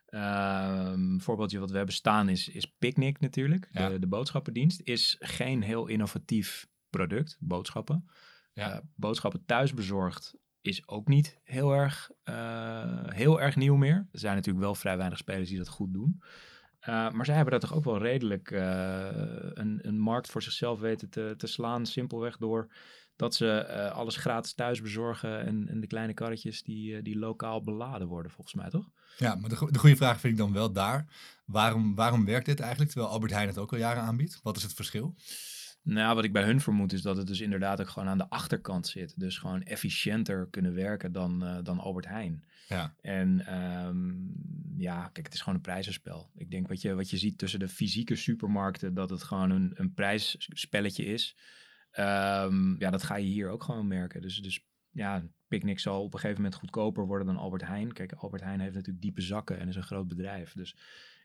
Ehm, 0.06 1.13
een 1.13 1.22
voorbeeldje 1.22 1.60
wat 1.60 1.72
we 1.72 1.78
hebben 1.78 1.96
staan 1.96 2.30
is, 2.30 2.50
is 2.50 2.66
Picnic 2.66 3.20
natuurlijk. 3.20 3.70
Ja. 3.72 3.90
De, 3.90 4.00
de 4.00 4.08
boodschappendienst 4.08 4.82
is 4.84 5.16
geen 5.20 5.62
heel 5.62 5.88
innovatief 5.88 6.68
product, 6.90 7.38
boodschappen. 7.40 8.10
Ja. 8.54 8.72
Eh, 8.72 8.80
boodschappen 8.96 9.46
thuisbezorgd 9.46 10.36
is 10.62 10.88
ook 10.88 11.08
niet 11.08 11.40
heel 11.44 11.74
erg, 11.74 12.10
eh, 12.24 13.04
heel 13.06 13.42
erg 13.42 13.56
nieuw 13.56 13.75
meer. 13.75 14.08
Er 14.12 14.20
zijn 14.20 14.36
natuurlijk 14.36 14.63
wel 14.63 14.75
vrij 14.75 14.98
weinig 14.98 15.18
spelers 15.18 15.50
die 15.50 15.58
dat 15.58 15.68
goed 15.68 15.94
doen. 15.94 16.22
Uh, 16.90 17.12
maar 17.12 17.25
zij 17.25 17.36
hebben 17.36 17.52
daar 17.52 17.70
toch 17.70 17.78
ook 17.78 17.84
wel 17.84 17.98
redelijk 17.98 18.52
uh, 18.52 19.08
een, 19.54 19.80
een, 19.82 20.00
markt 20.00 20.32
voor 20.32 20.42
zichzelf 20.42 20.80
weten 20.80 21.10
te, 21.10 21.34
te, 21.38 21.48
slaan. 21.48 21.86
Simpelweg 21.86 22.38
door 22.38 22.74
dat 23.16 23.36
ze 23.36 23.68
uh, 23.70 23.92
alles 23.92 24.16
gratis 24.16 24.54
thuis 24.54 24.82
bezorgen. 24.82 25.46
En, 25.46 25.68
en 25.68 25.80
de 25.80 25.88
kleine 25.88 26.13
karretjes 26.13 26.63
die, 26.63 27.02
die 27.02 27.18
lokaal 27.18 27.63
beladen 27.63 28.08
worden, 28.08 28.32
volgens 28.32 28.56
mij 28.56 28.70
toch? 28.70 28.90
Ja, 29.18 29.36
maar 29.36 29.50
de, 29.50 29.56
go 29.56 29.72
de 29.72 29.80
goede 29.80 29.96
vraag 29.96 30.20
vind 30.20 30.34
ik 30.34 30.40
dan 30.40 30.54
wel 30.54 30.72
daar. 30.72 31.08
Waarom, 31.46 31.96
waarom 31.96 32.25
werkt 32.25 32.46
dit 32.46 32.60
eigenlijk? 32.60 32.92
Terwijl 32.92 33.12
Albert 33.12 33.32
Heijn 33.32 33.48
het 33.48 33.58
ook 33.58 33.72
al 33.72 33.78
jaren 33.78 34.04
aanbiedt. 34.04 34.40
Wat 34.44 34.58
is 34.58 34.63
het 34.63 34.74
verschil? 34.74 35.16
Nou, 35.82 36.16
wat 36.16 36.24
ik 36.24 36.34
bij 36.34 36.44
hun 36.44 36.62
vermoed 36.62 36.94
is 36.94 37.02
dat 37.02 37.18
het 37.18 37.28
dus 37.28 37.42
inderdaad 37.42 37.82
ook 37.82 37.90
gewoon 37.90 38.10
aan 38.10 38.18
de 38.18 38.30
achterkant 38.30 38.88
zit. 38.88 39.20
Dus 39.20 39.38
gewoon 39.38 39.63
efficiënter 39.63 40.48
kunnen 40.50 40.74
werken 40.74 41.12
dan, 41.12 41.60
dan 41.63 41.80
Albert 41.80 42.08
Heijn. 42.08 42.44
Ja. 42.67 42.96
En 43.01 43.58
um, 43.86 44.34
ja, 44.77 45.08
kijk, 45.08 45.25
het 45.25 45.34
is 45.34 45.39
gewoon 45.39 45.55
een 45.55 45.62
prijzenspel. 45.62 46.32
Ik 46.36 46.51
denk 46.51 46.67
wat 46.67 46.82
je, 46.82 46.93
wat 46.93 47.10
je 47.10 47.17
ziet 47.17 47.38
tussen 47.38 47.60
de 47.60 47.67
fysieke 47.67 48.15
supermarkten, 48.15 48.93
dat 48.93 49.10
het 49.10 49.24
gewoon 49.24 49.50
een, 49.50 49.72
een 49.74 49.93
prijsspelletje 49.93 51.05
is. 51.05 51.38
Um, 52.00 52.79
ja, 52.79 52.89
dat 52.89 53.03
ga 53.03 53.15
je 53.15 53.25
hier 53.25 53.50
ook 53.50 53.63
gewoon 53.63 53.88
merken. 53.88 54.22
Dus, 54.22 54.38
dus 54.38 54.65
ja, 54.89 55.24
Picnic 55.48 55.79
zal 55.79 56.03
op 56.03 56.13
een 56.13 56.20
gegeven 56.20 56.41
moment 56.41 56.60
goedkoper 56.60 57.05
worden 57.05 57.27
dan 57.27 57.38
Albert 57.38 57.65
Heijn. 57.65 57.93
Kijk, 57.93 58.13
Albert 58.13 58.43
Heijn 58.43 58.60
heeft 58.60 58.75
natuurlijk 58.75 59.03
diepe 59.03 59.22
zakken 59.22 59.60
en 59.60 59.67
is 59.67 59.75
een 59.75 59.84
groot 59.84 60.08
bedrijf. 60.08 60.53
Dus 60.53 60.77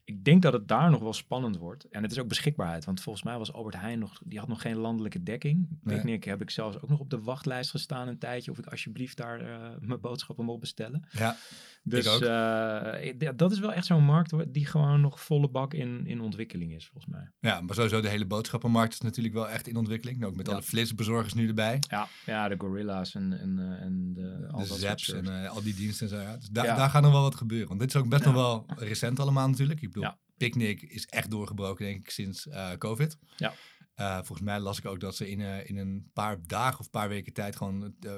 ik 0.08 0.24
denk 0.24 0.42
dat 0.42 0.52
het 0.52 0.68
daar 0.68 0.90
nog 0.90 1.00
wel 1.00 1.12
spannend 1.12 1.56
wordt. 1.56 1.84
En 1.84 2.02
het 2.02 2.10
is 2.12 2.18
ook 2.18 2.28
beschikbaarheid. 2.28 2.84
Want 2.84 3.00
volgens 3.00 3.24
mij 3.24 3.38
was 3.38 3.52
Albert 3.52 3.76
Heijn 3.76 3.98
nog... 3.98 4.20
Die 4.24 4.38
had 4.38 4.48
nog 4.48 4.62
geen 4.62 4.76
landelijke 4.76 5.22
dekking. 5.22 5.68
Nee. 5.82 5.96
Picnic 5.96 6.24
heb 6.24 6.40
ik 6.40 6.50
zelfs 6.50 6.80
ook 6.82 6.88
nog 6.88 6.98
op 6.98 7.10
de 7.10 7.20
wachtlijst 7.20 7.70
gestaan 7.70 8.08
een 8.08 8.18
tijdje. 8.18 8.50
Of 8.50 8.58
ik 8.58 8.66
alsjeblieft 8.66 9.16
daar 9.16 9.42
uh, 9.42 9.68
mijn 9.80 10.00
boodschappen 10.00 10.44
mocht 10.44 10.60
bestellen. 10.60 11.08
Ja, 11.10 11.36
dus. 11.82 12.20
Uh, 12.20 13.36
dat 13.36 13.52
is 13.52 13.58
wel 13.58 13.72
echt 13.72 13.86
zo'n 13.86 14.04
markt 14.04 14.52
die 14.52 14.66
gewoon 14.66 15.00
nog 15.00 15.20
volle 15.20 15.48
bak 15.48 15.74
in, 15.74 16.06
in 16.06 16.20
ontwikkeling 16.20 16.74
is, 16.74 16.86
volgens 16.86 17.12
mij. 17.12 17.30
Ja, 17.40 17.60
maar 17.60 17.74
sowieso 17.74 18.00
de 18.00 18.08
hele 18.08 18.26
boodschappenmarkt 18.26 18.92
is 18.92 19.00
natuurlijk 19.00 19.34
wel 19.34 19.48
echt 19.48 19.68
in 19.68 19.76
ontwikkeling. 19.76 20.24
Ook 20.24 20.36
met 20.36 20.46
Ja. 20.46 20.52
alle 20.52 20.62
flitsbezorgers 20.62 21.34
nu 21.34 21.48
erbij. 21.48 21.78
Ja, 21.88 22.08
ja 22.26 22.48
de 22.48 22.54
Gorilla's 22.58 23.14
en, 23.14 23.40
en, 23.40 23.56
uh, 23.58 23.82
en 23.82 24.12
de, 24.14 24.48
al 24.50 24.58
de 24.58 24.64
Zaps 24.64 25.04
soort 25.04 25.26
en 25.28 25.42
uh, 25.42 25.50
al 25.50 25.62
die 25.62 25.74
diensten 25.74 26.10
en 26.10 26.16
zo. 26.16 26.22
Ja. 26.22 26.36
Dus 26.36 26.48
da 26.48 26.64
Ja. 26.64 26.76
daar 26.76 26.90
gaat 26.90 27.02
nog 27.02 27.12
wel 27.12 27.22
wat 27.22 27.34
gebeuren. 27.34 27.68
Want 27.68 27.80
dit 27.80 27.88
is 27.88 27.96
ook 27.96 28.08
best 28.08 28.24
nog 28.24 28.34
wel 28.34 28.66
recent 28.76 29.20
allemaal 29.20 29.48
natuurlijk. 29.48 29.82
Ik 29.82 29.92
bedoel, 29.98 30.10
Ja. 30.10 30.18
Picnic 30.36 30.82
is 30.82 31.06
echt 31.06 31.30
doorgebroken 31.30 31.84
denk 31.84 31.98
ik 31.98 32.10
sinds 32.10 32.46
uh, 32.46 32.72
COVID. 32.72 33.18
Ja. 33.36 33.52
Eh, 33.94 34.14
volgens 34.14 34.40
mij 34.40 34.60
las 34.60 34.78
ik 34.78 34.86
ook 34.86 35.00
dat 35.00 35.16
ze 35.16 35.30
in, 35.30 35.40
eh, 35.40 35.68
in 35.68 35.76
een 35.76 36.10
paar 36.12 36.36
dagen 36.46 36.80
of 36.80 36.90
paar 36.90 37.08
weken 37.08 37.32
tijd 37.32 37.56
gewoon 37.56 37.94
eh, 38.00 38.12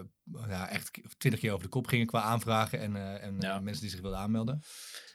ja, 0.48 0.68
echt 0.68 0.90
twintig 1.18 1.40
keer 1.40 1.50
over 1.52 1.64
de 1.64 1.68
kop 1.70 1.86
gingen 1.86 2.06
qua 2.06 2.20
aanvragen 2.22 2.80
en, 2.80 2.96
eh, 2.96 3.22
en 3.24 3.34
eh, 3.34 3.40
Ja. 3.40 3.60
mensen 3.60 3.82
die 3.82 3.90
zich 3.90 4.00
wilden 4.00 4.18
aanmelden. 4.18 4.62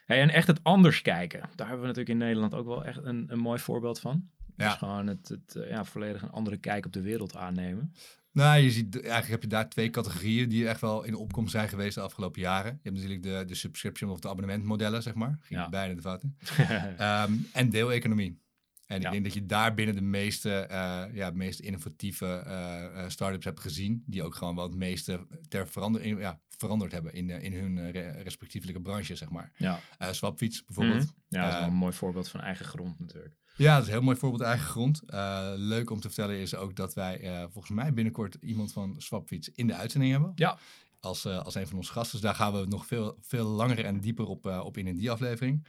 Hey, 0.06 0.22
en 0.22 0.30
echt 0.30 0.48
het 0.48 0.64
anders 0.64 1.02
kijken. 1.02 1.40
Daar 1.40 1.68
hebben 1.68 1.80
we 1.80 1.88
natuurlijk 1.94 2.10
in 2.10 2.26
Nederland 2.26 2.54
ook 2.54 2.66
wel 2.66 2.86
echt 2.86 3.00
een, 3.04 3.32
een 3.32 3.40
mooi 3.40 3.60
voorbeeld 3.60 4.00
van. 4.00 4.30
Ja. 4.58 4.68
Dus 4.70 4.78
gewoon 4.78 5.08
het, 5.08 5.28
het 5.28 5.56
eh, 5.56 5.70
ja, 5.70 5.86
volledig 5.86 6.22
een 6.22 6.30
andere 6.32 6.58
kijk 6.58 6.86
op 6.86 6.94
de 6.94 7.02
wereld 7.02 7.36
aannemen. 7.36 7.94
Nou, 8.36 8.60
je 8.60 8.72
ziet, 8.72 8.96
eigenlijk 9.02 9.28
heb 9.32 9.42
je 9.42 9.48
daar 9.48 9.70
twee 9.70 9.90
categorieën 9.90 10.50
die 10.50 10.68
echt 10.68 10.82
wel 10.82 11.04
in 11.04 11.16
opkomst 11.16 11.52
zijn 11.52 11.70
geweest 11.70 11.96
de 11.96 12.02
afgelopen 12.02 12.42
jaren. 12.42 12.72
Je 12.72 12.90
hebt 12.90 12.96
natuurlijk 12.96 13.24
de, 13.24 13.44
de 13.48 13.56
subscription 13.56 14.10
of 14.10 14.20
de 14.20 14.28
abonnementmodellen, 14.30 15.04
zeg 15.04 15.14
maar. 15.14 15.38
Ging 15.42 15.60
Ja. 15.60 15.70
bijna 15.70 15.94
de 15.94 16.02
in. 16.02 16.38
Ehm, 16.98 17.34
en 17.54 17.70
deeleconomie. 17.70 18.44
En 18.86 18.98
ik 18.98 19.02
Ja. 19.04 19.12
denk 19.12 19.24
dat 19.24 19.34
je 19.34 19.46
daar 19.46 19.74
binnen 19.74 19.96
de 19.96 20.02
meeste, 20.02 20.52
eh, 20.60 21.04
ja, 21.14 21.32
meest 21.32 21.60
innovatieve 21.60 22.26
eh, 22.26 23.04
start-ups 23.10 23.46
hebt 23.46 23.60
gezien. 23.60 24.04
Die 24.06 24.24
ook 24.24 24.36
gewoon 24.36 24.56
wel 24.56 24.64
het 24.68 24.76
meeste 24.76 25.28
ter 25.48 25.68
verandering, 25.68 26.20
ja, 26.20 26.40
veranderd 26.50 26.92
hebben 26.92 27.14
in, 27.14 27.30
in 27.30 27.54
hun 27.54 27.92
re- 27.92 28.22
respectievelijke 28.22 28.82
branche, 28.82 29.16
zeg 29.16 29.30
maar. 29.30 29.52
ja. 29.58 29.80
Swapfiets 30.12 30.64
bijvoorbeeld. 30.66 31.04
Mhm. 31.04 31.14
Ja, 31.28 31.40
dat 31.42 31.48
is 31.48 31.54
wel 31.54 31.62
Eh, 31.62 31.68
een 31.68 31.78
mooi 31.80 31.94
voorbeeld 31.94 32.30
van 32.30 32.42
eigen 32.42 32.66
grond 32.66 33.00
natuurlijk. 33.00 33.36
Ja, 33.58 33.74
dat 33.74 33.82
is 33.82 33.88
een 33.88 33.94
heel 33.94 34.04
mooi 34.04 34.18
voorbeeld 34.18 34.42
eigen 34.42 34.68
grond. 34.68 35.02
Eh, 35.08 35.52
leuk 35.56 35.90
om 35.90 36.00
te 36.00 36.08
vertellen 36.08 36.38
is 36.38 36.56
ook 36.56 36.76
dat 36.76 36.94
wij 36.94 37.20
eh, 37.20 37.44
volgens 37.52 37.74
mij 37.74 37.94
binnenkort 37.94 38.38
iemand 38.42 38.74
van 38.74 38.96
Swapfiets 38.98 39.52
in 39.56 39.68
de 39.68 39.76
uitzending 39.76 40.12
hebben. 40.12 40.32
Ja. 40.36 40.58
Als, 41.00 41.26
eh, 41.26 41.44
als 41.46 41.56
een 41.56 41.68
van 41.68 41.78
onze 41.78 41.92
gasten. 41.92 42.12
Dus 42.12 42.22
daar 42.22 42.36
gaan 42.36 42.54
we 42.54 42.66
nog 42.66 42.86
veel, 42.86 43.18
veel 43.22 43.46
langer 43.46 43.86
en 43.86 44.00
dieper 44.00 44.26
op, 44.26 44.46
op 44.46 44.78
in 44.78 44.88
in 44.88 44.96
die 44.96 45.12
aflevering. 45.12 45.68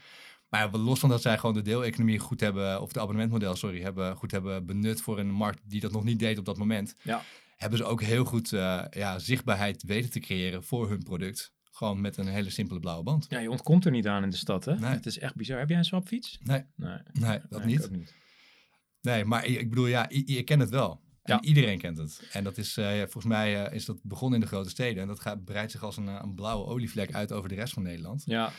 Maar 0.49 0.61
ja, 0.73 0.79
los 0.79 0.99
van 0.99 1.09
dat 1.09 1.23
zij 1.23 1.39
gewoon 1.39 1.55
de 1.55 1.63
deeleconomie 1.63 2.19
goed 2.19 2.41
hebben, 2.41 2.81
of 2.81 2.93
de 2.93 3.01
abonnementmodel, 3.01 3.57
sorry, 3.57 3.83
hebben, 3.83 4.17
goed 4.17 4.31
hebben 4.31 4.67
benut 4.67 5.01
voor 5.01 5.19
een 5.19 5.31
markt 5.31 5.61
die 5.65 5.81
dat 5.81 5.93
nog 5.93 6.05
niet 6.05 6.19
deed 6.19 6.39
op 6.39 6.45
dat 6.45 6.57
moment. 6.57 6.95
Ja. 7.03 7.23
Hebben 7.57 7.79
ze 7.79 7.85
ook 7.85 8.03
heel 8.03 8.25
goed 8.25 8.49
ja, 8.91 9.19
zichtbaarheid 9.19 9.83
weten 9.83 10.11
te 10.11 10.21
creëren 10.21 10.65
voor 10.65 10.89
hun 10.89 11.03
product. 11.03 11.55
Gewoon 11.77 12.01
met 12.01 12.17
een 12.17 12.27
hele 12.29 12.51
simpele 12.51 12.81
blauwe 12.81 13.03
band. 13.05 13.27
Ja, 13.29 13.39
je 13.39 13.51
ontkomt 13.51 13.85
er 13.85 13.91
niet 13.91 14.07
aan 14.07 14.23
in 14.23 14.31
de 14.31 14.37
stad, 14.37 14.65
hè? 14.65 14.75
Nee. 14.75 14.91
Het 14.91 15.07
is 15.07 15.19
echt 15.19 15.35
bizar. 15.35 15.59
Heb 15.59 15.69
jij 15.69 15.79
een 15.79 15.85
swapfiets? 15.85 16.39
Nee, 16.43 16.65
Nee, 16.77 16.99
nee 17.13 17.41
dat 17.49 17.65
Nee, 17.65 17.77
niet. 17.77 17.91
niet. 17.91 18.15
Nee, 19.01 19.25
maar 19.25 19.47
ik 19.47 19.69
bedoel, 19.69 19.87
ja, 19.87 20.07
je 20.09 20.43
kent 20.43 20.61
het 20.61 20.71
wel. 20.71 21.01
En 21.23 21.35
Ja. 21.35 21.41
iedereen 21.43 21.79
kent 21.79 21.99
het. 21.99 22.29
En 22.33 22.45
dat 22.45 22.59
is, 22.59 22.77
eh, 22.77 22.97
volgens 22.99 23.25
mij 23.25 23.65
eh, 23.67 23.75
is 23.75 23.85
dat 23.85 23.99
begonnen 24.03 24.39
in 24.39 24.45
de 24.45 24.51
grote 24.53 24.69
steden. 24.69 25.03
En 25.03 25.09
dat 25.09 25.21
gaat, 25.21 25.45
breidt 25.45 25.73
zich 25.73 25.83
als 25.83 25.97
een, 25.97 26.09
eh, 26.09 26.21
een 26.23 26.35
blauwe 26.35 26.67
olievlek 26.67 27.15
uit 27.15 27.33
over 27.33 27.49
de 27.49 27.55
rest 27.55 27.73
van 27.73 27.83
Nederland. 27.83 28.23
Ja, 28.27 28.53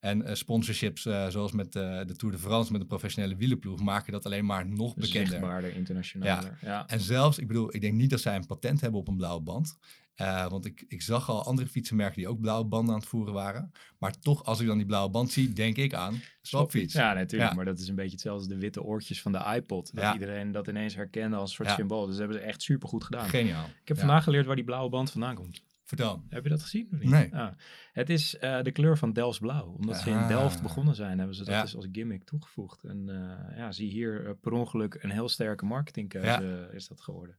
En 0.00 0.22
eh, 0.24 0.34
sponsorships, 0.34 1.06
eh, 1.06 1.28
zoals 1.28 1.52
met 1.52 1.76
eh, 1.76 2.00
de 2.06 2.16
Tour 2.16 2.34
de 2.34 2.40
France, 2.40 2.72
met 2.72 2.80
een 2.80 2.86
professionele 2.86 3.36
wielenploeg, 3.36 3.80
maken 3.80 4.12
dat 4.12 4.26
alleen 4.26 4.44
maar 4.44 4.66
nog 4.68 4.94
bekender. 4.94 5.28
zichtbaarder, 5.28 5.74
internationaler. 5.74 6.58
Ja. 6.60 6.86
En 6.86 7.00
zelfs, 7.00 7.38
ik 7.38 7.46
bedoel, 7.46 7.74
ik 7.74 7.80
denk 7.80 7.94
niet 7.94 8.10
dat 8.10 8.20
zij 8.20 8.36
een 8.36 8.46
patent 8.46 8.80
hebben 8.80 9.00
op 9.00 9.08
een 9.08 9.16
blauwe 9.16 9.40
band. 9.42 9.78
Eh, 10.14 10.48
want 10.48 10.64
ik, 10.66 10.84
ik 10.88 11.02
zag 11.02 11.28
al 11.28 11.44
andere 11.44 11.68
fietsenmerken 11.68 12.16
die 12.16 12.28
ook 12.28 12.40
blauwe 12.40 12.64
banden 12.64 12.94
aan 12.94 13.00
het 13.00 13.08
voeren 13.08 13.34
waren. 13.34 13.72
Maar 13.98 14.18
toch, 14.18 14.44
als 14.44 14.60
ik 14.60 14.66
dan 14.66 14.76
die 14.76 14.86
blauwe 14.86 15.10
band 15.10 15.30
zie, 15.30 15.52
denk 15.52 15.76
ik 15.76 15.94
aan 15.94 16.20
Swapfiets. 16.42 16.92
Ja, 16.94 17.12
natuurlijk. 17.12 17.50
Ja. 17.50 17.56
Maar 17.56 17.64
dat 17.64 17.78
is 17.78 17.88
een 17.88 17.94
beetje 17.94 18.10
hetzelfde 18.10 18.40
als 18.42 18.52
de 18.52 18.58
witte 18.58 18.82
oortjes 18.82 19.22
van 19.22 19.32
de 19.32 19.52
iPod. 19.54 19.94
Dat 19.94 20.04
Ja. 20.04 20.12
iedereen 20.12 20.52
dat 20.52 20.66
ineens 20.68 20.94
herkende 20.94 21.36
als 21.36 21.50
een 21.50 21.56
soort 21.56 21.68
Ja. 21.68 21.74
symbool. 21.74 22.00
Dus 22.06 22.08
dat 22.10 22.18
hebben 22.18 22.36
ze 22.38 22.42
echt 22.42 22.62
super 22.62 22.88
goed 22.88 23.04
gedaan. 23.04 23.28
Geniaal. 23.28 23.64
Ik 23.64 23.88
heb 23.88 23.96
Ja. 23.96 24.02
vandaag 24.02 24.24
geleerd 24.24 24.46
waar 24.46 24.56
die 24.56 24.64
blauwe 24.64 24.90
band 24.90 25.10
vandaan 25.10 25.34
komt. 25.34 25.62
Vertel. 25.90 26.24
Heb 26.28 26.42
je 26.42 26.48
dat 26.48 26.62
gezien? 26.62 26.88
of 26.92 26.98
niet? 26.98 27.10
Nee. 27.10 27.34
Ah, 27.34 27.52
het 27.92 28.10
is 28.10 28.36
eh, 28.38 28.62
de 28.62 28.70
kleur 28.72 28.98
van 28.98 29.12
Delfts 29.12 29.38
blauw. 29.38 29.66
Omdat 29.66 29.96
ze 29.96 30.10
in 30.10 30.16
Ah. 30.16 30.28
Delft 30.28 30.62
begonnen 30.62 30.94
zijn, 30.94 31.18
hebben 31.18 31.36
ze 31.36 31.44
dat 31.44 31.54
Ja. 31.54 31.62
dus 31.62 31.76
als 31.76 31.86
gimmick 31.92 32.24
toegevoegd. 32.24 32.84
En 32.84 33.08
eh, 33.08 33.56
ja, 33.56 33.72
zie 33.72 33.90
hier 33.90 34.26
eh, 34.26 34.32
per 34.40 34.52
ongeluk 34.52 34.94
een 35.02 35.10
heel 35.10 35.28
sterke 35.28 35.64
marketingkeuze 35.64 36.70
is 36.72 36.88
dat 36.88 37.00
geworden. 37.00 37.38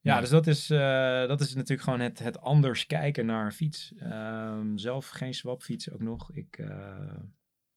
Ja, 0.00 0.20
dus 0.20 0.30
dat 0.30 0.46
is, 0.46 0.66
dat 0.66 1.40
is 1.40 1.54
natuurlijk 1.54 1.82
gewoon 1.82 2.00
het, 2.00 2.18
het 2.18 2.40
anders 2.40 2.86
kijken 2.86 3.26
naar 3.26 3.52
fiets. 3.52 3.92
Ehm, 3.98 4.76
zelf 4.76 5.08
geen 5.08 5.34
swapfiets 5.34 5.90
ook 5.90 6.00
nog. 6.02 6.32
Ik, 6.32 6.64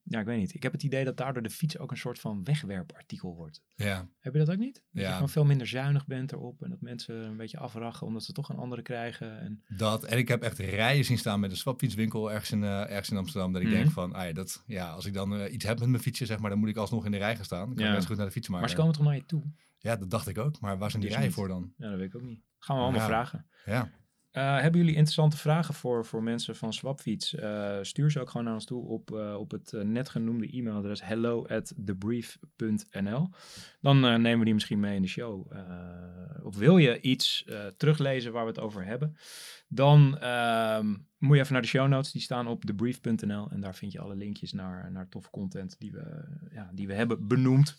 ja, 0.03 0.20
ik 0.20 0.25
weet 0.25 0.38
niet. 0.39 0.53
Ik 0.53 0.63
heb 0.63 0.72
het 0.72 0.84
idee 0.84 1.05
dat 1.05 1.17
daardoor 1.17 1.43
de 1.43 1.50
fiets 1.50 1.77
ook 1.77 1.91
een 1.91 1.98
soort 1.98 2.20
van 2.20 2.43
wegwerpartikel 2.43 3.36
wordt. 3.36 3.62
Ja. 3.75 4.08
Heb 4.20 4.34
je 4.34 4.39
dat 4.39 4.51
ook 4.51 4.58
niet? 4.58 4.84
Dat 4.91 5.03
je 5.05 5.12
gewoon 5.12 5.29
veel 5.29 5.46
minder 5.46 5.67
zuinig 5.67 6.05
bent 6.05 6.31
erop 6.31 6.63
en 6.63 6.70
dat 6.70 6.81
mensen 6.81 7.15
een 7.15 7.38
beetje 7.38 7.58
afrachen 7.58 8.08
omdat 8.08 8.24
ze 8.24 8.31
toch 8.34 8.50
een 8.50 8.58
andere 8.58 8.81
krijgen. 8.81 9.39
En, 9.39 9.63
Dat, 9.77 10.03
en 10.03 10.17
ik 10.17 10.27
heb 10.27 10.41
echt 10.43 10.60
rijen 10.60 11.05
zien 11.05 11.17
staan 11.17 11.39
met 11.39 11.51
een 11.51 11.58
swapfietswinkel 11.58 12.31
ergens 12.31 12.51
in, 12.51 12.63
eh, 12.63 12.79
ergens 12.89 13.10
in 13.10 13.17
Amsterdam. 13.17 13.51
Dat 13.53 13.62
ik 13.62 13.67
Mhm. 13.67 13.77
denk 13.77 13.91
van, 13.91 14.13
ah 14.13 14.25
ja, 14.25 14.34
dat, 14.34 14.63
ja, 14.65 14.89
als 14.89 15.05
ik 15.05 15.13
dan 15.13 15.36
eh, 15.36 15.53
iets 15.53 15.65
heb 15.65 15.79
met 15.79 15.89
mijn 15.89 16.01
fietsje, 16.03 16.25
zeg 16.25 16.39
maar, 16.39 16.50
dan 16.50 16.60
moet 16.60 16.70
ik 16.70 16.75
alsnog 16.77 17.05
in 17.05 17.12
de 17.12 17.17
rij 17.17 17.36
gaan 17.36 17.46
staan. 17.46 17.65
Dan 17.65 17.75
kan 17.75 17.84
Ja. 17.84 17.89
ik 17.89 17.96
best 17.96 18.08
goed 18.08 18.17
naar 18.17 18.25
de 18.25 18.31
fietsmaker. 18.31 18.62
maar 18.62 18.70
ze 18.70 18.75
komen 18.75 18.93
toch 18.93 19.03
naar 19.05 19.15
je 19.15 19.25
toe? 19.25 19.43
Ja, 19.79 19.96
dat 19.96 20.10
dacht 20.10 20.27
ik 20.27 20.38
ook. 20.38 20.60
Maar 20.60 20.77
waar 20.77 20.89
zijn 20.89 21.01
die 21.01 21.10
Dus 21.12 21.20
rijen 21.20 21.31
niet. 21.36 21.39
voor 21.39 21.48
dan? 21.48 21.74
Ja, 21.77 21.89
dat 21.89 22.00
weet 22.00 22.08
ik 22.08 22.15
ook 22.15 22.22
niet. 22.22 22.41
Gaan 22.60 22.75
we 22.75 22.81
allemaal 22.81 23.01
Ja. 23.01 23.08
vragen. 23.08 23.46
Ja. 23.65 23.91
Eh, 24.32 24.60
hebben 24.60 24.80
jullie 24.80 24.96
interessante 24.96 25.38
vragen 25.38 25.74
voor, 25.74 26.06
voor 26.06 26.24
mensen 26.24 26.56
van 26.56 26.74
Swapfiets? 26.74 27.36
Eh, 27.36 27.78
stuur 27.82 28.12
ze 28.12 28.20
ook 28.20 28.30
gewoon 28.30 28.46
naar 28.46 28.54
ons 28.54 28.66
toe 28.66 28.88
op, 28.88 29.12
eh, 29.16 29.36
op 29.40 29.52
het 29.52 29.72
net 29.84 30.10
genoemde 30.10 30.58
e-mailadres 30.58 31.03
hello 31.03 31.48
at 31.48 31.74
thebrief.nl. 31.86 33.29
Dan 33.82 34.00
nemen 34.00 34.40
we 34.40 34.46
die 34.46 34.53
misschien 34.53 34.79
mee 34.79 34.96
in 34.96 35.01
de 35.01 35.08
show. 35.08 35.51
Of 36.44 36.58
wil 36.58 36.77
je 36.77 37.01
iets 37.01 37.46
teruglezen 37.77 38.32
waar 38.32 38.44
we 38.44 38.50
het 38.50 38.60
over 38.60 38.86
hebben? 38.86 39.18
Dan 39.68 40.18
ehm, 40.18 40.96
moet 41.18 41.36
je 41.36 41.42
even 41.42 41.53
naar 41.53 41.62
de 41.62 41.68
show 41.68 41.88
notes. 41.88 42.12
Die 42.12 42.22
staan 42.22 42.48
op 42.48 42.66
thebrief.nl. 42.66 43.50
En 43.50 43.62
daar 43.62 43.75
vind 43.75 43.92
je 43.92 44.00
alle 44.00 44.16
linkjes 44.16 44.53
naar, 44.53 44.92
naar 44.92 45.10
toffe 45.10 45.29
content 45.29 45.75
die 45.79 45.92
we, 45.92 46.24
ja, 46.51 46.70
die 46.74 46.88
we 46.88 46.94
hebben 46.94 47.27
benoemd. 47.27 47.77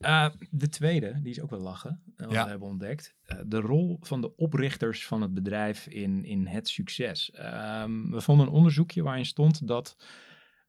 Eh, 0.00 0.26
de 0.50 0.68
tweede, 0.68 1.20
die 1.22 1.30
is 1.30 1.40
ook 1.40 1.50
wel 1.50 1.60
lachen, 1.60 2.02
eh, 2.16 2.24
wat 2.26 2.34
Ja. 2.34 2.44
we 2.44 2.50
hebben 2.50 2.68
ontdekt. 2.68 3.14
Eh, 3.24 3.38
de 3.46 3.60
rol 3.60 3.98
van 4.00 4.20
de 4.20 4.36
oprichters 4.36 5.06
van 5.06 5.22
het 5.22 5.34
bedrijf 5.34 5.86
in, 5.86 6.24
in 6.24 6.46
het 6.46 6.68
succes. 6.68 7.30
Ehm, 7.30 8.10
we 8.10 8.20
vonden 8.20 8.46
een 8.46 8.52
onderzoekje 8.52 9.02
waarin 9.02 9.26
stond 9.26 9.66
dat 9.66 9.96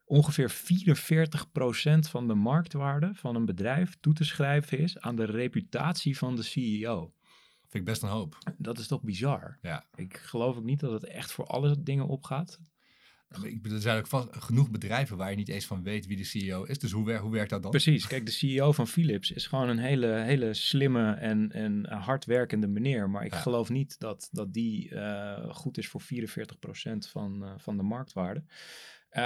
ongeveer 0.04 0.50
44% 0.50 2.10
van 2.10 2.28
de 2.28 2.34
marktwaarde 2.34 3.12
van 3.14 3.36
een 3.36 3.46
bedrijf 3.46 3.98
toe 4.00 4.14
te 4.14 4.24
schrijven 4.24 4.78
is 4.80 5.00
aan 5.00 5.16
de 5.16 5.26
reputatie 5.26 6.18
van 6.18 6.36
de 6.36 6.44
CEO. 6.44 7.14
Vind 7.62 7.74
ik 7.74 7.86
best 7.86 8.02
een 8.04 8.10
hoop. 8.10 8.38
Dat 8.58 8.80
is 8.80 8.88
toch 8.88 9.02
bizar? 9.02 9.58
Ja. 9.62 9.86
Ik 9.96 10.18
geloof 10.18 10.58
ook 10.58 10.64
niet 10.64 10.80
dat 10.80 10.92
het 10.92 11.06
echt 11.06 11.32
voor 11.32 11.46
alle 11.46 11.84
dingen 11.84 12.08
opgaat. 12.08 12.60
Maar 13.40 13.46
Ik 13.50 13.62
bedoel, 13.62 13.78
er 13.78 13.84
zijn 13.84 13.98
ook 13.98 14.08
vast 14.08 14.28
genoeg 14.32 14.70
bedrijven 14.72 15.18
waar 15.18 15.30
je 15.30 15.36
niet 15.36 15.50
eens 15.50 15.66
van 15.66 15.84
weet 15.84 16.06
wie 16.06 16.18
de 16.18 16.24
CEO 16.24 16.64
is. 16.64 16.80
Dus 16.80 16.92
hoe, 16.92 17.16
hoe 17.18 17.32
werkt 17.32 17.50
dat 17.50 17.62
dan? 17.62 17.72
Precies. 17.72 18.08
Kijk, 18.08 18.26
de 18.26 18.32
CEO 18.32 18.72
van 18.72 18.88
Philips 18.88 19.32
is 19.32 19.48
gewoon 19.48 19.70
een 19.70 19.78
hele, 19.78 20.08
hele 20.08 20.54
slimme 20.54 21.12
en, 21.12 21.52
en 21.52 21.86
hardwerkende 21.90 22.68
meneer. 22.68 23.10
Maar 23.10 23.26
ik 23.26 23.34
Ja. 23.34 23.40
geloof 23.40 23.70
niet 23.70 24.00
dat, 24.00 24.30
dat 24.32 24.54
die 24.54 24.90
eh, 24.96 25.50
goed 25.56 25.78
is 25.78 25.88
voor 25.88 26.02
44% 26.02 26.06
van, 27.10 27.44
eh, 27.44 27.52
van 27.58 27.78
de 27.78 27.84
marktwaarde. 27.84 28.44
Eh, 29.10 29.24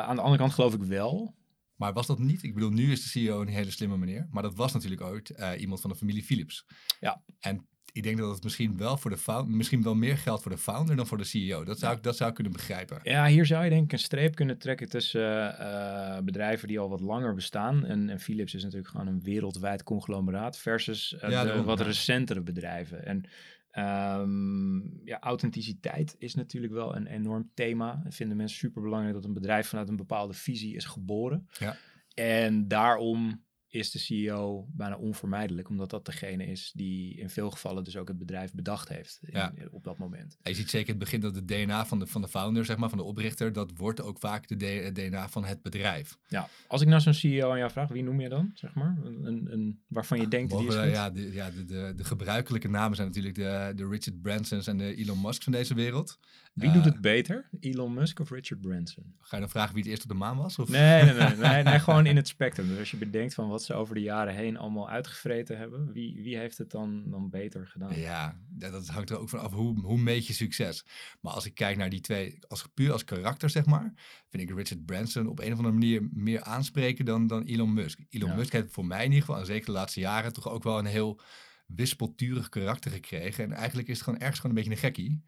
aan 0.00 0.16
de 0.16 0.22
andere 0.22 0.38
kant 0.40 0.52
geloof 0.52 0.74
ik 0.74 0.82
wel. 0.82 1.34
Maar 1.76 1.92
was 1.92 2.06
dat 2.06 2.18
niet? 2.18 2.42
Ik 2.42 2.54
bedoel, 2.54 2.70
nu 2.70 2.92
is 2.92 3.02
de 3.02 3.08
CEO 3.08 3.40
een 3.40 3.48
hele 3.48 3.70
slimme 3.70 3.96
meneer. 3.98 4.26
Maar 4.30 4.42
dat 4.42 4.54
was 4.54 4.72
natuurlijk 4.72 5.02
ooit 5.02 5.28
iemand 5.58 5.80
van 5.80 5.90
de 5.90 5.96
familie 5.96 6.22
Philips. 6.22 6.66
Ja. 7.00 7.22
En 7.40 7.66
ik 7.94 8.02
denk 8.02 8.18
dat 8.18 8.34
het 8.34 8.44
misschien 8.44 8.76
wel 8.76 8.96
voor 8.96 9.10
de 9.10 9.16
founder, 9.16 9.56
misschien 9.56 9.82
wel 9.82 9.94
meer 9.94 10.16
geldt 10.16 10.42
voor 10.42 10.50
de 10.50 10.58
founder 10.58 10.96
dan 10.96 11.06
voor 11.06 11.18
de 11.18 11.24
CEO. 11.24 11.64
Dat 11.64 11.78
zou, 11.78 11.96
ik, 11.96 12.02
dat 12.02 12.16
zou 12.16 12.28
ik 12.28 12.34
kunnen 12.34 12.52
begrijpen. 12.52 13.00
Ja, 13.02 13.26
hier 13.26 13.46
zou 13.46 13.64
je 13.64 13.70
denk 13.70 13.84
ik 13.84 13.92
een 13.92 13.98
streep 13.98 14.34
kunnen 14.34 14.58
trekken 14.58 14.88
tussen 14.88 15.58
eh, 15.58 16.18
bedrijven 16.22 16.68
die 16.68 16.78
al 16.78 16.88
wat 16.88 17.00
langer 17.00 17.34
bestaan. 17.34 17.84
En, 17.84 18.08
en 18.08 18.20
Philips 18.20 18.54
is 18.54 18.62
natuurlijk 18.62 18.90
gewoon 18.90 19.06
een 19.06 19.22
wereldwijd 19.22 19.82
conglomeraat 19.82 20.58
versus 20.58 21.14
eh, 21.14 21.30
Ja, 21.30 21.40
de 21.40 21.46
daarom, 21.46 21.64
wat 21.64 21.80
recentere 21.80 22.40
bedrijven. 22.40 23.04
En 23.06 23.24
ehm, 23.70 25.04
ja, 25.04 25.20
authenticiteit 25.20 26.14
is 26.18 26.34
natuurlijk 26.34 26.72
wel 26.72 26.96
een 26.96 27.06
enorm 27.06 27.50
thema. 27.54 28.00
Dat 28.04 28.14
vinden 28.14 28.36
mensen 28.36 28.58
super 28.58 28.82
belangrijk 28.82 29.14
dat 29.14 29.24
een 29.24 29.32
bedrijf 29.32 29.68
vanuit 29.68 29.88
een 29.88 29.96
bepaalde 29.96 30.34
visie 30.34 30.74
is 30.74 30.84
geboren. 30.84 31.48
Ja. 31.58 31.76
En 32.14 32.68
daarom 32.68 33.43
is 33.74 33.90
de 33.90 33.98
CEO 33.98 34.66
bijna 34.72 34.96
onvermijdelijk, 34.96 35.68
omdat 35.68 35.90
dat 35.90 36.06
degene 36.06 36.44
is 36.46 36.72
die 36.74 37.14
in 37.16 37.30
veel 37.30 37.50
gevallen 37.50 37.84
dus 37.84 37.96
ook 37.96 38.08
het 38.08 38.18
bedrijf 38.18 38.52
bedacht 38.52 38.88
heeft 38.88 39.18
in- 39.22 39.32
Ja. 39.38 39.52
op 39.70 39.84
dat 39.84 39.98
moment. 39.98 40.38
En 40.42 40.50
je 40.50 40.56
ziet 40.56 40.70
zeker 40.70 40.86
in 40.88 40.94
het 40.94 41.04
begin 41.04 41.20
dat 41.20 41.34
het 41.34 41.48
DNA 41.48 41.86
van 41.86 41.98
de, 41.98 42.06
van 42.06 42.20
de 42.22 42.28
founder, 42.28 42.64
zeg 42.64 42.76
maar, 42.76 42.88
van 42.88 42.98
de 42.98 43.04
oprichter, 43.04 43.52
dat 43.52 43.72
wordt 43.76 44.00
ook 44.02 44.18
vaak 44.18 44.48
de 44.48 44.90
DNA 44.92 45.28
van 45.28 45.44
het 45.44 45.62
bedrijf. 45.62 46.18
Ja, 46.28 46.48
als 46.66 46.80
ik 46.80 46.88
nou 46.88 47.00
zo'n 47.00 47.14
CEO 47.14 47.50
aan 47.50 47.58
jou 47.58 47.70
vraag, 47.70 47.88
wie 47.88 48.02
noem 48.02 48.20
je 48.20 48.28
dan, 48.28 48.50
zeg 48.54 48.74
maar? 48.74 48.96
Een, 49.04 49.24
een, 49.26 49.52
een- 49.52 49.80
waarvan 49.88 50.20
je 50.20 50.28
denkt, 50.28 50.50
die 50.58 50.66
is 50.66 50.74
goed? 50.74 50.84
ja, 50.90 51.10
de, 51.10 51.32
ja 51.32 51.50
de, 51.50 51.64
de, 51.64 51.92
de 51.96 52.04
gebruikelijke 52.04 52.68
namen 52.68 52.96
zijn 52.96 53.08
natuurlijk 53.08 53.34
de, 53.34 53.72
de 53.76 53.88
Richard 53.88 54.22
Bransons 54.22 54.66
en 54.66 54.76
de 54.76 54.94
Elon 54.94 55.20
Musk 55.20 55.42
van 55.42 55.52
deze 55.52 55.74
wereld. 55.74 56.18
Wie 56.54 56.72
doet 56.72 56.84
het 56.84 57.00
beter? 57.00 57.48
Elon 57.60 57.94
Musk 57.94 58.20
of 58.20 58.30
Richard 58.30 58.60
Branson? 58.60 59.14
Ga 59.20 59.36
je 59.36 59.42
dan 59.42 59.50
vragen 59.50 59.74
wie 59.74 59.82
het 59.82 59.90
eerst 59.90 60.02
op 60.02 60.08
de 60.08 60.14
maan 60.14 60.36
was? 60.36 60.58
Of? 60.58 60.68
Nee, 60.68 61.04
nee, 61.04 61.14
nee, 61.14 61.36
nee, 61.36 61.62
nee, 61.62 61.78
gewoon 61.86 62.06
in 62.06 62.16
het 62.16 62.28
spectrum. 62.28 62.68
Dus 62.68 62.78
als 62.78 62.90
je 62.90 62.96
bedenkt 62.96 63.34
van 63.34 63.48
wat 63.48 63.62
ze 63.62 63.74
over 63.74 63.94
de 63.94 64.00
jaren 64.00 64.34
heen 64.34 64.56
allemaal 64.56 64.90
uitgevreten 64.90 65.58
hebben, 65.58 65.92
wie, 65.92 66.22
wie 66.22 66.36
heeft 66.36 66.58
het 66.58 66.70
dan, 66.70 67.10
dan 67.10 67.30
beter 67.30 67.66
gedaan? 67.66 67.96
Ja, 68.00 68.38
dat 68.48 68.88
hangt 68.88 69.10
er 69.10 69.18
ook 69.18 69.28
van 69.28 69.40
af 69.40 69.52
hoe, 69.52 69.80
hoe 69.80 69.98
meet 69.98 70.26
je 70.26 70.32
succes. 70.32 70.84
Maar 71.20 71.32
als 71.32 71.46
ik 71.46 71.54
kijk 71.54 71.76
naar 71.76 71.90
die 71.90 72.00
twee, 72.00 72.38
als, 72.48 72.66
puur 72.74 72.92
als 72.92 73.04
karakter 73.04 73.50
zeg 73.50 73.64
maar, 73.64 73.92
vind 74.28 74.42
ik 74.42 74.56
Richard 74.56 74.86
Branson 74.86 75.26
op 75.26 75.38
een 75.38 75.52
of 75.52 75.58
andere 75.58 75.74
manier 75.74 76.08
meer 76.12 76.42
aanspreken 76.42 77.04
dan, 77.04 77.26
dan 77.26 77.42
Elon 77.42 77.74
Musk. 77.74 77.98
Elon 78.10 78.36
Musk 78.36 78.52
heeft 78.52 78.72
voor 78.72 78.86
mij 78.86 79.04
in 79.04 79.10
ieder 79.10 79.24
geval, 79.24 79.40
en 79.40 79.46
zeker 79.46 79.66
de 79.66 79.72
laatste 79.72 80.00
jaren, 80.00 80.32
toch 80.32 80.48
ook 80.48 80.62
wel 80.62 80.78
een 80.78 80.84
heel 80.84 81.20
wispelturig 81.66 82.48
karakter 82.48 82.90
gekregen. 82.90 83.44
En 83.44 83.52
eigenlijk 83.52 83.88
is 83.88 83.94
het 83.94 84.04
gewoon 84.04 84.20
ergens 84.20 84.40
gewoon 84.40 84.56
een 84.56 84.62
beetje 84.62 84.76
een 84.76 84.86
gekkie. 84.86 85.22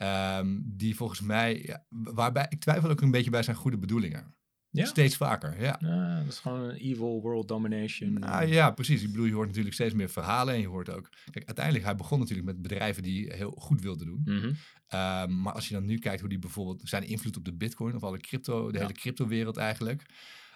Ehm, 0.00 0.58
die 0.62 0.96
volgens 0.96 1.20
mij, 1.20 1.62
ja, 1.62 1.84
waarbij 1.88 2.46
ik 2.48 2.60
twijfel 2.60 2.90
ook 2.90 3.00
een 3.00 3.10
beetje 3.10 3.30
bij 3.30 3.42
zijn 3.42 3.56
goede 3.56 3.78
bedoelingen. 3.78 4.34
Ja? 4.70 4.84
Steeds 4.84 5.16
vaker, 5.16 5.62
ja. 5.62 5.76
ja. 5.80 6.18
Dat 6.18 6.32
is 6.32 6.38
gewoon 6.38 6.60
een 6.60 6.76
evil 6.76 7.20
world 7.20 7.48
domination. 7.48 8.12
Nou, 8.12 8.46
ja, 8.46 8.70
precies. 8.70 9.02
Ik 9.02 9.10
bedoel, 9.10 9.26
je 9.26 9.32
hoort 9.32 9.46
natuurlijk 9.46 9.74
steeds 9.74 9.94
meer 9.94 10.08
verhalen 10.08 10.54
en 10.54 10.60
je 10.60 10.68
hoort 10.68 10.90
ook... 10.90 11.08
Kijk, 11.30 11.46
uiteindelijk, 11.46 11.84
hij 11.84 11.96
begon 11.96 12.18
natuurlijk 12.18 12.46
met 12.46 12.62
bedrijven 12.62 13.02
die 13.02 13.32
heel 13.32 13.50
goed 13.50 13.80
wilden 13.80 14.06
doen. 14.06 14.20
Mhm. 14.24 14.52
Ehm, 14.86 15.42
maar 15.42 15.52
als 15.52 15.68
je 15.68 15.74
dan 15.74 15.86
nu 15.86 15.98
kijkt 15.98 16.20
hoe 16.20 16.28
die 16.28 16.38
bijvoorbeeld 16.38 16.80
zijn 16.84 17.06
invloed 17.06 17.36
op 17.36 17.44
de 17.44 17.54
bitcoin 17.54 17.94
of 17.94 18.02
alle 18.02 18.18
crypto, 18.18 18.70
de 18.70 18.78
hele 18.78 18.92
cryptowereld 18.92 19.56
eigenlijk, 19.56 20.06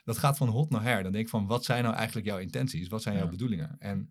dat 0.04 0.18
gaat 0.18 0.37
van 0.37 0.48
hot 0.48 0.70
naar 0.70 0.83
her. 0.83 1.02
Dan 1.02 1.12
denk 1.12 1.24
ik 1.24 1.30
van, 1.30 1.46
wat 1.46 1.64
zijn 1.64 1.83
nou 1.83 1.94
eigenlijk 1.94 2.26
jouw 2.26 2.38
intenties? 2.38 2.88
Wat 2.88 3.02
zijn 3.02 3.16
jouw 3.16 3.28
bedoelingen? 3.28 3.76
En 3.78 4.11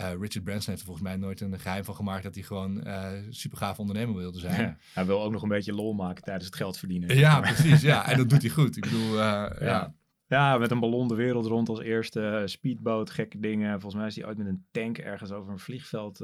uh, 0.00 0.08
Richard 0.20 0.44
Branson 0.44 0.68
heeft 0.68 0.80
er 0.80 0.86
volgens 0.86 1.06
mij 1.06 1.16
nooit 1.16 1.40
een 1.40 1.58
geheim 1.58 1.84
van 1.84 1.94
gemaakt 1.94 2.22
dat 2.22 2.34
hij 2.34 2.44
gewoon 2.44 2.86
uh, 2.86 3.08
super 3.30 3.58
gaaf 3.58 3.78
ondernemer 3.78 4.16
wilde 4.16 4.38
zijn. 4.38 4.78
hij 4.94 5.06
wil 5.06 5.22
ook 5.22 5.32
nog 5.32 5.42
een 5.42 5.48
beetje 5.48 5.74
lol 5.74 5.92
maken 5.92 6.24
tijdens 6.24 6.46
het 6.46 6.56
geld 6.56 6.78
verdienen. 6.78 7.16
Ja, 7.16 7.40
precies. 7.40 7.82
Ja, 7.82 8.08
en 8.08 8.16
dat 8.16 8.28
doet 8.28 8.42
hij 8.42 8.50
goed. 8.50 8.76
Ik 8.76 8.82
bedoel, 8.82 9.10
uh, 9.12 9.46
ja. 9.60 9.94
ja. 10.26 10.58
met 10.58 10.70
een 10.70 10.80
ballon 10.80 11.08
de 11.08 11.14
wereld 11.14 11.46
rond 11.46 11.68
als 11.68 11.80
eerste, 11.80 12.42
speedboot, 12.44 13.10
gekke 13.10 13.40
dingen. 13.40 13.80
Volgens 13.80 13.94
mij 13.94 14.06
is 14.06 14.16
hij 14.16 14.26
ooit 14.26 14.38
met 14.38 14.46
een 14.46 14.66
tank 14.70 14.98
ergens 14.98 15.30
over 15.30 15.52
een 15.52 15.58
vliegveld 15.58 16.16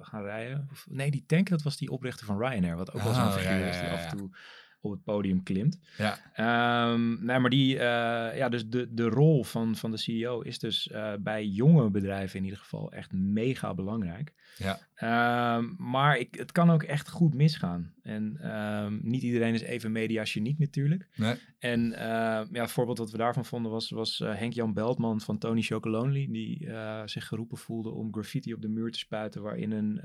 gaan 0.00 0.22
rijden. 0.22 0.68
Of, 0.70 0.86
nee, 0.88 1.10
die 1.10 1.24
tank, 1.26 1.48
dat 1.48 1.62
was 1.62 1.76
die 1.76 1.90
oprichter 1.90 2.26
van 2.26 2.38
Ryanair, 2.38 2.76
wat 2.76 2.92
ook 2.92 3.02
wel 3.02 3.14
zo'n 3.14 3.22
oh, 3.22 3.32
figuur 3.32 3.66
is 3.66 3.80
die 3.80 3.90
af 3.90 4.10
en 4.10 4.16
toe 4.16 4.30
op 4.86 4.92
het 4.92 5.04
podium 5.04 5.42
klimt. 5.42 5.78
Ja. 5.98 6.92
Um, 6.92 7.24
nee, 7.24 7.38
maar 7.38 7.50
die, 7.50 7.74
uh, 7.74 7.80
ja, 8.36 8.48
dus 8.48 8.68
de, 8.68 8.94
de 8.94 9.08
rol 9.08 9.44
van, 9.44 9.76
van 9.76 9.90
de 9.90 9.96
CEO 9.96 10.40
is 10.40 10.58
dus 10.58 10.88
uh, 10.92 11.12
bij 11.18 11.46
jonge 11.46 11.90
bedrijven 11.90 12.38
in 12.38 12.44
ieder 12.44 12.58
geval 12.58 12.92
echt 12.92 13.12
mega 13.12 13.74
belangrijk. 13.74 14.32
Ja. 14.56 14.78
Um, 15.00 15.74
maar 15.78 16.18
ik, 16.18 16.34
het 16.34 16.52
kan 16.52 16.70
ook 16.70 16.82
echt 16.82 17.08
goed 17.08 17.34
misgaan. 17.34 17.94
En 18.02 18.56
um, 18.56 19.00
niet 19.02 19.22
iedereen 19.22 19.54
is 19.54 19.60
even 19.60 19.92
mediageniek 19.92 20.58
natuurlijk. 20.58 21.08
Nee. 21.14 21.36
En 21.58 21.80
uh, 21.92 21.98
ja, 21.98 22.60
het 22.60 22.70
voorbeeld 22.70 22.96
dat 22.96 23.10
we 23.10 23.16
daarvan 23.16 23.44
vonden 23.44 23.72
was, 23.72 23.90
was 23.90 24.20
uh, 24.20 24.34
Henk-Jan 24.34 24.72
Beltman 24.72 25.20
van 25.20 25.38
Tony 25.38 25.62
Chocolonely. 25.62 26.26
Die 26.30 26.66
uh, 26.66 27.02
zich 27.04 27.26
geroepen 27.26 27.58
voelde 27.58 27.90
om 27.90 28.12
graffiti 28.12 28.54
op 28.54 28.62
de 28.62 28.68
muur 28.68 28.90
te 28.90 28.98
spuiten. 28.98 29.42
Waarin 29.42 29.72
een 29.72 30.00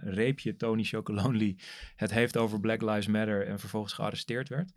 reepje 0.00 0.56
Tony 0.56 0.84
Chocolonely 0.84 1.56
het 1.96 2.10
heeft 2.10 2.36
over 2.36 2.60
Black 2.60 2.82
Lives 2.82 3.06
Matter. 3.06 3.46
En 3.46 3.58
vervolgens 3.58 3.92
gearresteerd 3.92 4.48
werd. 4.48 4.72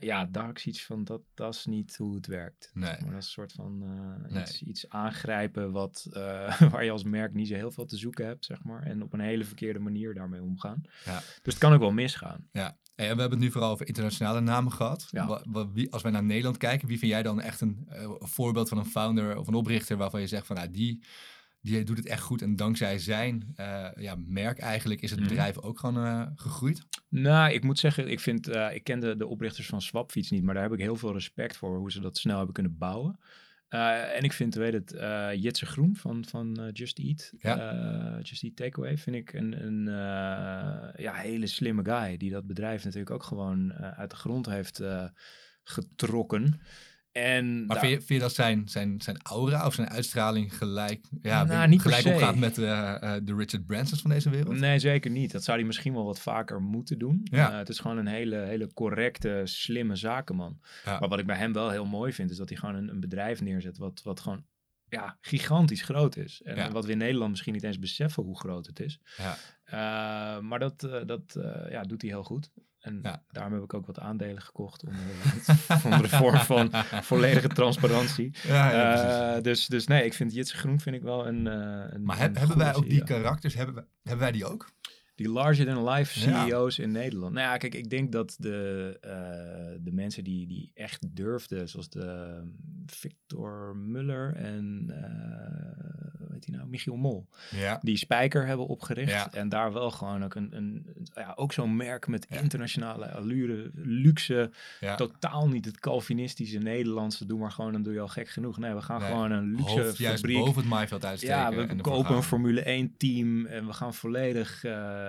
ja, 0.00 0.24
daar 0.24 0.44
had 0.44 0.58
ik 0.58 0.66
iets 0.66 0.84
van, 0.84 1.04
dat, 1.04 1.22
dat 1.34 1.54
is 1.54 1.64
niet 1.64 1.96
hoe 1.96 2.14
het 2.14 2.26
werkt. 2.26 2.70
Nee. 2.74 2.84
Maar 2.84 2.98
dat 2.98 3.08
is 3.08 3.14
een 3.14 3.22
soort 3.22 3.52
van 3.52 3.78
nee. 4.28 4.42
iets, 4.42 4.62
iets, 4.62 4.88
aangrijpen 4.88 5.72
wat, 5.72 6.06
waar 6.70 6.84
je 6.84 6.90
als 6.90 7.04
merk 7.04 7.34
niet 7.34 7.48
zo 7.48 7.54
heel 7.58 7.70
veel 7.70 7.84
te 7.84 7.96
zoeken 7.96 8.26
hebt, 8.26 8.44
zeg 8.44 8.62
maar. 8.62 8.82
En 8.82 9.02
op 9.02 9.12
een 9.12 9.20
hele 9.20 9.44
verkeerde 9.44 9.78
manier 9.78 10.14
daarmee 10.14 10.42
omgaan. 10.42 10.82
Ja. 11.04 11.18
Dus 11.18 11.54
het 11.54 11.58
kan 11.58 11.72
ook 11.72 11.80
wel 11.80 11.92
misgaan. 11.92 12.48
Ja. 12.52 12.66
en 12.66 13.14
we 13.14 13.20
hebben 13.20 13.30
het 13.30 13.38
nu 13.38 13.50
vooral 13.50 13.70
over 13.70 13.86
internationale 13.86 14.40
namen 14.40 14.72
gehad. 14.72 15.08
Ja. 15.10 15.42
wie, 15.72 15.92
als 15.92 16.02
wij 16.02 16.12
naar 16.12 16.24
Nederland 16.24 16.56
kijken, 16.56 16.88
wie 16.88 16.98
vind 16.98 17.10
jij 17.10 17.22
dan 17.22 17.40
echt 17.40 17.60
een, 17.60 17.88
uh, 17.92 18.10
voorbeeld 18.18 18.68
van 18.68 18.78
een 18.78 18.86
founder 18.86 19.38
of 19.38 19.46
een 19.46 19.54
oprichter 19.54 19.96
waarvan 19.96 20.20
je 20.20 20.26
zegt 20.26 20.46
van 20.46 20.56
nou, 20.56 20.70
die, 20.70 21.04
die 21.60 21.84
doet 21.84 21.96
het 21.96 22.06
echt 22.06 22.22
goed 22.22 22.42
en 22.42 22.56
dankzij 22.56 22.98
zijn 22.98 23.54
uh, 23.56 23.88
ja, 23.96 24.14
merk 24.26 24.58
eigenlijk 24.58 25.00
is 25.00 25.10
het 25.10 25.20
mhm. 25.20 25.28
bedrijf 25.28 25.58
ook 25.58 25.78
gewoon 25.78 26.04
uh, 26.04 26.26
gegroeid? 26.34 26.86
Nou, 27.08 27.52
ik 27.52 27.62
moet 27.62 27.78
zeggen, 27.78 28.10
ik 28.10 28.20
vind, 28.20 28.48
ik 28.48 28.84
ken 28.84 29.00
de, 29.00 29.16
de 29.16 29.26
oprichters 29.26 29.66
van 29.66 29.82
Swapfiets 29.82 30.30
niet, 30.30 30.42
maar 30.42 30.54
daar 30.54 30.62
heb 30.62 30.72
ik 30.72 30.78
heel 30.78 30.96
veel 30.96 31.12
respect 31.12 31.56
voor 31.56 31.76
hoe 31.76 31.92
ze 31.92 32.00
dat 32.00 32.18
snel 32.18 32.36
hebben 32.36 32.54
kunnen 32.54 32.78
bouwen. 32.78 33.18
Uh, 33.70 34.16
en 34.16 34.22
ik 34.22 34.32
vind, 34.32 34.54
weet 34.54 34.72
het, 34.72 34.94
uh, 34.94 35.34
Jitse 35.34 35.66
Groen 35.66 35.96
van, 35.96 36.24
van 36.24 36.60
uh, 36.60 36.66
Just 36.72 36.98
Eat, 36.98 37.32
ja. 37.38 38.18
Just 38.22 38.42
Eat 38.42 38.56
Takeaway, 38.56 38.98
vind 38.98 39.16
ik 39.16 39.32
een, 39.32 39.66
een 39.66 39.84
ja, 40.96 41.14
hele 41.14 41.46
slimme 41.46 41.84
guy. 41.84 42.16
Die 42.16 42.30
dat 42.30 42.46
bedrijf 42.46 42.84
natuurlijk 42.84 43.10
ook 43.10 43.22
gewoon 43.22 43.72
uit 43.72 44.10
de 44.10 44.16
grond 44.16 44.46
heeft 44.46 44.82
getrokken. 45.62 46.60
En 47.24 47.66
maar 47.66 47.78
vind, 47.78 47.92
je, 47.92 47.96
vind 47.96 48.08
je 48.08 48.18
dat 48.18 48.34
zijn, 48.34 48.68
zijn, 48.68 49.00
zijn 49.00 49.18
aura 49.22 49.66
of 49.66 49.74
zijn 49.74 49.88
uitstraling 49.88 50.56
gelijk, 50.56 51.06
ja, 51.22 51.44
nou, 51.44 51.68
niet 51.68 51.82
gelijk 51.82 52.06
opgaat 52.06 52.36
met 52.36 52.58
uh, 52.58 53.14
de 53.22 53.34
Richard 53.34 53.66
Bransons 53.66 54.00
van 54.00 54.10
deze 54.10 54.30
wereld? 54.30 54.58
Nee, 54.58 54.78
zeker 54.78 55.10
niet. 55.10 55.32
Dat 55.32 55.44
zou 55.44 55.58
hij 55.58 55.66
misschien 55.66 55.92
wel 55.94 56.04
wat 56.04 56.20
vaker 56.20 56.62
moeten 56.62 56.98
doen. 56.98 57.20
Ja. 57.24 57.50
Uh, 57.50 57.58
het 57.58 57.68
is 57.68 57.78
gewoon 57.78 57.98
een 57.98 58.06
hele, 58.06 58.36
hele 58.36 58.72
correcte, 58.74 59.40
slimme 59.44 59.96
zakenman. 59.96 60.60
Ja. 60.84 60.98
Maar 60.98 61.08
wat 61.08 61.18
ik 61.18 61.26
bij 61.26 61.36
hem 61.36 61.52
wel 61.52 61.70
heel 61.70 61.86
mooi 61.86 62.12
vind, 62.12 62.30
is 62.30 62.36
dat 62.36 62.48
hij 62.48 62.58
gewoon 62.58 62.74
een, 62.74 62.88
een 62.88 63.00
bedrijf 63.00 63.40
neerzet 63.40 63.78
wat, 63.78 64.00
wat 64.02 64.20
gewoon 64.20 64.44
ja, 64.88 65.18
gigantisch 65.20 65.82
groot 65.82 66.16
is. 66.16 66.40
En, 66.44 66.56
ja. 66.56 66.70
wat 66.70 66.84
we 66.84 66.92
in 66.92 66.98
Nederland 66.98 67.30
misschien 67.30 67.52
niet 67.52 67.62
eens 67.62 67.78
beseffen 67.78 68.22
hoe 68.22 68.38
groot 68.38 68.66
het 68.66 68.80
is. 68.80 69.00
Ja. 69.16 69.36
Uh, 69.66 70.42
maar 70.42 70.58
dat, 70.58 70.80
dat 71.06 71.38
ja, 71.70 71.82
doet 71.82 72.02
hij 72.02 72.10
heel 72.10 72.24
goed. 72.24 72.50
En 72.78 72.98
ja. 73.02 73.22
daarom 73.30 73.52
heb 73.52 73.62
ik 73.62 73.74
ook 73.74 73.86
wat 73.86 73.98
aandelen 73.98 74.42
gekocht 74.42 74.84
onder, 74.84 75.04
onder 75.84 76.02
de 76.02 76.16
vorm 76.16 76.36
van 76.36 76.70
volledige 77.02 77.48
transparantie. 77.48 78.36
Ja, 78.46 79.40
dus, 79.40 79.66
dus 79.66 79.86
nee, 79.86 80.04
ik 80.04 80.14
vind 80.14 80.34
Jitse 80.34 80.56
Groen 80.56 80.80
vind 80.80 80.96
ik 80.96 81.02
wel 81.02 81.26
een. 81.26 81.46
Een 81.46 82.02
maar 82.02 82.18
heb, 82.18 82.30
een 82.30 82.36
hebben 82.36 82.58
wij 82.58 82.74
ook 82.74 82.88
die 82.88 83.04
karakters? 83.04 83.54
Hebben 83.54 83.74
wij, 83.74 83.84
hebben 84.02 84.22
wij 84.22 84.32
die 84.32 84.46
ook? 84.46 84.70
Die 85.18 85.28
larger-than-life 85.28 86.18
CEO's 86.18 86.78
in 86.78 86.90
Nederland. 86.90 87.32
Nou 87.32 87.46
ja, 87.46 87.56
kijk, 87.56 87.74
ik 87.74 87.90
denk 87.90 88.12
dat 88.12 88.36
de, 88.38 88.98
uh, 89.04 89.84
de 89.84 89.92
mensen 89.92 90.24
die, 90.24 90.46
die 90.46 90.70
echt 90.74 91.16
durfden, 91.16 91.68
zoals 91.68 91.88
de 91.88 92.40
Victor 92.86 93.76
Muller 93.76 94.34
en 94.34 94.86
uh, 94.90 96.30
weet 96.30 96.44
je 96.44 96.52
nou, 96.52 96.68
Michiel 96.68 96.96
Mol, 96.96 97.28
ja. 97.50 97.78
die 97.82 97.96
Spijker 97.96 98.46
hebben 98.46 98.66
opgericht. 98.66 99.10
Ja. 99.10 99.32
En 99.32 99.48
daar 99.48 99.72
wel 99.72 99.90
gewoon 99.90 100.24
ook 100.24 100.34
een, 100.34 100.56
een 100.56 100.86
ja, 101.14 101.32
ook 101.36 101.52
zo'n 101.52 101.76
merk 101.76 102.06
met 102.06 102.26
internationale 102.30 103.10
allure, 103.10 103.70
luxe, 103.74 104.50
totaal 104.96 105.48
niet 105.48 105.64
het 105.64 105.80
Calvinistische 105.80 106.58
Nederlandse, 106.58 107.26
doe 107.26 107.38
maar 107.38 107.52
gewoon, 107.52 107.72
dan 107.72 107.82
doe 107.82 107.92
je 107.92 108.00
al 108.00 108.08
gek 108.08 108.28
genoeg. 108.28 108.58
Nee, 108.58 108.74
we 108.74 108.82
gaan 108.82 109.00
nee. 109.00 109.10
gewoon 109.10 109.30
een 109.30 109.54
luxe 109.54 109.80
Hoofd, 109.80 109.98
juist 109.98 110.20
fabriek. 110.20 110.38
boven 110.38 110.60
het 110.60 110.70
maaiveld 110.70 111.04
uitsteken. 111.04 111.36
Ja, 111.36 111.54
we 111.54 111.76
kopen 111.76 112.16
een 112.16 112.22
Formule 112.22 112.62
1 112.62 112.94
team 112.96 113.46
en 113.46 113.66
we 113.66 113.72
gaan 113.72 113.94
volledig 113.94 114.64
uh, 114.64 115.07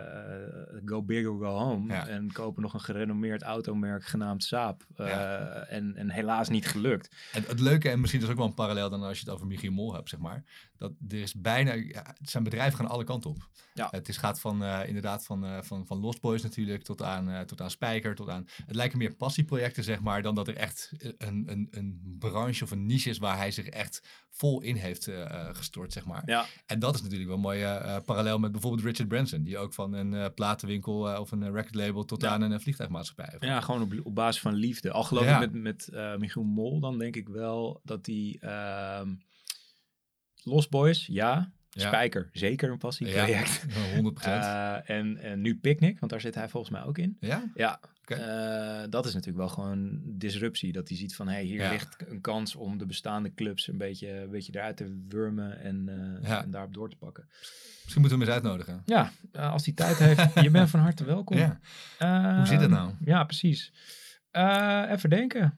go 0.85 1.03
big 1.03 1.27
or 1.27 1.37
go 1.39 1.57
home. 1.57 1.93
Ja. 1.93 2.07
En 2.07 2.31
kopen 2.31 2.61
nog 2.61 2.73
een 2.73 2.81
gerenommeerd 2.81 3.41
automerk 3.41 4.03
genaamd 4.03 4.43
Saab. 4.43 4.85
Ja. 4.95 5.37
en, 5.49 5.95
en 5.95 6.09
helaas 6.09 6.49
niet 6.49 6.67
gelukt. 6.67 7.15
En 7.33 7.43
het 7.47 7.59
leuke, 7.59 7.89
en 7.89 7.99
misschien 7.99 8.21
is 8.21 8.29
ook 8.29 8.37
wel 8.37 8.45
een 8.45 8.53
parallel 8.53 8.89
dan 8.89 9.03
als 9.03 9.19
je 9.19 9.25
het 9.25 9.33
over 9.33 9.47
Michiel 9.47 9.71
Mol 9.71 9.93
hebt, 9.93 10.09
zeg 10.09 10.19
maar. 10.19 10.43
Dat 10.77 10.91
er 11.07 11.21
is 11.21 11.33
bijna, 11.33 11.73
ja, 11.73 12.15
zijn 12.21 12.43
bedrijven 12.43 12.77
gaan 12.77 12.89
alle 12.89 13.03
kanten 13.03 13.29
op. 13.29 13.47
Ja. 13.73 13.87
Het 13.91 14.09
is, 14.09 14.17
gaat 14.17 14.39
van 14.39 14.63
uh, 14.63 14.79
inderdaad 14.85 15.25
van, 15.25 15.63
van, 15.63 15.87
van 15.87 15.99
Lost 15.99 16.21
Boys 16.21 16.43
natuurlijk 16.43 16.83
tot 16.83 17.01
aan, 17.01 17.45
tot 17.45 17.61
aan 17.61 17.71
Spijker. 17.71 18.15
Tot 18.15 18.29
aan, 18.29 18.47
het 18.65 18.75
lijken 18.75 18.97
meer 18.97 19.15
passieprojecten, 19.15 19.83
zeg 19.83 19.99
maar, 19.99 20.21
dan 20.21 20.35
dat 20.35 20.47
er 20.47 20.55
echt 20.55 20.91
een, 21.17 21.43
een, 21.45 21.67
een 21.71 22.15
branche 22.19 22.63
of 22.63 22.71
een 22.71 22.85
niche 22.85 23.09
is 23.09 23.17
waar 23.17 23.37
hij 23.37 23.51
zich 23.51 23.67
echt 23.67 24.07
vol 24.29 24.61
in 24.61 24.75
heeft 24.75 25.09
gestort, 25.51 25.93
zeg 25.93 26.05
maar. 26.05 26.21
Ja. 26.25 26.45
En 26.65 26.79
dat 26.79 26.95
is 26.95 27.01
natuurlijk 27.01 27.27
wel 27.27 27.37
een 27.37 27.43
mooie 27.43 28.01
parallel 28.05 28.39
met 28.39 28.51
bijvoorbeeld 28.51 28.83
Richard 28.83 29.07
Branson, 29.07 29.43
die 29.43 29.57
ook 29.57 29.73
van 29.73 29.88
een 29.93 30.33
platenwinkel 30.33 31.19
of 31.19 31.31
een 31.31 31.51
record 31.51 31.75
label 31.75 32.05
tot 32.05 32.21
ja. 32.21 32.29
aan 32.29 32.41
een 32.41 32.61
vliegtuigmaatschappij. 32.61 33.35
Ja, 33.39 33.61
gewoon 33.61 33.81
op, 33.81 33.93
op 34.03 34.15
basis 34.15 34.41
van 34.41 34.53
liefde. 34.53 34.91
Al 34.91 35.03
geloof 35.03 35.23
Ja. 35.23 35.41
ik 35.41 35.51
met, 35.51 35.91
met 35.91 36.17
Michiel 36.19 36.43
Mol, 36.43 36.79
dan 36.79 36.97
denk 36.97 37.15
ik 37.15 37.29
wel 37.29 37.81
dat 37.83 38.05
die... 38.05 38.39
ehm, 38.39 39.09
Lost 40.43 40.69
Boys, 40.69 41.05
ja. 41.05 41.51
Ja. 41.69 41.87
Spijker, 41.87 42.29
zeker 42.31 42.71
een 42.71 42.77
passieproject. 42.77 43.65
Ja, 43.69 44.01
100%. 44.01 44.03
Uh, 44.25 44.89
en, 44.97 45.17
en 45.17 45.41
nu 45.41 45.57
Picnic, 45.57 45.99
want 45.99 46.11
daar 46.11 46.21
zit 46.21 46.35
hij 46.35 46.49
volgens 46.49 46.71
mij 46.73 46.83
ook 46.83 46.97
in. 46.97 47.17
ja? 47.19 47.51
Ja, 47.53 47.79
Uh, 48.17 48.81
dat 48.89 49.05
is 49.05 49.13
natuurlijk 49.13 49.37
wel 49.37 49.47
gewoon 49.49 49.99
disruptie. 50.03 50.71
Dat 50.71 50.87
hij 50.87 50.97
ziet 50.97 51.15
van, 51.15 51.27
hé, 51.27 51.33
hey, 51.33 51.43
hier 51.43 51.61
Ja. 51.61 51.69
ligt 51.71 51.95
een 52.07 52.21
kans 52.21 52.55
om 52.55 52.77
de 52.77 52.85
bestaande 52.85 53.33
clubs 53.33 53.67
een 53.67 53.77
beetje, 53.77 54.09
een 54.21 54.29
beetje 54.29 54.51
eruit 54.55 54.77
te 54.77 55.03
wurmen 55.07 55.61
en, 55.61 55.87
uh, 56.21 56.29
Ja. 56.29 56.43
en 56.43 56.51
daarop 56.51 56.73
door 56.73 56.89
te 56.89 56.95
pakken. 56.95 57.25
Misschien 57.83 58.01
moeten 58.01 58.19
we 58.19 58.25
hem 58.25 58.33
eens 58.33 58.43
uitnodigen. 58.43 58.81
Ja, 58.85 59.11
uh, 59.33 59.51
als 59.51 59.65
hij 59.65 59.73
tijd 59.73 59.97
heeft, 59.97 60.33
je 60.43 60.49
bent 60.49 60.69
van 60.69 60.79
harte 60.79 61.03
welkom. 61.03 61.37
Ja. 61.37 61.59
Hoe 62.37 62.45
zit 62.45 62.61
het 62.61 62.69
nou? 62.69 62.91
Ja, 63.05 63.23
precies. 63.23 63.73
Even 64.89 65.09
denken. 65.09 65.57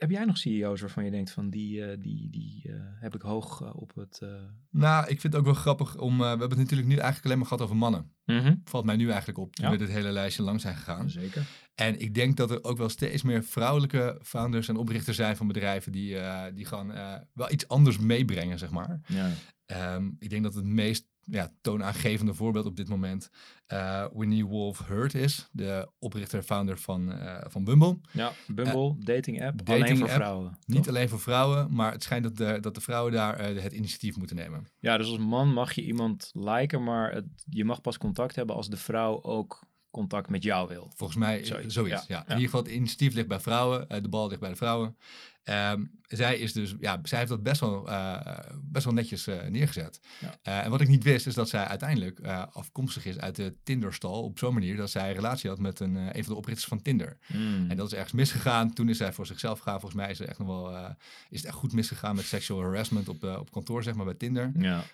Heb 0.00 0.10
jij 0.10 0.24
nog 0.24 0.38
CEO's 0.38 0.80
waarvan 0.80 1.04
je 1.04 1.10
denkt 1.10 1.30
van 1.30 1.50
die, 1.50 1.84
eh, 1.84 1.96
die, 2.00 2.30
die 2.30 2.62
eh, 2.64 2.74
heb 3.00 3.14
ik 3.14 3.22
hoog 3.22 3.60
eh, 3.60 3.70
op 3.74 3.94
het... 3.94 4.22
Nou, 4.70 5.02
ik 5.02 5.20
vind 5.20 5.32
het 5.32 5.36
ook 5.36 5.44
wel 5.44 5.54
grappig 5.54 5.96
om... 5.96 6.18
we 6.18 6.24
hebben 6.24 6.48
het 6.48 6.58
natuurlijk 6.58 6.88
nu 6.88 6.94
eigenlijk 6.94 7.24
alleen 7.24 7.38
maar 7.38 7.46
gehad 7.46 7.62
over 7.62 7.76
mannen. 7.76 8.12
Mhm. 8.24 8.54
Valt 8.64 8.84
mij 8.84 8.96
nu 8.96 9.08
eigenlijk 9.08 9.38
op, 9.38 9.54
toen 9.54 9.64
Ja. 9.64 9.70
we 9.70 9.78
dit 9.78 9.88
hele 9.88 10.10
lijstje 10.10 10.42
lang 10.42 10.60
zijn 10.60 10.76
gegaan. 10.76 11.10
Zeker. 11.10 11.46
En 11.74 12.00
ik 12.00 12.14
denk 12.14 12.36
dat 12.36 12.50
er 12.50 12.64
ook 12.64 12.78
wel 12.78 12.88
steeds 12.88 13.22
meer 13.22 13.44
vrouwelijke 13.44 14.18
founders 14.22 14.68
en 14.68 14.76
oprichters 14.76 15.16
zijn 15.16 15.36
van 15.36 15.46
bedrijven 15.46 15.92
die, 15.92 16.16
die 16.54 16.64
gewoon 16.64 16.92
wel 17.32 17.52
iets 17.52 17.68
anders 17.68 17.98
meebrengen, 17.98 18.58
zeg 18.58 18.70
maar. 18.70 19.00
Ja. 19.06 19.30
Ehm, 19.66 20.10
ik 20.18 20.30
denk 20.30 20.42
dat 20.42 20.54
het 20.54 20.64
meest 20.64 21.06
ja, 21.30 21.52
toonaangevende 21.60 22.34
voorbeeld 22.34 22.66
op 22.66 22.76
dit 22.76 22.88
moment 22.88 23.30
eh, 23.66 24.06
Winnie 24.12 24.46
Wolf 24.46 24.86
Hurt 24.86 25.14
is, 25.14 25.48
de 25.52 25.88
oprichter-founder 25.98 26.78
van, 26.78 27.12
eh, 27.12 27.44
van 27.48 27.64
Bumble. 27.64 27.98
ja, 28.12 28.32
Bumble, 28.46 28.96
dating 28.98 29.42
app, 29.42 29.66
dating 29.66 29.84
alleen 29.84 29.96
voor 29.96 30.08
app. 30.08 30.16
vrouwen. 30.16 30.58
Niet 30.66 30.76
toch? 30.76 30.88
alleen 30.88 31.08
voor 31.08 31.20
vrouwen, 31.20 31.74
maar 31.74 31.92
het 31.92 32.02
schijnt 32.02 32.24
dat 32.24 32.36
de, 32.36 32.58
dat 32.60 32.74
de 32.74 32.80
vrouwen 32.80 33.12
daar 33.12 33.36
eh, 33.36 33.62
het 33.62 33.72
initiatief 33.72 34.16
moeten 34.16 34.36
nemen. 34.36 34.66
Ja, 34.78 34.96
dus 34.96 35.08
als 35.08 35.18
man 35.18 35.52
mag 35.52 35.72
je 35.72 35.84
iemand 35.84 36.30
liken, 36.32 36.82
maar 36.82 37.12
het, 37.12 37.26
je 37.44 37.64
mag 37.64 37.80
pas 37.80 37.98
contact 37.98 38.36
hebben 38.36 38.56
als 38.56 38.68
de 38.68 38.76
vrouw 38.76 39.22
ook 39.22 39.68
contact 39.90 40.28
met 40.28 40.42
jou 40.42 40.68
wil. 40.68 40.92
Volgens 40.96 41.18
mij 41.18 41.44
Zoiets, 41.44 41.74
zoiets. 41.74 42.06
ja, 42.06 42.16
ja. 42.16 42.18
In 42.18 42.24
ja. 42.26 42.34
ieder 42.34 42.44
geval, 42.44 42.62
het 42.62 42.72
initiatief 42.72 43.14
ligt 43.14 43.28
bij 43.28 43.40
vrouwen, 43.40 43.88
eh, 43.88 44.02
de 44.02 44.08
bal 44.08 44.28
ligt 44.28 44.40
bij 44.40 44.50
de 44.50 44.56
vrouwen. 44.56 44.96
Ehm, 45.42 45.84
zij 46.02 46.38
is 46.38 46.52
dus, 46.52 46.74
ja, 46.80 47.00
zij 47.02 47.18
heeft 47.18 47.30
dat 47.30 47.42
best 47.42 47.60
wel, 47.60 47.88
eh, 47.88 48.38
best 48.62 48.84
wel 48.84 48.94
netjes 48.94 49.26
eh, 49.26 49.46
neergezet. 49.46 50.00
Ja. 50.20 50.38
Eh, 50.42 50.64
en 50.64 50.70
wat 50.70 50.80
ik 50.80 50.88
niet 50.88 51.04
wist, 51.04 51.26
is 51.26 51.34
dat 51.34 51.48
zij 51.48 51.64
uiteindelijk 51.64 52.20
afkomstig 52.52 53.04
is 53.04 53.18
uit 53.18 53.36
de 53.36 53.54
Tinderstal. 53.62 54.22
Op 54.22 54.38
zo'n 54.38 54.54
manier 54.54 54.76
dat 54.76 54.90
zij 54.90 55.08
een 55.08 55.14
relatie 55.14 55.50
had 55.50 55.58
met 55.58 55.80
een, 55.80 55.96
een 55.96 56.24
van 56.24 56.32
de 56.32 56.38
oprichters 56.38 56.68
van 56.68 56.82
Tinder. 56.82 57.18
Hmm. 57.26 57.70
En 57.70 57.76
dat 57.76 57.86
is 57.86 57.92
ergens 57.92 58.12
misgegaan. 58.12 58.72
Toen 58.72 58.88
is 58.88 58.96
zij 58.96 59.12
voor 59.12 59.26
zichzelf 59.26 59.58
gegaan. 59.58 59.80
Volgens 59.80 60.00
mij 60.00 60.10
is, 60.10 60.20
er 60.20 60.28
echt 60.28 60.38
nog 60.38 60.48
wel, 60.48 60.96
is 61.28 61.38
het 61.38 61.44
echt 61.44 61.54
goed 61.56 61.72
misgegaan 61.72 62.16
met 62.16 62.24
sexual 62.24 62.62
harassment 62.62 63.08
op, 63.08 63.24
op 63.24 63.50
kantoor, 63.50 63.82
zeg 63.82 63.94
maar, 63.94 64.04
bij 64.04 64.14
Tinder. 64.14 64.52
Ja, 64.58 64.84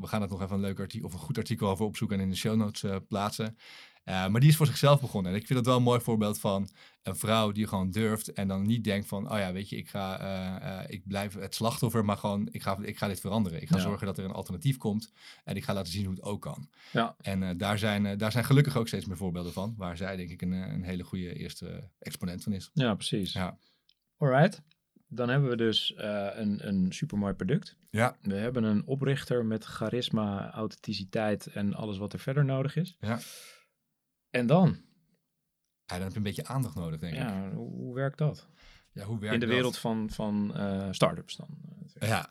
we 0.00 0.06
gaan 0.06 0.20
het 0.20 0.30
nog 0.30 0.42
even 0.42 0.54
een 0.54 0.60
leuk 0.60 0.80
artikel 0.80 1.08
of 1.08 1.12
een 1.12 1.18
goed 1.18 1.38
artikel 1.38 1.68
over 1.68 1.84
opzoeken 1.84 2.16
en 2.16 2.22
in 2.22 2.30
de 2.30 2.36
show 2.36 2.56
notes 2.56 3.00
plaatsen. 3.08 3.56
Eh, 4.04 4.26
maar 4.28 4.40
die 4.40 4.48
is 4.50 4.56
voor 4.56 4.66
zichzelf 4.66 5.00
begonnen. 5.00 5.32
En 5.32 5.38
ik 5.38 5.46
vind 5.46 5.58
dat 5.58 5.66
wel 5.68 5.76
een 5.76 5.82
mooi 5.82 6.00
voorbeeld 6.00 6.40
van 6.40 6.68
een 7.02 7.16
vrouw 7.16 7.52
die 7.52 7.66
gewoon 7.66 7.90
durft 7.90 8.32
en 8.32 8.48
dan 8.48 8.66
niet 8.66 8.84
denkt 8.84 9.06
van, 9.08 9.32
oh 9.32 9.38
ja, 9.38 9.52
weet 9.52 9.68
je, 9.68 9.76
ik 9.76 9.88
ga, 9.88 10.20
eh, 10.20 10.78
eh, 10.80 10.84
ik 10.90 11.06
blijf 11.08 11.34
het 11.34 11.54
slachtoffer, 11.54 12.04
maar 12.04 12.16
gewoon, 12.16 12.48
ik 12.50 12.62
ga, 12.62 12.78
ik 12.82 12.98
ga 12.98 13.06
dit 13.08 13.20
veranderen. 13.20 13.62
Ik 13.62 13.68
ga 13.68 13.76
Ja. 13.76 13.82
zorgen 13.82 14.06
dat 14.06 14.18
er 14.18 14.24
een 14.24 14.30
alternatief 14.30 14.76
komt 14.76 15.12
en 15.44 15.56
ik 15.56 15.64
ga 15.64 15.74
laten 15.74 15.92
zien 15.92 16.04
hoe 16.04 16.14
het 16.14 16.22
ook 16.22 16.42
kan. 16.42 16.68
ja. 16.92 17.16
En 17.20 17.56
daar, 17.58 17.78
zijn, 17.78 18.18
daar 18.18 18.32
zijn 18.32 18.44
gelukkig 18.44 18.76
ook 18.76 18.88
steeds 18.88 19.06
meer 19.06 19.16
voorbeelden 19.16 19.52
van, 19.52 19.74
waar 19.76 19.96
zij 19.96 20.16
denk 20.16 20.30
ik 20.30 20.42
een, 20.42 20.52
een 20.52 20.82
hele 20.82 21.02
goede 21.02 21.34
eerste 21.34 21.90
exponent 21.98 22.42
van 22.42 22.52
is. 22.52 22.70
ja 22.74 22.94
precies. 22.94 23.32
Ja. 23.32 23.58
Alright. 24.16 24.62
Dan 25.12 25.28
hebben 25.28 25.50
we 25.50 25.56
dus 25.56 25.92
een, 25.96 26.68
een 26.68 26.92
supermooi 26.92 27.32
product. 27.34 27.76
Ja, 27.90 28.16
We 28.22 28.34
hebben 28.34 28.62
een 28.64 28.86
oprichter 28.86 29.44
met 29.44 29.64
charisma, 29.64 30.50
authenticiteit 30.52 31.46
en 31.46 31.74
alles 31.74 31.98
wat 31.98 32.12
er 32.12 32.18
verder 32.18 32.44
nodig 32.44 32.76
is. 32.76 32.96
ja. 33.00 33.18
En 34.30 34.46
dan? 34.46 34.68
ja 35.84 35.96
dan 35.96 36.00
heb 36.02 36.10
je 36.10 36.16
een 36.16 36.22
beetje 36.22 36.46
aandacht 36.46 36.74
nodig, 36.74 37.00
denk 37.00 37.12
ik. 37.12 37.18
Ja, 37.18 37.50
hoe, 37.54 37.68
hoe 37.70 37.94
werkt 37.94 38.18
dat? 38.18 38.48
Ja, 38.92 39.04
hoe 39.04 39.18
werkt 39.18 39.34
In 39.34 39.40
de 39.40 39.46
dat? 39.46 39.54
wereld 39.54 39.78
van, 39.78 40.10
van 40.10 40.54
eh 40.56 40.88
start-ups 40.90 41.36
dan. 41.36 41.48
eh, 41.98 42.08
Ja. 42.08 42.30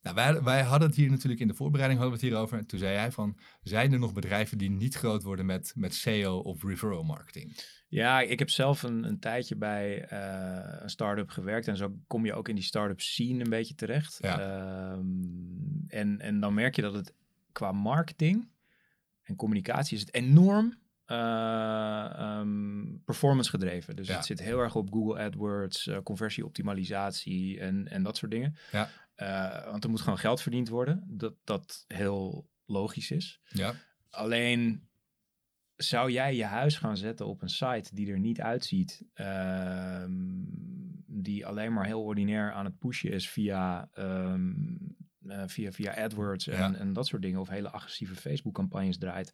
Nou, 0.00 0.14
wij, 0.16 0.42
wij 0.42 0.62
hadden 0.62 0.88
het 0.88 0.96
hier 0.96 1.10
natuurlijk 1.10 1.40
in 1.40 1.48
de 1.48 1.54
voorbereiding 1.54 2.00
hadden 2.00 2.18
we 2.18 2.24
het 2.24 2.32
hierover. 2.34 2.58
En 2.58 2.66
toen 2.66 2.78
zei 2.78 2.96
hij 2.96 3.12
van, 3.12 3.38
zijn 3.62 3.92
er 3.92 3.98
nog 3.98 4.12
bedrijven 4.12 4.58
die 4.58 4.70
niet 4.70 4.94
groot 4.94 5.22
worden 5.22 5.46
met, 5.46 5.72
met 5.76 5.94
SEO 5.94 6.38
of 6.38 6.62
referral 6.62 7.02
marketing? 7.02 7.56
Ja, 7.88 8.20
ik 8.20 8.38
heb 8.38 8.50
zelf 8.50 8.82
een, 8.82 9.04
een 9.04 9.18
tijdje 9.18 9.56
bij 9.56 10.04
eh, 10.04 10.80
een 10.82 10.90
start-up 10.90 11.28
gewerkt. 11.30 11.68
En 11.68 11.76
zo 11.76 11.96
kom 12.06 12.24
je 12.24 12.34
ook 12.34 12.48
in 12.48 12.54
die 12.54 12.64
start-up 12.64 13.00
scene 13.00 13.44
een 13.44 13.50
beetje 13.50 13.74
terecht. 13.74 14.18
Ja. 14.20 14.40
Ehm, 14.40 15.06
en, 15.86 16.20
en 16.20 16.40
dan 16.40 16.54
merk 16.54 16.76
je 16.76 16.82
dat 16.82 16.94
het 16.94 17.14
qua 17.52 17.72
marketing 17.72 18.48
en 19.22 19.36
communicatie 19.36 19.96
is 19.96 20.00
het 20.02 20.14
enorm 20.14 20.74
eh, 21.10 22.04
ehm, 22.18 22.96
performance 23.04 23.50
gedreven. 23.50 23.96
Dus 23.96 24.08
Ja. 24.08 24.16
het 24.16 24.24
zit 24.26 24.40
heel 24.40 24.58
erg 24.58 24.74
op 24.74 24.92
Google 24.92 25.22
AdWords, 25.22 25.86
eh, 25.86 25.98
conversieoptimalisatie 26.02 27.60
en, 27.60 27.88
en 27.88 28.02
dat 28.02 28.16
soort 28.16 28.30
dingen. 28.30 28.56
Ja. 28.72 28.88
Eh, 29.14 29.70
want 29.70 29.84
er 29.84 29.90
moet 29.90 30.00
gewoon 30.00 30.18
geld 30.18 30.42
verdiend 30.42 30.68
worden. 30.68 31.04
Dat 31.06 31.34
dat 31.44 31.84
heel 31.86 32.50
logisch 32.66 33.10
is. 33.10 33.40
Ja, 33.48 33.74
Alleen 34.10 34.88
zou 35.76 36.10
jij 36.10 36.36
je 36.36 36.44
huis 36.44 36.76
gaan 36.76 36.96
zetten 36.96 37.26
op 37.26 37.42
een 37.42 37.48
site 37.48 37.94
die 37.94 38.10
er 38.12 38.18
niet 38.18 38.40
uitziet, 38.40 39.02
ehm, 39.14 40.42
die 41.06 41.46
alleen 41.46 41.72
maar 41.72 41.86
heel 41.86 42.02
ordinair 42.02 42.52
aan 42.52 42.64
het 42.64 42.78
pushen 42.78 43.10
is 43.10 43.28
via, 43.30 43.88
ehm, 43.92 44.52
eh, 45.26 45.42
via, 45.46 45.72
via 45.72 45.94
AdWords 46.04 46.46
en, 46.46 46.56
Ja. 46.72 46.74
en 46.74 46.92
dat 46.92 47.06
soort 47.06 47.22
dingen, 47.22 47.40
of 47.40 47.48
hele 47.48 47.70
agressieve 47.70 48.14
Facebook-campagnes 48.14 48.98
draait. 48.98 49.32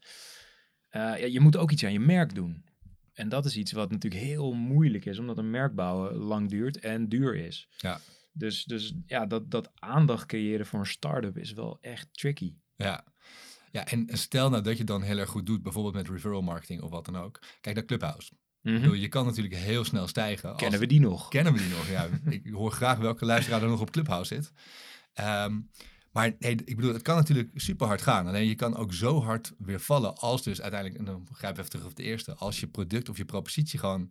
Eh, 0.94 1.00
ja, 1.00 1.26
je 1.26 1.40
moet 1.40 1.56
ook 1.56 1.70
iets 1.70 1.84
aan 1.84 1.92
je 1.92 2.00
merk 2.00 2.34
doen. 2.34 2.64
En 3.12 3.28
dat 3.28 3.44
is 3.44 3.56
iets 3.56 3.72
wat 3.72 3.90
natuurlijk 3.90 4.22
heel 4.22 4.52
moeilijk 4.52 5.04
is, 5.04 5.18
omdat 5.18 5.38
een 5.38 5.50
merk 5.50 5.74
bouwen 5.74 6.14
lang 6.16 6.48
duurt 6.50 6.78
en 6.78 7.08
duur 7.08 7.34
is. 7.36 7.68
Ja. 7.76 8.00
Dus, 8.32 8.64
dus 8.64 8.94
ja, 9.06 9.26
dat, 9.26 9.50
dat 9.50 9.70
aandacht 9.74 10.26
creëren 10.26 10.66
voor 10.66 10.80
een 10.80 10.86
start-up 10.86 11.38
is 11.38 11.52
wel 11.52 11.78
echt 11.80 12.08
tricky. 12.12 12.54
ja. 12.76 13.04
Ja, 13.70 13.86
en 13.86 14.06
stel 14.12 14.50
nou 14.50 14.62
dat 14.62 14.78
je 14.78 14.84
dan 14.84 15.02
heel 15.02 15.18
erg 15.18 15.28
goed 15.28 15.46
doet, 15.46 15.62
bijvoorbeeld 15.62 15.94
met 15.94 16.08
referral 16.08 16.42
marketing 16.42 16.82
of 16.82 16.90
wat 16.90 17.04
dan 17.04 17.16
ook. 17.16 17.38
Kijk 17.60 17.74
naar 17.76 17.84
Clubhouse. 17.84 18.32
Bedoel, 18.62 18.92
je 18.92 19.08
kan 19.08 19.26
natuurlijk 19.26 19.54
heel 19.54 19.84
snel 19.84 20.06
stijgen. 20.06 20.42
als- 20.48 20.52
Mhm. 20.52 20.62
Kennen 20.62 20.80
we 20.80 20.86
die 20.86 21.00
nog? 21.00 21.28
Kennen 21.28 21.52
we 21.52 21.58
die 21.58 21.68
nog? 21.68 21.88
Ja, 21.90 22.08
ik 22.42 22.46
hoor 22.52 22.70
graag 22.72 22.98
welke 22.98 23.24
luisteraar 23.24 23.62
er 23.62 23.68
nog 23.68 23.80
op 23.80 23.90
Clubhouse 23.90 24.34
zit. 24.34 24.52
Ehm, 25.12 25.60
maar 26.14 26.32
nee, 26.38 26.56
ik 26.64 26.76
bedoel, 26.76 26.92
het 26.92 27.02
kan 27.02 27.16
natuurlijk 27.16 27.50
super 27.54 27.86
hard 27.86 28.02
gaan. 28.02 28.26
Alleen 28.26 28.46
je 28.46 28.54
kan 28.54 28.76
ook 28.76 28.92
zo 28.92 29.22
hard 29.22 29.52
weer 29.58 29.80
vallen 29.80 30.14
als 30.16 30.42
dus 30.42 30.60
uiteindelijk, 30.60 31.00
en 31.00 31.06
dan 31.06 31.28
grijp 31.32 31.52
ik 31.52 31.58
even 31.58 31.70
terug 31.70 31.86
op 31.86 31.96
de 31.96 32.02
eerste, 32.02 32.34
als 32.34 32.60
je 32.60 32.66
product 32.66 33.08
of 33.08 33.16
je 33.16 33.24
propositie 33.24 33.78
gewoon, 33.78 34.10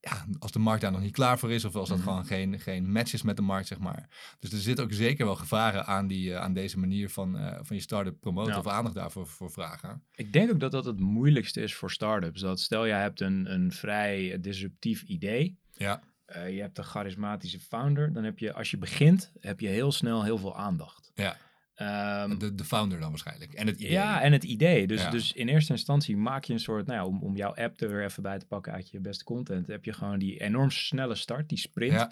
ja, 0.00 0.24
als 0.38 0.52
de 0.52 0.58
markt 0.58 0.80
daar 0.82 0.92
nog 0.92 1.00
niet 1.00 1.12
klaar 1.12 1.38
voor 1.38 1.50
is 1.52 1.64
of 1.64 1.74
als 1.76 1.88
dat 1.88 1.98
Mhm. 1.98 2.06
gewoon 2.08 2.24
geen, 2.26 2.60
geen 2.60 2.92
match 2.92 3.12
is 3.12 3.22
met 3.22 3.36
de 3.36 3.42
markt, 3.42 3.66
zeg 3.68 3.78
maar. 3.78 4.08
Dus 4.38 4.52
er 4.52 4.58
zitten 4.58 4.84
ook 4.84 4.92
zeker 4.92 5.24
wel 5.24 5.36
gevaren 5.36 5.86
aan, 5.86 6.06
die, 6.06 6.34
eh, 6.34 6.40
aan 6.40 6.52
deze 6.52 6.78
manier 6.78 7.10
van, 7.10 7.38
eh, 7.38 7.58
van 7.62 7.76
je 7.76 7.82
start-up 7.82 8.20
promoten 8.20 8.52
Ja. 8.52 8.58
of 8.58 8.66
aandacht 8.66 8.94
daarvoor 8.94 9.26
voor 9.26 9.50
vragen. 9.50 10.02
Ik 10.14 10.32
denk 10.32 10.50
ook 10.50 10.60
dat 10.60 10.72
dat 10.72 10.84
het 10.84 11.00
moeilijkste 11.00 11.60
is 11.62 11.74
voor 11.74 11.90
startups. 11.90 12.40
Dat 12.40 12.60
stel 12.60 12.86
jij 12.86 13.00
hebt 13.00 13.20
een, 13.20 13.52
een 13.52 13.72
vrij 13.72 14.38
disruptief 14.40 15.02
idee. 15.02 15.58
Ja, 15.72 16.02
eh, 16.30 16.54
je 16.54 16.60
hebt 16.60 16.78
een 16.78 16.84
charismatische 16.84 17.60
founder. 17.60 18.12
Dan 18.12 18.24
heb 18.24 18.38
je, 18.38 18.52
als 18.52 18.70
je 18.70 18.78
begint, 18.78 19.32
heb 19.40 19.60
je 19.60 19.68
heel 19.68 19.92
snel 19.92 20.24
heel 20.24 20.38
veel 20.38 20.56
aandacht. 20.56 21.10
ja. 21.14 21.36
Ehm, 21.74 22.38
De, 22.38 22.54
de 22.54 22.64
founder 22.64 23.00
dan 23.00 23.08
waarschijnlijk. 23.10 23.52
En 23.52 23.66
het 23.66 23.76
idee. 23.80 23.90
ja, 23.92 24.22
en 24.22 24.32
het 24.32 24.44
idee. 24.44 24.86
Dus, 24.86 25.02
Ja. 25.02 25.10
dus 25.10 25.32
in 25.32 25.48
eerste 25.48 25.72
instantie 25.72 26.16
maak 26.16 26.44
je 26.44 26.52
een 26.52 26.60
soort, 26.60 26.86
nou 26.86 26.98
ja, 26.98 27.06
om, 27.06 27.22
om 27.22 27.36
jouw 27.36 27.54
app 27.54 27.80
er 27.80 27.88
weer 27.88 28.04
even 28.04 28.22
bij 28.22 28.38
te 28.38 28.46
pakken 28.46 28.72
uit 28.72 28.90
je 28.90 29.00
beste 29.00 29.24
content, 29.24 29.66
heb 29.66 29.84
je 29.84 29.92
gewoon 29.92 30.18
die 30.18 30.40
enorm 30.40 30.70
snelle 30.70 31.14
start, 31.14 31.48
die 31.48 31.58
sprint. 31.58 31.92
Ja. 31.92 32.10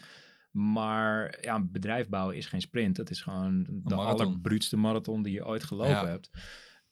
Maar 0.50 1.38
ja, 1.40 1.60
bedrijf 1.60 2.08
bouwen 2.08 2.36
is 2.36 2.46
geen 2.46 2.60
sprint. 2.60 2.96
Dat 2.96 3.10
is 3.10 3.20
gewoon 3.20 3.64
de 3.68 3.94
marathon. 3.94 4.26
allerbruutste 4.26 4.76
marathon 4.76 5.22
die 5.22 5.32
je 5.32 5.46
ooit 5.46 5.64
gelopen 5.64 5.90
Ja. 5.92 6.06
hebt. 6.06 6.30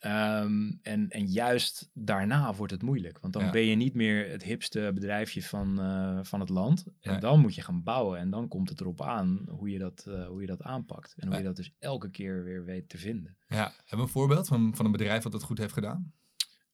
Ehm, 0.06 0.72
en, 0.82 1.08
en 1.08 1.26
juist 1.26 1.90
daarna 1.94 2.54
wordt 2.54 2.72
het 2.72 2.82
moeilijk. 2.82 3.18
Want 3.20 3.32
dan 3.32 3.44
Ja. 3.44 3.50
ben 3.50 3.64
je 3.64 3.74
niet 3.76 3.94
meer 3.94 4.30
het 4.30 4.42
hipste 4.42 4.90
bedrijfje 4.94 5.42
van, 5.42 5.80
eh, 5.80 6.18
van 6.22 6.40
het 6.40 6.48
land. 6.48 6.84
En 7.00 7.10
Nee. 7.10 7.20
dan 7.20 7.40
moet 7.40 7.54
je 7.54 7.62
gaan 7.62 7.82
bouwen. 7.82 8.18
En 8.18 8.30
dan 8.30 8.48
komt 8.48 8.68
het 8.68 8.80
erop 8.80 9.02
aan 9.02 9.44
hoe 9.48 9.70
je 9.70 9.78
dat, 9.78 10.04
eh, 10.08 10.26
hoe 10.26 10.40
je 10.40 10.46
dat 10.46 10.62
aanpakt. 10.62 11.14
En 11.16 11.26
hoe 11.26 11.32
Ja. 11.36 11.40
je 11.40 11.46
dat 11.46 11.56
dus 11.56 11.72
elke 11.78 12.10
keer 12.10 12.44
weer 12.44 12.64
weet 12.64 12.88
te 12.88 12.98
vinden. 12.98 13.36
ja. 13.48 13.56
Hebben 13.76 13.96
we 13.96 14.02
een 14.02 14.08
voorbeeld 14.08 14.46
van, 14.48 14.74
van 14.76 14.84
een 14.84 14.92
bedrijf 14.92 15.22
dat 15.22 15.32
dat 15.32 15.42
goed 15.42 15.58
heeft 15.58 15.72
gedaan? 15.72 16.12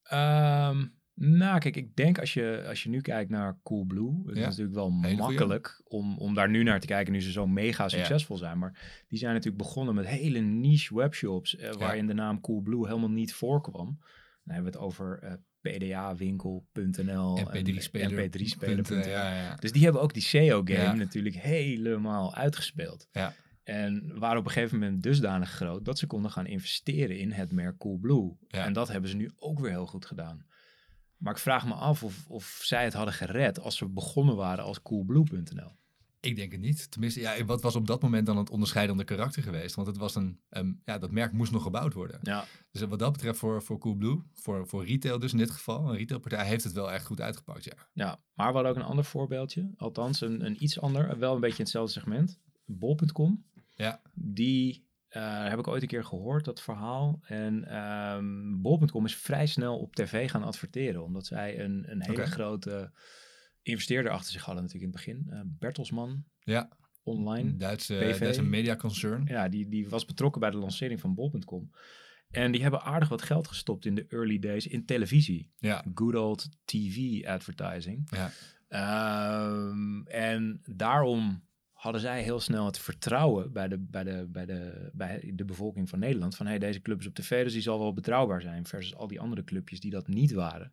Ehm, 0.03 0.87
nou, 1.14 1.59
kijk, 1.59 1.77
ik 1.77 1.96
denk 1.96 2.18
als 2.18 2.35
je, 2.35 2.64
als 2.68 2.83
je 2.83 2.88
nu 2.88 3.01
kijkt 3.01 3.31
naar 3.31 3.59
Coolblue, 3.62 4.22
het 4.27 4.35
Ja. 4.37 4.40
is 4.40 4.46
natuurlijk 4.46 4.75
wel 4.75 4.98
Hele 5.01 5.16
makkelijk 5.16 5.83
om, 5.85 6.18
om 6.18 6.35
daar 6.35 6.51
nu 6.51 6.62
naar 6.62 6.81
te 6.81 6.87
kijken, 6.87 7.12
nu 7.12 7.20
ze 7.22 7.31
zo 7.33 7.46
mega 7.46 7.88
succesvol 7.88 8.37
zijn. 8.37 8.59
Maar 8.59 9.03
die 9.09 9.18
zijn 9.18 9.33
natuurlijk 9.35 9.62
begonnen 9.62 9.94
met 9.94 10.07
hele 10.07 10.38
niche 10.40 10.94
webshops, 10.94 11.57
eh, 11.57 11.72
waarin 11.72 12.07
de 12.07 12.14
naam 12.14 12.40
Coolblue 12.40 12.87
helemaal 12.87 13.11
niet 13.11 13.35
voorkwam. 13.35 13.98
Dan 14.44 14.55
hebben 14.55 14.72
we 14.72 14.79
het 14.79 14.87
over 14.87 15.18
eh 15.22 15.33
pdawinkel.nl 15.61 17.38
en 17.38 17.46
MP3-speler. 17.46 18.29
mp3speler.nl. 18.29 19.09
Ja. 19.09 19.55
Dus 19.57 19.72
die 19.72 19.83
hebben 19.83 20.03
ook 20.03 20.12
die 20.14 20.22
SEO-game 20.22 20.94
natuurlijk 20.96 21.35
helemaal 21.37 22.35
uitgespeeld. 22.35 23.09
Ja. 23.12 23.35
En 23.64 24.18
waren 24.18 24.38
op 24.38 24.44
een 24.44 24.51
gegeven 24.51 24.79
moment 24.79 25.03
dusdanig 25.03 25.51
groot 25.51 25.85
dat 25.85 25.98
ze 25.98 26.07
konden 26.07 26.31
gaan 26.31 26.46
investeren 26.46 27.18
in 27.18 27.33
het 27.33 27.53
merk 27.53 27.79
Coolblue. 27.79 28.37
En 28.48 28.72
dat 28.72 28.88
hebben 28.88 29.11
ze 29.11 29.16
nu 29.16 29.31
ook 29.37 29.61
weer 29.61 29.70
heel 29.70 29.87
goed 29.87 30.07
gedaan. 30.07 30.44
Maar 31.22 31.32
ik 31.32 31.38
vraag 31.38 31.66
me 31.66 31.74
af 31.74 32.02
of, 32.02 32.24
of 32.28 32.61
zij 32.62 32.85
het 32.85 32.92
hadden 32.92 33.14
gered 33.14 33.61
als 33.61 33.76
ze 33.76 33.88
begonnen 33.88 34.37
waren 34.37 34.64
als 34.64 34.82
coolblue.nl. 34.82 35.70
Ik 36.20 36.37
denk 36.37 36.52
het 36.52 36.61
niet. 36.61 36.90
Tenminste, 36.90 37.20
ja, 37.20 37.44
wat 37.44 37.62
was 37.62 37.76
op 37.76 37.87
dat 37.87 38.02
moment 38.02 38.26
dan 38.26 38.37
het 38.37 38.50
onderscheidende 38.50 39.04
karakter 39.04 39.42
geweest? 39.42 39.74
Want 39.74 39.87
het 39.87 39.96
was 39.96 40.14
een, 40.14 40.40
ehm, 40.48 40.72
ja, 40.85 40.98
dat 40.98 41.11
merk 41.11 41.32
moest 41.32 41.52
nog 41.52 41.62
gebouwd 41.62 41.94
worden. 41.94 42.18
Ja, 42.22 42.44
Dus 42.70 42.82
wat 42.82 42.98
dat 42.98 43.12
betreft 43.12 43.38
voor, 43.38 43.62
voor 43.62 43.78
Coolblue, 43.78 44.22
voor, 44.32 44.68
voor 44.68 44.87
retail 44.87 45.18
dus 45.18 45.32
in 45.32 45.38
dit 45.38 45.50
geval, 45.50 45.88
een 45.88 45.96
retailpartij, 45.96 46.46
heeft 46.46 46.64
het 46.64 46.72
wel 46.72 46.92
echt 46.92 47.06
goed 47.06 47.20
uitgepakt, 47.20 47.64
ja. 47.64 47.72
ja. 47.92 48.20
maar 48.35 48.46
we 48.48 48.52
hadden 48.52 48.70
ook 48.70 48.76
een 48.78 48.90
ander 48.90 49.04
voorbeeldje. 49.04 49.70
Althans, 49.76 50.20
een, 50.20 50.44
een 50.44 50.62
iets 50.62 50.80
ander, 50.80 51.18
wel 51.18 51.35
een 51.35 51.40
beetje 51.40 51.58
in 51.58 51.62
hetzelfde 51.62 51.92
segment. 51.92 52.38
Bol.com. 52.64 53.44
Ja. 53.74 54.02
Die 54.14 54.87
eh, 55.12 55.48
heb 55.48 55.59
ik 55.59 55.66
ooit 55.68 55.83
een 55.83 55.88
keer 55.88 56.05
gehoord, 56.05 56.44
dat 56.44 56.61
verhaal. 56.62 57.20
En 57.22 57.64
ehm 57.64 58.61
Bol.com 58.61 59.05
is 59.05 59.16
vrij 59.16 59.46
snel 59.46 59.79
op 59.79 59.94
tv 59.94 60.31
gaan 60.31 60.42
adverteren. 60.42 61.03
Omdat 61.05 61.27
zij 61.27 61.61
een, 61.61 61.85
een 61.90 62.03
hele 62.03 62.27
grote 62.27 62.92
investeerder 63.62 64.12
achter 64.12 64.33
zich 64.33 64.44
hadden 64.44 64.62
natuurlijk 64.64 64.92
in 64.94 64.98
het 64.98 65.07
begin. 65.07 65.27
Eh, 65.38 65.40
Bertelsmann 65.59 66.25
Ja, 66.40 66.68
Online. 67.03 67.57
Duitse, 67.57 67.94
PV. 67.94 68.18
Duitse 68.20 68.42
mediaconcern. 68.42 69.25
Ja, 69.27 69.48
die, 69.48 69.68
die 69.68 69.88
was 69.88 70.05
betrokken 70.05 70.40
bij 70.40 70.51
de 70.51 70.57
lancering 70.57 71.01
van 71.01 71.14
Bol.com. 71.14 71.70
En 72.31 72.53
die 72.53 72.62
hebben 72.62 72.83
aardig 72.83 73.09
wat 73.09 73.22
geld 73.22 73.48
gestopt 73.48 73.85
in 73.87 73.94
de 73.94 74.07
early 74.09 74.38
days 74.38 74.66
in 74.66 74.85
televisie. 74.85 75.51
Ja, 75.59 75.85
Good 75.94 76.14
old 76.14 76.48
TV 76.64 77.25
advertising. 77.25 78.09
ja. 78.11 78.31
Ehm, 78.68 80.03
en 80.03 80.61
daarom 80.64 81.44
hadden 81.83 82.01
zij 82.01 82.23
heel 82.23 82.40
snel 82.40 82.66
het 82.66 82.79
vertrouwen 82.79 83.53
bij 83.53 83.68
de, 83.68 83.79
bij 83.79 84.05
de, 84.05 84.27
bij 84.29 84.47
de, 84.47 84.90
bij 84.92 85.33
de 85.35 85.45
bevolking 85.45 85.88
van 85.88 85.99
Nederland. 85.99 86.37
Van 86.37 86.47
hey, 86.47 86.59
deze 86.59 86.81
club 86.81 87.01
is 87.01 87.07
op 87.07 87.14
tv, 87.14 87.45
dus 87.45 87.53
die 87.53 87.62
zal 87.62 87.79
wel 87.79 87.92
betrouwbaar 87.92 88.40
zijn. 88.40 88.66
Versus 88.66 88.95
al 88.95 89.07
die 89.07 89.21
andere 89.21 89.45
clubjes 89.45 89.81
die 89.81 89.90
dat 89.90 90.09
niet 90.09 90.33
waren. 90.33 90.73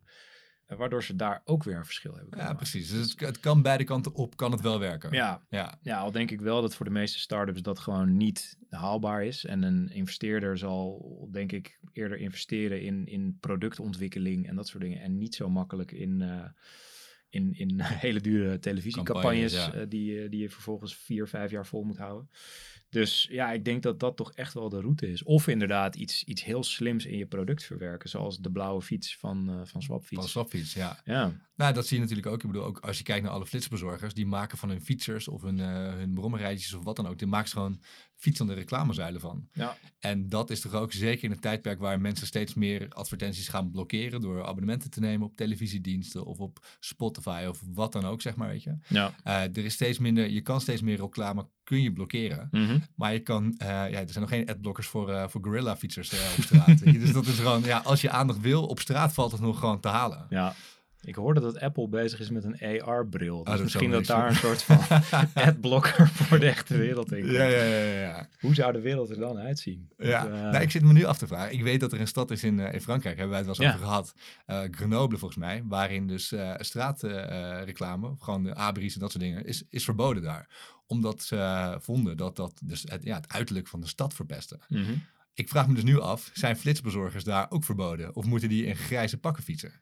En 0.66 0.76
waardoor 0.76 1.04
ze 1.04 1.16
daar 1.16 1.42
ook 1.44 1.64
weer 1.64 1.76
een 1.76 1.84
verschil 1.84 2.14
hebben 2.14 2.30
ja 2.30 2.42
maken. 2.42 2.56
precies. 2.56 2.90
Dus 2.90 3.10
het, 3.10 3.20
het 3.20 3.40
kan 3.40 3.62
beide 3.62 3.84
kanten 3.84 4.14
op, 4.14 4.36
kan 4.36 4.52
het 4.52 4.60
wel 4.60 4.78
werken. 4.78 5.12
Ja, 5.12 5.42
Ja, 5.48 5.78
ja, 5.82 5.98
al 5.98 6.10
denk 6.10 6.30
ik 6.30 6.40
wel 6.40 6.60
dat 6.60 6.74
voor 6.74 6.86
de 6.86 6.92
meeste 6.92 7.18
startups 7.18 7.62
dat 7.62 7.78
gewoon 7.78 8.16
niet 8.16 8.58
haalbaar 8.68 9.24
is. 9.24 9.44
En 9.44 9.62
een 9.62 9.90
investeerder 9.92 10.58
zal, 10.58 11.28
denk 11.32 11.52
ik, 11.52 11.80
eerder 11.92 12.18
investeren 12.18 12.82
in, 12.82 13.06
in 13.06 13.36
productontwikkeling 13.40 14.48
en 14.48 14.56
dat 14.56 14.68
soort 14.68 14.82
dingen. 14.82 15.00
En 15.00 15.18
niet 15.18 15.34
zo 15.34 15.48
makkelijk 15.48 15.92
in, 15.92 16.22
eh, 16.22 16.44
in, 17.30 17.52
in 17.58 17.80
hele 18.06 18.20
dure 18.20 18.58
televisiecampagnes 18.58 19.52
ja. 19.52 19.72
eh, 19.72 19.86
die, 19.88 20.22
eh, 20.22 20.30
die 20.30 20.40
je 20.40 20.50
vervolgens 20.50 20.96
vier, 20.96 21.28
vijf 21.28 21.50
jaar 21.50 21.66
vol 21.66 21.82
moet 21.82 21.98
houden. 21.98 22.30
Dus 22.90 23.28
ja, 23.30 23.52
ik 23.52 23.64
denk 23.64 23.82
dat 23.82 24.00
dat 24.00 24.16
toch 24.16 24.32
echt 24.32 24.54
wel 24.54 24.68
de 24.68 24.80
route 24.80 25.10
is. 25.10 25.22
Of 25.22 25.48
inderdaad 25.48 25.96
iets, 25.96 26.24
iets 26.24 26.44
heel 26.44 26.62
slims 26.62 27.06
in 27.06 27.18
je 27.18 27.26
product 27.26 27.64
verwerken, 27.64 28.08
zoals 28.08 28.38
de 28.38 28.50
blauwe 28.50 28.82
fiets 28.82 29.16
van, 29.16 29.48
eh 29.48 29.60
van 29.64 29.82
Swapfiets. 29.82 30.20
van 30.20 30.28
Swapfiets, 30.28 30.74
ja. 30.74 31.00
Ja, 31.04 31.32
Nou, 31.56 31.72
dat 31.74 31.86
zie 31.86 31.96
je 31.96 32.02
natuurlijk 32.02 32.28
ook. 32.28 32.42
Ik 32.42 32.46
bedoel, 32.46 32.64
ook 32.64 32.78
als 32.78 32.98
je 32.98 33.04
kijkt 33.04 33.24
naar 33.24 33.32
alle 33.32 33.46
flitsbezorgers, 33.46 34.14
die 34.14 34.26
maken 34.26 34.58
van 34.58 34.68
hun 34.68 34.80
fietsers 34.80 35.28
of 35.28 35.42
hun, 35.42 35.60
eh 35.60 35.94
hun 35.94 36.14
brommerrijtjes 36.14 36.74
of 36.74 36.84
wat 36.84 36.96
dan 36.96 37.06
ook, 37.06 37.18
die 37.18 37.26
maken 37.26 37.50
gewoon 37.50 37.80
fietsende 38.20 38.54
reclamezuilen 38.54 39.20
van. 39.20 39.48
ja. 39.52 39.76
En 39.98 40.28
dat 40.28 40.50
is 40.50 40.60
toch 40.60 40.74
ook 40.74 40.92
zeker 40.92 41.24
in 41.24 41.30
een 41.30 41.40
tijdperk 41.40 41.78
waar 41.78 42.00
mensen 42.00 42.26
steeds 42.26 42.54
meer 42.54 42.86
advertenties 42.88 43.48
gaan 43.48 43.70
blokkeren 43.70 44.20
door 44.20 44.44
abonnementen 44.46 44.90
te 44.90 45.00
nemen 45.00 45.26
op 45.26 45.36
televisiediensten 45.36 46.24
of 46.24 46.38
op 46.38 46.66
Spotify 46.80 47.44
of 47.48 47.60
wat 47.72 47.92
dan 47.92 48.04
ook, 48.04 48.20
zeg 48.20 48.36
maar, 48.36 48.48
weet 48.48 48.62
je. 48.62 48.76
ja. 48.88 49.14
Eh, 49.24 49.42
er 49.42 49.64
is 49.64 49.74
steeds 49.74 49.98
minder, 49.98 50.30
je 50.30 50.40
kan 50.40 50.60
steeds 50.60 50.82
meer 50.82 51.00
reclame, 51.00 51.46
kun 51.64 51.82
je 51.82 51.92
blokkeren. 51.92 52.48
Mhm. 52.50 52.78
Maar 52.94 53.12
je 53.12 53.20
kan, 53.20 53.54
eh, 53.58 53.68
ja, 53.68 53.86
er 54.00 54.08
zijn 54.08 54.20
nog 54.20 54.28
geen 54.28 54.48
adblockers 54.48 54.86
voor, 54.86 55.10
eh 55.10 55.28
voor 55.28 55.40
gorilla 55.44 55.76
fietsers 55.76 56.12
op 56.12 56.42
straat. 56.42 56.78
dus 56.84 57.12
dat 57.12 57.26
is 57.26 57.36
gewoon, 57.38 57.62
ja, 57.62 57.78
als 57.78 58.00
je 58.00 58.10
aandacht 58.10 58.40
wil, 58.40 58.66
op 58.66 58.80
straat 58.80 59.12
valt 59.12 59.32
het 59.32 59.40
nog 59.40 59.58
gewoon 59.58 59.80
te 59.80 59.88
halen. 59.88 60.26
Ja. 60.30 60.54
Ik 61.02 61.14
hoorde 61.14 61.40
dat 61.40 61.60
Apple 61.60 61.88
bezig 61.88 62.20
is 62.20 62.30
met 62.30 62.44
een 62.44 62.82
AR-bril. 62.82 63.44
Dus 63.44 63.52
dat 63.54 63.62
misschien 63.62 63.90
dat 63.90 64.06
daar 64.06 64.28
een 64.28 64.34
soort 64.34 64.62
van 64.62 64.78
adblocker 65.44 66.08
voor 66.08 66.38
de 66.38 66.46
echte 66.46 66.76
wereld 66.76 67.12
in. 67.12 67.26
Ja, 67.26 67.44
ja, 67.44 67.62
ja, 67.64 68.00
ja. 68.00 68.28
Hoe 68.40 68.54
zou 68.54 68.72
de 68.72 68.80
wereld 68.80 69.10
er 69.10 69.18
dan 69.18 69.38
uitzien? 69.38 69.88
Ja, 69.96 70.22
Dat, 70.22 70.32
eh, 70.32 70.40
nou, 70.40 70.58
ik 70.62 70.70
zit 70.70 70.82
me 70.82 70.92
nu 70.92 71.04
af 71.04 71.18
te 71.18 71.26
vragen. 71.26 71.52
Ik 71.52 71.62
weet 71.62 71.80
dat 71.80 71.92
er 71.92 72.00
een 72.00 72.06
stad 72.06 72.30
is 72.30 72.44
in, 72.44 72.60
eh, 72.60 72.74
in 72.74 72.80
Frankrijk, 72.80 73.18
hebben 73.18 73.36
wij 73.36 73.46
het 73.46 73.58
wel 73.58 73.66
eens 73.66 73.74
over 73.74 73.86
gehad. 73.86 74.14
Eh, 74.46 74.62
Grenoble 74.70 75.18
volgens 75.18 75.40
mij, 75.40 75.62
waarin 75.64 76.06
dus 76.06 76.34
straatreclame, 76.58 78.14
gewoon 78.18 78.42
de 78.42 78.54
abris 78.54 78.94
en 78.94 79.00
dat 79.00 79.10
soort 79.10 79.22
dingen, 79.24 79.44
is, 79.44 79.64
is 79.68 79.84
verboden 79.84 80.22
daar. 80.22 80.48
Omdat 80.86 81.22
ze 81.22 81.76
vonden 81.80 82.16
dat 82.16 82.36
dat 82.36 82.60
dus 82.64 82.82
het, 82.88 83.02
ja, 83.04 83.16
het 83.16 83.32
uiterlijk 83.32 83.68
van 83.68 83.80
de 83.80 83.86
stad 83.86 84.14
verpestte. 84.14 84.58
mhm. 84.68 84.92
Ik 85.34 85.48
vraag 85.48 85.68
me 85.68 85.74
dus 85.74 85.82
nu 85.84 86.00
af, 86.00 86.30
zijn 86.32 86.56
flitsbezorgers 86.56 87.24
daar 87.24 87.46
ook 87.50 87.64
verboden? 87.64 88.16
Of 88.16 88.24
moeten 88.24 88.48
die 88.48 88.64
in 88.64 88.76
grijze 88.76 89.18
pakken 89.18 89.42
fietsen? 89.42 89.72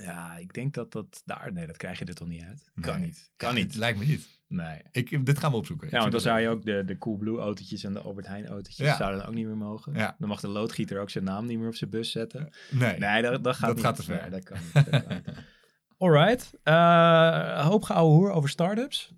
Ja, 0.00 0.36
ik 0.36 0.52
denk 0.52 0.74
dat 0.74 0.92
dat 0.92 1.22
daar... 1.24 1.52
Nee, 1.52 1.66
dat 1.66 1.76
krijg 1.76 1.98
je 1.98 2.04
er 2.04 2.14
toch 2.14 2.28
niet 2.28 2.42
uit? 2.42 2.70
Kan 2.80 3.00
niet. 3.00 3.30
Kan 3.36 3.54
niet. 3.54 3.74
Lijkt 3.74 3.98
me 3.98 4.04
niet. 4.04 4.38
Nee. 4.46 4.82
Ik, 4.92 5.26
dit 5.26 5.38
gaan 5.38 5.50
we 5.50 5.56
opzoeken. 5.56 5.88
Ja, 5.90 5.98
want 5.98 6.12
dan 6.12 6.20
zou 6.20 6.40
je 6.40 6.48
ook 6.48 6.64
de, 6.64 6.82
de 6.84 6.98
Coolblue 6.98 7.38
autootjes 7.38 7.84
en 7.84 7.92
de 7.92 8.00
Albert 8.00 8.26
Heijn 8.26 8.46
autootjes 8.46 8.86
Ja. 8.86 8.96
zouden 8.96 9.26
ook 9.26 9.34
niet 9.34 9.46
meer 9.46 9.56
mogen. 9.56 9.94
Ja. 9.94 10.16
Dan 10.18 10.28
mag 10.28 10.40
de 10.40 10.48
loodgieter 10.48 11.00
ook 11.00 11.10
zijn 11.10 11.24
naam 11.24 11.46
niet 11.46 11.58
meer 11.58 11.68
op 11.68 11.74
zijn 11.74 11.90
bus 11.90 12.10
zetten. 12.10 12.40
ook. 12.46 12.54
Nee. 12.70 12.98
Nee, 12.98 13.22
dat, 13.22 13.44
dat 13.44 13.54
gaat 13.56 13.66
Dat 13.66 13.76
niet. 13.76 13.84
gaat 13.84 13.96
te 13.96 14.02
ver. 14.02 14.20
Nee, 14.20 14.30
dat 14.30 14.42
kan 14.44 14.58
niet. 14.64 14.74
Dat 14.74 15.06
kan 15.06 15.16
niet. 15.26 15.36
Alright. 15.98 16.52
Eh, 16.62 17.66
hoop 17.66 17.82
geouwe 17.82 18.12
hoer 18.14 18.30
over 18.30 18.48
startups. 18.48 19.12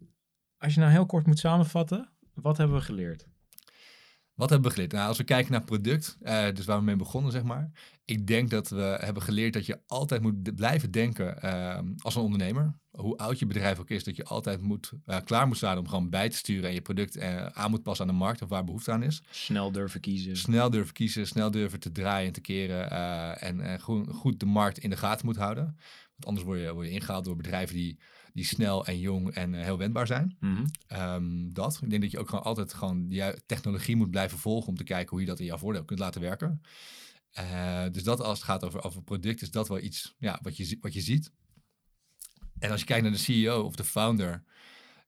Als 0.59 0.75
je 0.75 0.81
nou 0.81 0.93
heel 0.93 1.07
kort 1.07 1.27
moet 1.27 1.39
samenvatten, 1.39 2.09
wat 2.35 2.57
hebben 2.57 2.77
we 2.77 2.83
geleerd? 2.83 3.27
Wat 4.43 4.51
hebben 4.51 4.69
we 4.69 4.75
geleerd? 4.75 4.93
Nou, 4.93 5.09
als 5.09 5.19
we 5.19 5.25
kijken 5.25 5.53
naar 5.53 5.65
product, 5.65 6.17
eh, 6.23 6.45
dus 6.55 6.65
waar 6.65 6.79
we 6.79 6.85
mee 6.85 6.97
begonnen, 6.97 7.33
zeg 7.33 7.43
maar. 7.43 7.71
Ik 8.05 8.27
denk 8.27 8.51
dat 8.51 8.69
we 8.69 8.97
hebben 9.01 9.23
geleerd 9.23 9.53
dat 9.53 9.67
je 9.67 9.81
altijd 9.87 10.23
moet 10.23 10.55
blijven 10.55 10.91
denken 10.91 11.43
ehm, 11.43 11.93
als 11.99 12.15
een 12.15 12.23
ondernemer. 12.23 12.75
Hoe 12.91 13.17
oud 13.17 13.39
je 13.39 13.47
bedrijf 13.47 13.79
ook 13.79 13.91
is, 13.91 14.05
dat 14.05 14.17
je 14.17 14.25
altijd 14.25 14.61
moet, 14.61 14.93
eh, 15.05 15.17
klaar 15.25 15.47
moet 15.47 15.57
staan 15.57 15.79
om 15.79 15.89
gewoon 15.89 16.11
bij 16.11 16.29
te 16.29 16.37
sturen 16.37 16.69
en 16.69 16.75
je 16.75 16.81
product 16.81 17.17
eh, 17.17 17.47
aan 17.47 17.71
moet 17.71 17.83
passen 17.83 18.07
aan 18.07 18.13
de 18.13 18.19
markt 18.19 18.43
of 18.43 18.49
waar 18.49 18.65
behoefte 18.65 18.93
aan 18.93 19.03
is. 19.03 19.23
Snel 19.31 19.73
durven 19.73 20.01
kiezen. 20.01 20.37
Snel 20.37 20.71
durven 20.71 20.95
kiezen, 20.95 21.27
snel 21.27 21.51
durven 21.51 21.81
te 21.81 21.93
draaien 21.93 22.27
en 22.27 22.33
te 22.33 22.41
keren 22.41 22.91
en 23.41 23.81
goed, 23.81 24.09
goed 24.11 24.41
de 24.41 24.47
markt 24.47 24.79
in 24.79 24.91
de 24.91 24.97
gaten 24.97 25.27
moet 25.27 25.37
houden. 25.37 25.65
Want 25.65 26.27
anders 26.27 26.45
word 26.45 26.61
je, 26.61 26.73
word 26.73 26.87
je 26.87 26.93
ingehaald 26.93 27.25
door 27.25 27.37
bedrijven 27.37 27.75
die, 27.75 27.99
die 28.33 28.45
snel 28.45 28.87
en 28.87 28.99
jong 28.99 29.31
en 29.35 29.55
eh, 29.55 29.63
heel 29.63 29.79
wendbaar 29.79 30.07
zijn. 30.07 30.37
Mhm. 30.41 30.67
Ehm, 30.87 31.53
dat. 31.53 31.79
Ik 31.83 31.91
denk 31.91 32.03
dat 32.03 32.11
je 32.11 32.19
ook 32.19 32.29
gewoon 32.29 32.45
altijd 32.45 32.75
gewoon 32.75 33.09
die 33.09 33.23
technologie 33.47 33.97
moet 33.97 34.11
blijven 34.11 34.39
volgen 34.39 34.69
om 34.69 34.77
te 34.77 34.85
kijken 34.85 35.11
hoe 35.11 35.21
je 35.21 35.27
dat 35.27 35.39
in 35.41 35.45
jouw 35.47 35.59
voordeel 35.59 35.85
kunt 35.85 35.99
laten 35.99 36.21
werken. 36.21 36.63
Eh, 37.31 37.85
dus 37.93 38.03
dat 38.03 38.21
als 38.21 38.39
het 38.39 38.47
gaat 38.47 38.65
over, 38.65 38.85
over 38.85 39.03
product, 39.03 39.43
is 39.43 39.51
dat 39.51 39.69
wel 39.69 39.81
iets 39.81 40.15
ja, 40.19 40.39
wat, 40.43 40.57
je, 40.57 40.77
wat 40.81 40.93
je 40.95 41.01
ziet. 41.01 41.33
En 42.59 42.71
als 42.71 42.81
je 42.81 42.87
kijkt 42.87 43.03
naar 43.03 43.13
de 43.13 43.19
CEO 43.19 43.63
of 43.63 43.75
de 43.77 43.85
founder, 43.85 44.45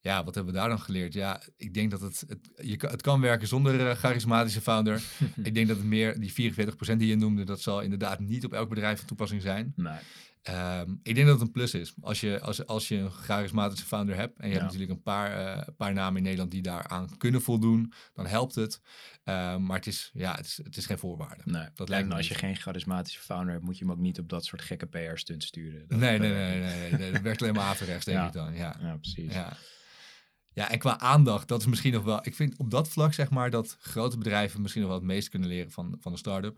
ja, 0.00 0.24
wat 0.24 0.34
hebben 0.34 0.52
we 0.52 0.58
daar 0.58 0.68
dan 0.68 0.80
geleerd? 0.80 1.12
Ja, 1.12 1.42
ik 1.56 1.74
denk 1.74 1.90
dat 1.90 2.00
het, 2.00 2.24
het, 2.28 2.50
je, 2.62 2.76
kan- 2.76 2.90
het 2.90 3.02
kan 3.02 3.20
werken 3.20 3.48
zonder 3.48 3.88
eh, 3.88 3.96
charismatische 3.96 4.60
founder. 4.60 5.02
ik 5.42 5.54
denk 5.54 5.68
dat 5.68 5.76
het 5.76 5.86
meer, 5.86 6.20
die 6.20 6.54
44% 6.54 6.96
die 6.96 7.06
je 7.06 7.16
noemde, 7.16 7.44
dat 7.44 7.60
zal 7.60 7.80
inderdaad 7.80 8.20
niet 8.20 8.44
op 8.44 8.52
elk 8.52 8.68
bedrijf 8.68 8.98
van 8.98 9.06
toepassing 9.06 9.42
zijn. 9.42 9.72
Nee. 9.76 9.98
Ehm, 10.44 10.94
ik 11.02 11.14
denk 11.14 11.26
dat 11.26 11.38
het 11.38 11.46
een 11.46 11.52
plus 11.52 11.74
is. 11.74 11.94
Als 12.00 12.20
je, 12.20 12.40
als, 12.40 12.66
als 12.66 12.88
je 12.88 12.96
een 12.96 13.10
charismatische 13.10 13.86
founder 13.86 14.16
hebt 14.16 14.38
en 14.38 14.48
je 14.48 14.54
Ja. 14.54 14.58
hebt 14.60 14.64
natuurlijk 14.72 14.90
een 14.98 15.02
paar, 15.02 15.56
eh, 15.56 15.68
paar 15.76 15.92
namen 15.92 16.16
in 16.16 16.22
Nederland 16.22 16.50
die 16.50 16.62
daaraan 16.62 17.16
kunnen 17.16 17.42
voldoen, 17.42 17.92
dan 18.14 18.26
helpt 18.26 18.54
het. 18.54 18.80
Ehm, 19.24 19.62
maar 19.64 19.76
het 19.76 19.86
is, 19.86 20.10
ja, 20.14 20.34
het 20.34 20.46
is, 20.46 20.60
het 20.62 20.76
is 20.76 20.86
geen 20.86 20.98
voorwaarde. 20.98 21.42
Nee. 21.44 21.68
Dat 21.74 21.88
lijkt 21.88 22.08
me 22.08 22.14
als 22.14 22.28
je 22.28 22.34
geen 22.34 22.56
charismatische 22.56 23.20
founder 23.20 23.52
hebt, 23.52 23.64
moet 23.64 23.78
je 23.78 23.84
hem 23.84 23.92
ook 23.92 24.00
niet 24.00 24.18
op 24.18 24.28
dat 24.28 24.44
soort 24.44 24.62
gekke 24.62 24.86
PR-stunts 24.86 25.46
sturen. 25.46 25.84
Dat- 25.88 25.98
Nee, 25.98 26.18
nee, 26.18 26.32
nee, 26.32 26.60
nee, 26.60 26.90
nee, 26.92 27.12
dat 27.12 27.20
werkt 27.22 27.42
alleen 27.42 27.54
maar 27.54 27.64
averechts, 27.64 28.04
denk 28.04 28.18
Ja. 28.18 28.26
ik 28.26 28.32
dan. 28.32 28.54
Ja. 28.54 28.76
Ja, 28.80 28.96
precies. 28.96 29.32
Ja. 29.34 29.56
ja, 30.52 30.70
en 30.70 30.78
qua 30.78 30.98
aandacht, 30.98 31.48
dat 31.48 31.60
is 31.60 31.66
misschien 31.66 31.92
nog 31.92 32.04
wel... 32.04 32.18
Ik 32.26 32.34
vind 32.34 32.56
op 32.56 32.70
dat 32.70 32.88
vlak, 32.88 33.12
zeg 33.14 33.30
maar, 33.30 33.50
dat 33.50 33.76
grote 33.80 34.18
bedrijven 34.18 34.60
misschien 34.60 34.82
nog 34.82 34.90
wel 34.90 35.00
het 35.00 35.08
meest 35.08 35.28
kunnen 35.28 35.48
leren 35.48 35.70
van, 35.70 35.96
van 36.00 36.12
een 36.12 36.18
start-up. 36.18 36.56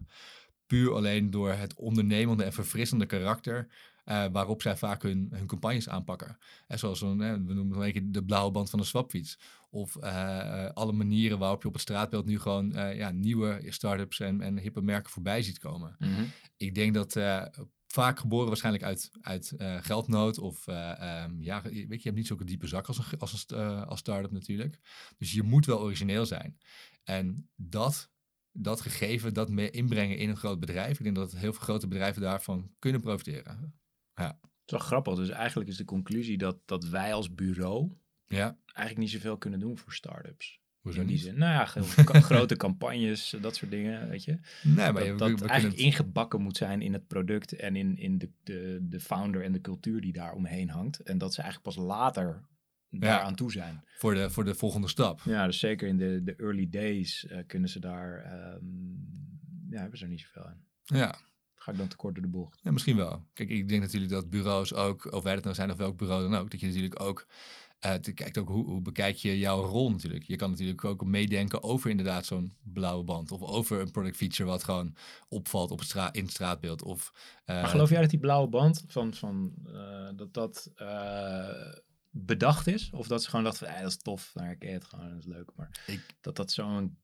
Puur 0.67 0.93
alleen 0.95 1.31
door 1.31 1.51
het 1.53 1.75
ondernemende 1.75 2.45
en 2.45 2.53
verfrissende 2.53 3.07
karakter... 3.07 3.69
eh, 4.05 4.25
waarop 4.33 4.63
zij 4.63 4.77
vaak 4.77 5.03
hun, 5.03 5.29
hun 5.33 5.47
campagnes 5.47 5.89
aanpakken. 5.89 6.39
En 6.67 6.79
zoals 6.79 6.99
zo'n, 6.99 7.23
eh, 7.23 7.33
we 7.33 7.55
noemen 7.55 7.77
het 7.79 7.87
een 7.87 7.93
keer 7.93 8.03
de 8.13 8.25
blauwe 8.25 8.51
band 8.53 8.71
van 8.71 8.79
een 8.79 8.85
swapfiets. 8.85 9.39
Of 9.71 9.97
eh, 9.97 10.65
eh, 10.65 10.71
alle 10.73 10.93
manieren 10.93 11.39
waarop 11.39 11.63
je 11.63 11.69
op 11.69 11.73
het 11.75 11.83
straatbeeld 11.83 12.27
nu 12.27 12.39
gewoon 12.41 12.75
eh, 12.75 12.97
ja, 12.97 13.11
nieuwe 13.11 13.63
start-ups 13.69 14.21
en, 14.21 14.41
en 14.41 14.59
hippe 14.59 14.81
merken 14.83 15.11
voorbij 15.11 15.43
ziet 15.43 15.59
komen 15.59 15.97
Mhm. 15.99 16.23
ik 16.57 16.75
denk 16.75 16.95
dat 16.95 17.17
eh, 17.17 17.43
vaak 17.87 18.19
geboren 18.19 18.47
waarschijnlijk 18.47 18.85
uit, 18.85 19.11
uit 19.21 19.51
eh, 19.51 19.77
geldnood 19.81 20.39
of 20.39 20.67
eh, 20.67 21.01
ehm, 21.23 21.43
ja, 21.43 21.63
weet 21.63 21.73
je, 21.75 21.87
je 21.89 22.01
hebt 22.03 22.17
niet 22.17 22.27
zulke 22.27 22.45
diepe 22.45 22.67
zak 22.67 22.87
als 22.87 22.99
een, 22.99 23.19
als 23.19 23.45
een 23.49 23.57
eh, 23.59 23.87
als 23.87 23.99
start-up 23.99 24.31
natuurlijk. 24.31 24.79
Dus 25.19 25.33
je 25.33 25.43
moet 25.43 25.67
wel 25.67 25.81
origineel 25.81 26.27
zijn. 26.27 26.59
En 27.05 27.49
dat, 27.57 28.11
dat 28.59 28.81
gegeven, 28.81 29.35
dat 29.35 29.51
mee 29.51 29.71
inbrengen 29.71 30.17
in 30.19 30.29
een 30.29 30.37
groot 30.37 30.61
bedrijf, 30.61 30.99
ik 30.99 31.05
denk 31.05 31.17
dat 31.17 31.33
heel 31.33 31.53
veel 31.53 31.63
grote 31.63 31.89
bedrijven 31.89 32.23
daarvan 32.23 32.71
kunnen 32.79 33.01
profiteren. 33.01 33.75
Het 34.15 34.35
is 34.75 34.81
wel 34.81 34.81
grappig. 34.81 35.15
Dus 35.15 35.29
eigenlijk 35.29 35.71
is 35.71 35.77
de 35.77 35.85
conclusie 35.85 36.39
dat, 36.39 36.59
dat 36.65 36.85
wij 36.85 37.15
als 37.15 37.35
bureau 37.35 37.93
Ja, 38.27 38.59
eigenlijk 38.65 38.99
niet 38.99 39.11
zoveel 39.11 39.39
kunnen 39.39 39.61
doen 39.61 39.79
voor 39.79 39.93
start-ups. 39.93 40.61
hoezo 40.81 41.01
in 41.01 41.07
die 41.07 41.15
niet? 41.17 41.25
zin. 41.25 41.39
Nou 41.39 41.53
ja, 41.53 41.65
grote 42.21 42.57
campagnes, 42.57 43.35
dat 43.41 43.57
soort 43.57 43.71
dingen, 43.71 44.09
weet 44.09 44.25
je. 44.25 44.39
Nee, 44.63 44.93
maar 44.93 44.93
dat 44.93 45.19
dat 45.19 45.19
we, 45.19 45.19
we 45.19 45.19
kunnen 45.35 45.49
eigenlijk 45.49 45.79
het- 45.81 45.87
ingebakken 45.87 46.43
moet 46.43 46.57
zijn 46.57 46.83
in 46.83 46.93
het 46.93 47.07
product 47.07 47.53
en 47.53 47.77
in, 47.77 47.99
in 47.99 48.19
de, 48.19 48.31
de, 48.43 48.79
de 48.83 49.01
founder 49.01 49.43
en 49.45 49.53
de 49.53 49.61
cultuur 49.61 50.01
die 50.01 50.13
daar 50.13 50.33
omheen 50.35 50.69
hangt. 50.71 51.01
En 51.01 51.19
dat 51.19 51.35
ze 51.35 51.43
eigenlijk 51.43 51.77
pas 51.77 51.85
later 51.87 52.43
daaraan 52.91 53.35
toe 53.35 53.53
zijn. 53.53 53.85
Voor 53.99 54.15
de, 54.15 54.31
voor 54.31 54.45
de 54.45 54.55
volgende 54.55 54.89
stap. 54.89 55.21
Ja, 55.25 55.47
dus 55.47 55.59
zeker 55.59 55.89
in 55.89 55.97
de, 55.97 56.21
de 56.25 56.35
early 56.37 56.69
days 56.71 57.27
eh, 57.27 57.39
kunnen 57.47 57.69
ze 57.69 57.81
daar, 57.81 58.19
ehm, 58.19 58.65
ja, 59.71 59.81
hebben 59.81 59.99
ze 59.99 60.05
er 60.05 60.11
niet 60.11 60.21
zoveel 60.21 60.45
aan. 60.47 60.65
Ja. 60.85 61.15
Ga 61.55 61.73
ik 61.73 61.79
dan 61.79 61.89
tekort 61.89 62.15
door 62.15 62.23
de 62.25 62.31
bocht? 62.31 62.61
ja, 62.63 62.71
misschien 62.71 62.97
wel. 62.97 63.27
Kijk, 63.33 63.49
ik 63.49 63.69
denk 63.69 63.83
natuurlijk 63.83 64.13
dat 64.13 64.31
bureaus 64.31 64.75
ook, 64.75 65.13
of 65.13 65.23
wij 65.23 65.35
dat 65.35 65.43
nou 65.45 65.55
zijn 65.57 65.71
of 65.71 65.77
welk 65.77 65.97
bureau 65.97 66.23
dan 66.31 66.41
ook, 66.41 66.51
dat 66.51 66.61
je 66.61 66.67
natuurlijk 66.67 67.01
ook, 67.01 67.27
te- 68.01 68.13
kijkt 68.13 68.39
ook 68.39 68.49
hoe, 68.49 68.65
hoe 68.65 68.81
bekijk 68.81 69.17
je 69.17 69.39
jouw 69.39 69.61
rol 69.63 69.91
natuurlijk. 69.91 70.25
Je 70.25 70.37
kan 70.37 70.51
natuurlijk 70.51 70.85
ook 70.85 71.05
meedenken 71.05 71.63
over 71.63 71.91
inderdaad 71.91 72.27
zo'n 72.27 72.53
blauwe 72.63 73.05
band. 73.05 73.31
Of 73.33 73.43
over 73.43 73.81
een 73.81 73.91
product 73.91 74.17
feature 74.17 74.49
wat 74.49 74.65
gewoon 74.65 74.95
opvalt 75.29 75.71
op 75.71 75.79
het 75.79 75.89
stra 75.89 76.13
in 76.13 76.23
het 76.23 76.31
straatbeeld. 76.31 76.83
Of, 76.83 77.13
eh, 77.45 77.57
Maar 77.57 77.69
geloof 77.71 77.91
jij 77.91 78.01
dat 78.01 78.11
die 78.11 78.19
blauwe 78.19 78.49
band 78.49 78.85
van, 78.87 79.15
van 79.15 79.53
dat 80.17 80.35
dat 80.35 80.71
bedacht 82.25 82.67
is? 82.67 82.91
Of 82.93 83.07
dat 83.07 83.23
ze 83.23 83.29
gewoon 83.31 83.45
dachten 83.45 83.67
van, 83.67 83.77
dat 83.83 83.87
is 83.91 83.97
tof, 83.97 84.31
daar 84.35 84.47
herken 84.47 84.69
je 84.69 84.75
het 84.75 84.85
gewoon, 84.85 85.09
dat 85.09 85.19
is 85.19 85.25
leuk. 85.27 85.51
Maar 85.57 85.83
Ik- 85.87 86.15
dat 86.21 86.37
dat 86.37 86.51
zo'n 86.53 86.99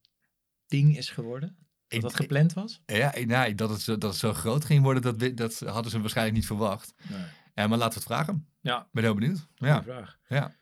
ding 0.67 0.97
is 0.97 1.11
geworden? 1.11 1.49
Dat 1.49 1.65
Ik- 1.89 2.01
dat 2.01 2.15
gepland 2.15 2.53
was? 2.53 2.83
Ja, 2.87 3.15
ik- 3.15 3.27
nee, 3.27 3.55
dat, 3.55 3.71
het 3.71 3.81
zo, 3.81 3.99
dat 3.99 4.11
het 4.11 4.19
zo 4.21 4.33
groot 4.33 4.65
ging 4.65 4.83
worden, 4.83 5.03
dat, 5.19 5.37
dat 5.37 5.59
hadden 5.59 5.91
ze 5.91 6.01
waarschijnlijk 6.01 6.37
niet 6.37 6.47
verwacht. 6.47 6.95
Nee. 7.11 7.25
Ja, 7.55 7.67
maar 7.67 7.79
laten 7.79 7.99
we 8.01 8.05
het 8.05 8.15
vragen. 8.15 8.47
Ja, 8.61 8.81
Ik 8.81 8.87
ben 8.93 9.03
heel 9.03 9.15
benieuwd. 9.15 9.47
Ja, 9.55 9.83
vraag. 9.83 10.19
ja. 10.29 10.53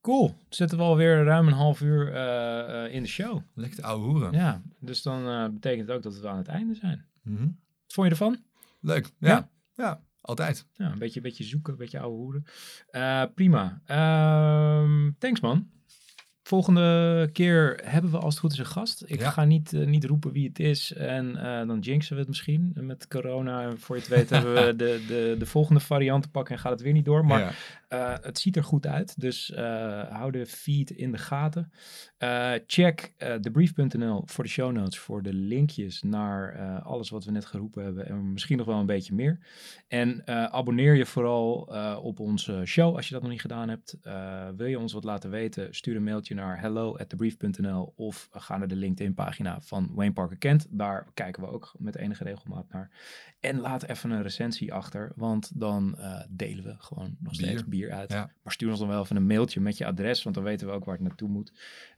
Cool. 0.00 0.36
Zitten 0.48 0.78
we 0.78 0.84
alweer 0.84 1.24
ruim 1.24 1.46
een 1.46 1.52
half 1.52 1.80
uur 1.80 2.12
eh, 2.14 2.84
eh, 2.84 2.94
in 2.94 3.02
de 3.02 3.08
show. 3.08 3.40
lekker 3.54 3.82
ouwe 3.84 4.06
hoeren. 4.06 4.32
Ja, 4.32 4.62
dus 4.80 5.02
dan 5.02 5.28
eh, 5.28 5.48
betekent 5.48 5.88
het 5.88 5.96
ook 5.96 6.02
dat 6.02 6.18
we 6.18 6.28
aan 6.28 6.36
het 6.36 6.48
einde 6.48 6.74
zijn. 6.74 7.06
Mhm. 7.22 7.42
Wat 7.42 7.92
vond 7.92 8.06
je 8.06 8.12
ervan? 8.12 8.42
Leuk. 8.80 9.10
Ja. 9.18 9.28
Ja? 9.28 9.48
ja, 9.74 10.00
altijd. 10.28 10.66
Ja, 10.74 10.92
een 10.92 10.98
beetje, 10.98 11.20
beetje 11.20 11.44
zoeken, 11.44 11.72
een 11.72 11.78
beetje 11.78 11.98
ouwe 12.00 12.16
hoeren. 12.16 12.44
Eh, 12.90 13.22
prima. 13.34 13.80
Ehm, 13.84 15.10
thanks 15.18 15.40
man. 15.40 15.68
Volgende 16.42 17.28
keer 17.32 17.80
hebben 17.84 18.10
we 18.10 18.16
als 18.18 18.34
het 18.34 18.38
goed 18.42 18.52
is 18.52 18.58
een 18.58 18.66
gast. 18.66 19.02
Ik 19.06 19.20
Ja. 19.20 19.30
ga 19.30 19.44
niet, 19.44 19.72
eh, 19.72 19.86
niet 19.86 20.04
roepen 20.04 20.32
wie 20.32 20.48
het 20.48 20.58
is 20.58 20.92
en 20.92 21.36
eh, 21.36 21.66
dan 21.66 21.78
jinxen 21.78 22.12
we 22.14 22.18
het 22.20 22.28
misschien 22.28 22.72
met 22.74 23.08
corona. 23.08 23.62
En 23.62 23.78
voor 23.78 23.96
je 23.96 24.00
het 24.02 24.10
weet 24.10 24.30
hebben 24.30 24.54
we 24.54 24.76
de, 24.84 25.04
de, 25.08 25.36
de 25.38 25.46
volgende 25.46 25.80
variant 25.80 26.22
te 26.22 26.28
pakken 26.30 26.54
en 26.54 26.60
gaat 26.60 26.72
het 26.72 26.80
weer 26.80 26.92
niet 26.92 27.04
door. 27.04 27.24
Maar 27.24 27.56
eh, 27.88 28.14
het 28.20 28.38
ziet 28.38 28.56
er 28.56 28.64
goed 28.64 28.86
uit, 28.86 29.20
dus 29.20 29.50
eh, 29.50 30.02
hou 30.10 30.30
de 30.30 30.46
feed 30.46 30.90
in 30.90 31.12
de 31.12 31.18
gaten. 31.18 31.72
Eh, 32.18 32.52
check 32.66 33.12
debrief.nl 33.40 34.22
voor 34.26 34.44
de 34.44 34.50
show 34.50 34.72
notes, 34.72 34.98
voor 34.98 35.22
de 35.22 35.32
linkjes 35.32 36.02
naar 36.02 36.58
alles 36.82 37.10
wat 37.10 37.24
we 37.24 37.30
net 37.30 37.44
geroepen 37.44 37.84
hebben 37.84 38.06
en 38.06 38.32
misschien 38.32 38.56
nog 38.56 38.66
wel 38.66 38.78
een 38.78 38.86
beetje 38.86 39.14
meer. 39.14 39.38
En 39.88 40.26
abonneer 40.52 40.94
je 40.94 41.06
vooral 41.06 41.60
op 42.02 42.20
onze 42.20 42.62
show 42.64 42.96
als 42.96 43.06
je 43.06 43.12
dat 43.12 43.22
nog 43.22 43.30
niet 43.30 43.40
gedaan 43.40 43.68
hebt. 43.68 43.96
Wil 44.56 44.66
je 44.66 44.78
ons 44.78 44.92
wat 44.92 45.04
laten 45.04 45.30
weten, 45.30 45.74
stuur 45.74 45.96
een 45.96 46.04
mailtje 46.04 46.34
naar 46.34 46.60
hello 46.60 46.96
at 46.96 47.10
debrief.nl 47.10 47.92
of 47.96 48.28
ga 48.32 48.56
naar 48.56 48.68
de 48.68 48.76
LinkedIn 48.76 49.14
pagina 49.14 49.60
van 49.60 49.90
Wayne 49.94 50.12
Parker 50.12 50.36
Kent. 50.36 50.66
Daar 50.70 51.06
kijken 51.14 51.42
we 51.42 51.48
ook 51.48 51.74
met 51.78 51.96
enige 51.96 52.24
regelmaat 52.24 52.72
naar. 52.72 52.90
En 53.40 53.60
laat 53.60 53.82
even 53.82 54.10
een 54.10 54.22
recensie 54.22 54.72
achter, 54.72 55.12
want 55.16 55.60
dan 55.60 55.98
delen 56.30 56.64
we 56.64 56.74
gewoon 56.78 57.16
nog 57.20 57.34
steeds 57.34 57.64
bier 57.64 57.77
uit. 57.86 58.12
Ja. 58.12 58.30
Maar 58.42 58.52
stuur 58.52 58.70
ons 58.70 58.78
dan 58.78 58.88
wel 58.88 59.02
even 59.02 59.16
een 59.16 59.26
mailtje 59.26 59.60
met 59.60 59.78
je 59.78 59.86
adres, 59.86 60.22
want 60.22 60.34
dan 60.34 60.44
weten 60.44 60.66
we 60.66 60.72
ook 60.72 60.84
waar 60.84 60.94
het 60.94 61.04
naartoe 61.04 61.28
moet. 61.28 61.52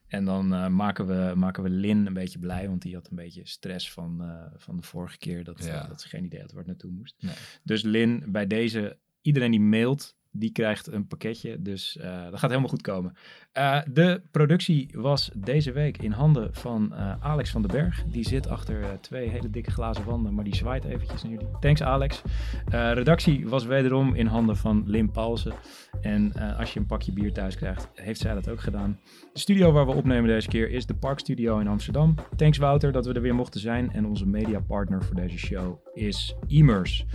En 0.07 0.25
dan 0.25 0.55
eh, 0.55 0.67
maken, 0.69 1.07
we, 1.07 1.33
maken 1.37 1.63
we 1.63 1.71
Lin 1.71 2.07
een 2.07 2.13
beetje 2.13 2.39
blij, 2.39 2.69
want 2.69 2.83
die 2.83 2.95
had 2.95 3.11
een 3.11 3.17
beetje 3.17 3.47
stress 3.47 3.93
van, 3.93 4.23
eh, 4.23 4.45
van 4.57 4.77
de 4.77 4.83
vorige 4.83 5.19
keer 5.19 5.45
dat, 5.45 5.65
Ja. 5.65 5.87
dat 5.87 6.01
ze 6.01 6.09
geen 6.09 6.25
idee 6.25 6.41
had 6.41 6.51
waar 6.51 6.59
het 6.59 6.69
naartoe 6.69 6.91
moest. 6.91 7.15
Nee. 7.21 7.35
Dus 7.63 7.83
Lin, 7.83 8.25
bij 8.27 8.47
deze, 8.47 8.99
iedereen 9.21 9.51
die 9.51 9.61
mailt, 9.61 10.17
die 10.33 10.53
krijgt 10.53 10.93
een 10.93 11.07
pakketje. 11.07 11.63
Dus 11.63 11.97
eh, 11.97 12.23
dat 12.23 12.39
gaat 12.39 12.51
helemaal 12.51 12.71
goed 12.71 12.83
komen. 12.83 13.17
Eh, 13.53 13.81
de 13.93 14.23
productie 14.31 14.91
was 14.93 15.31
deze 15.35 15.73
week 15.73 16.03
in 16.03 16.13
handen 16.13 16.55
van 16.55 16.95
eh, 16.95 17.15
Alex 17.21 17.51
van 17.51 17.63
den 17.63 17.71
Berg. 17.71 18.05
Die 18.05 18.29
zit 18.29 18.49
achter 18.49 19.01
twee 19.01 19.29
hele 19.29 19.51
dikke 19.51 19.71
glazen 19.71 20.05
wanden, 20.05 20.35
maar 20.35 20.45
die 20.45 20.55
zwaait 20.55 20.85
eventjes 20.85 21.23
naar 21.23 21.33
jullie. 21.33 21.49
Thanks 21.61 21.83
Alex. 21.83 22.23
Redactie 22.71 23.49
was 23.49 23.65
wederom 23.65 24.15
in 24.15 24.27
handen 24.27 24.57
van 24.57 24.83
Lim 24.87 25.13
Paulsen. 25.13 25.53
En 26.01 26.33
als 26.59 26.73
je 26.73 26.81
een 26.81 26.87
pakje 26.87 27.13
bier 27.13 27.33
thuis 27.33 27.57
krijgt, 27.57 27.89
heeft 27.95 28.21
zij 28.21 28.35
dat 28.35 28.49
ook 28.49 28.61
gedaan. 28.61 28.99
De 29.33 29.39
studio 29.39 29.73
waar 29.73 29.87
we 29.87 29.93
opnemen 29.93 30.29
deze 30.29 30.49
keer 30.49 30.71
is 30.71 30.87
de 30.87 30.95
Park 30.95 31.19
Studio 31.19 31.59
in 31.59 31.69
Amsterdam. 31.69 32.15
Thanks 32.37 32.59
Wouter 32.59 32.93
dat 32.93 33.07
we 33.07 33.13
er 33.13 33.23
weer 33.23 33.35
mochten 33.35 33.61
zijn. 33.61 33.93
En 33.93 34.07
onze 34.07 34.27
mediapartner 34.27 35.05
voor 35.05 35.15
deze 35.15 35.39
show 35.39 35.79
is 35.95 36.35
Immers. 36.47 37.07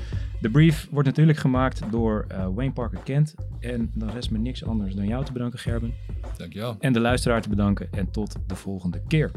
De 0.42 0.50
brief 0.50 0.88
wordt 0.92 1.08
natuurlijk 1.08 1.38
gemaakt 1.38 1.82
door 1.92 2.26
eh, 2.28 2.48
Wayne 2.54 2.72
Parker 2.72 3.00
Kent. 3.04 3.36
En 3.60 3.92
dan 3.94 4.10
rest 4.10 4.32
me 4.32 4.38
niks 4.38 4.66
anders 4.66 4.96
dan 4.96 5.08
jou 5.08 5.26
te 5.26 5.32
bedanken, 5.32 5.60
Gerben. 5.60 5.94
Dankjewel. 6.38 6.76
En 6.80 6.94
de 6.94 7.00
luisteraar 7.00 7.42
te 7.42 7.50
bedanken. 7.50 7.88
En 7.92 8.12
tot 8.12 8.36
de 8.48 8.56
volgende 8.56 9.02
keer. 9.08 9.32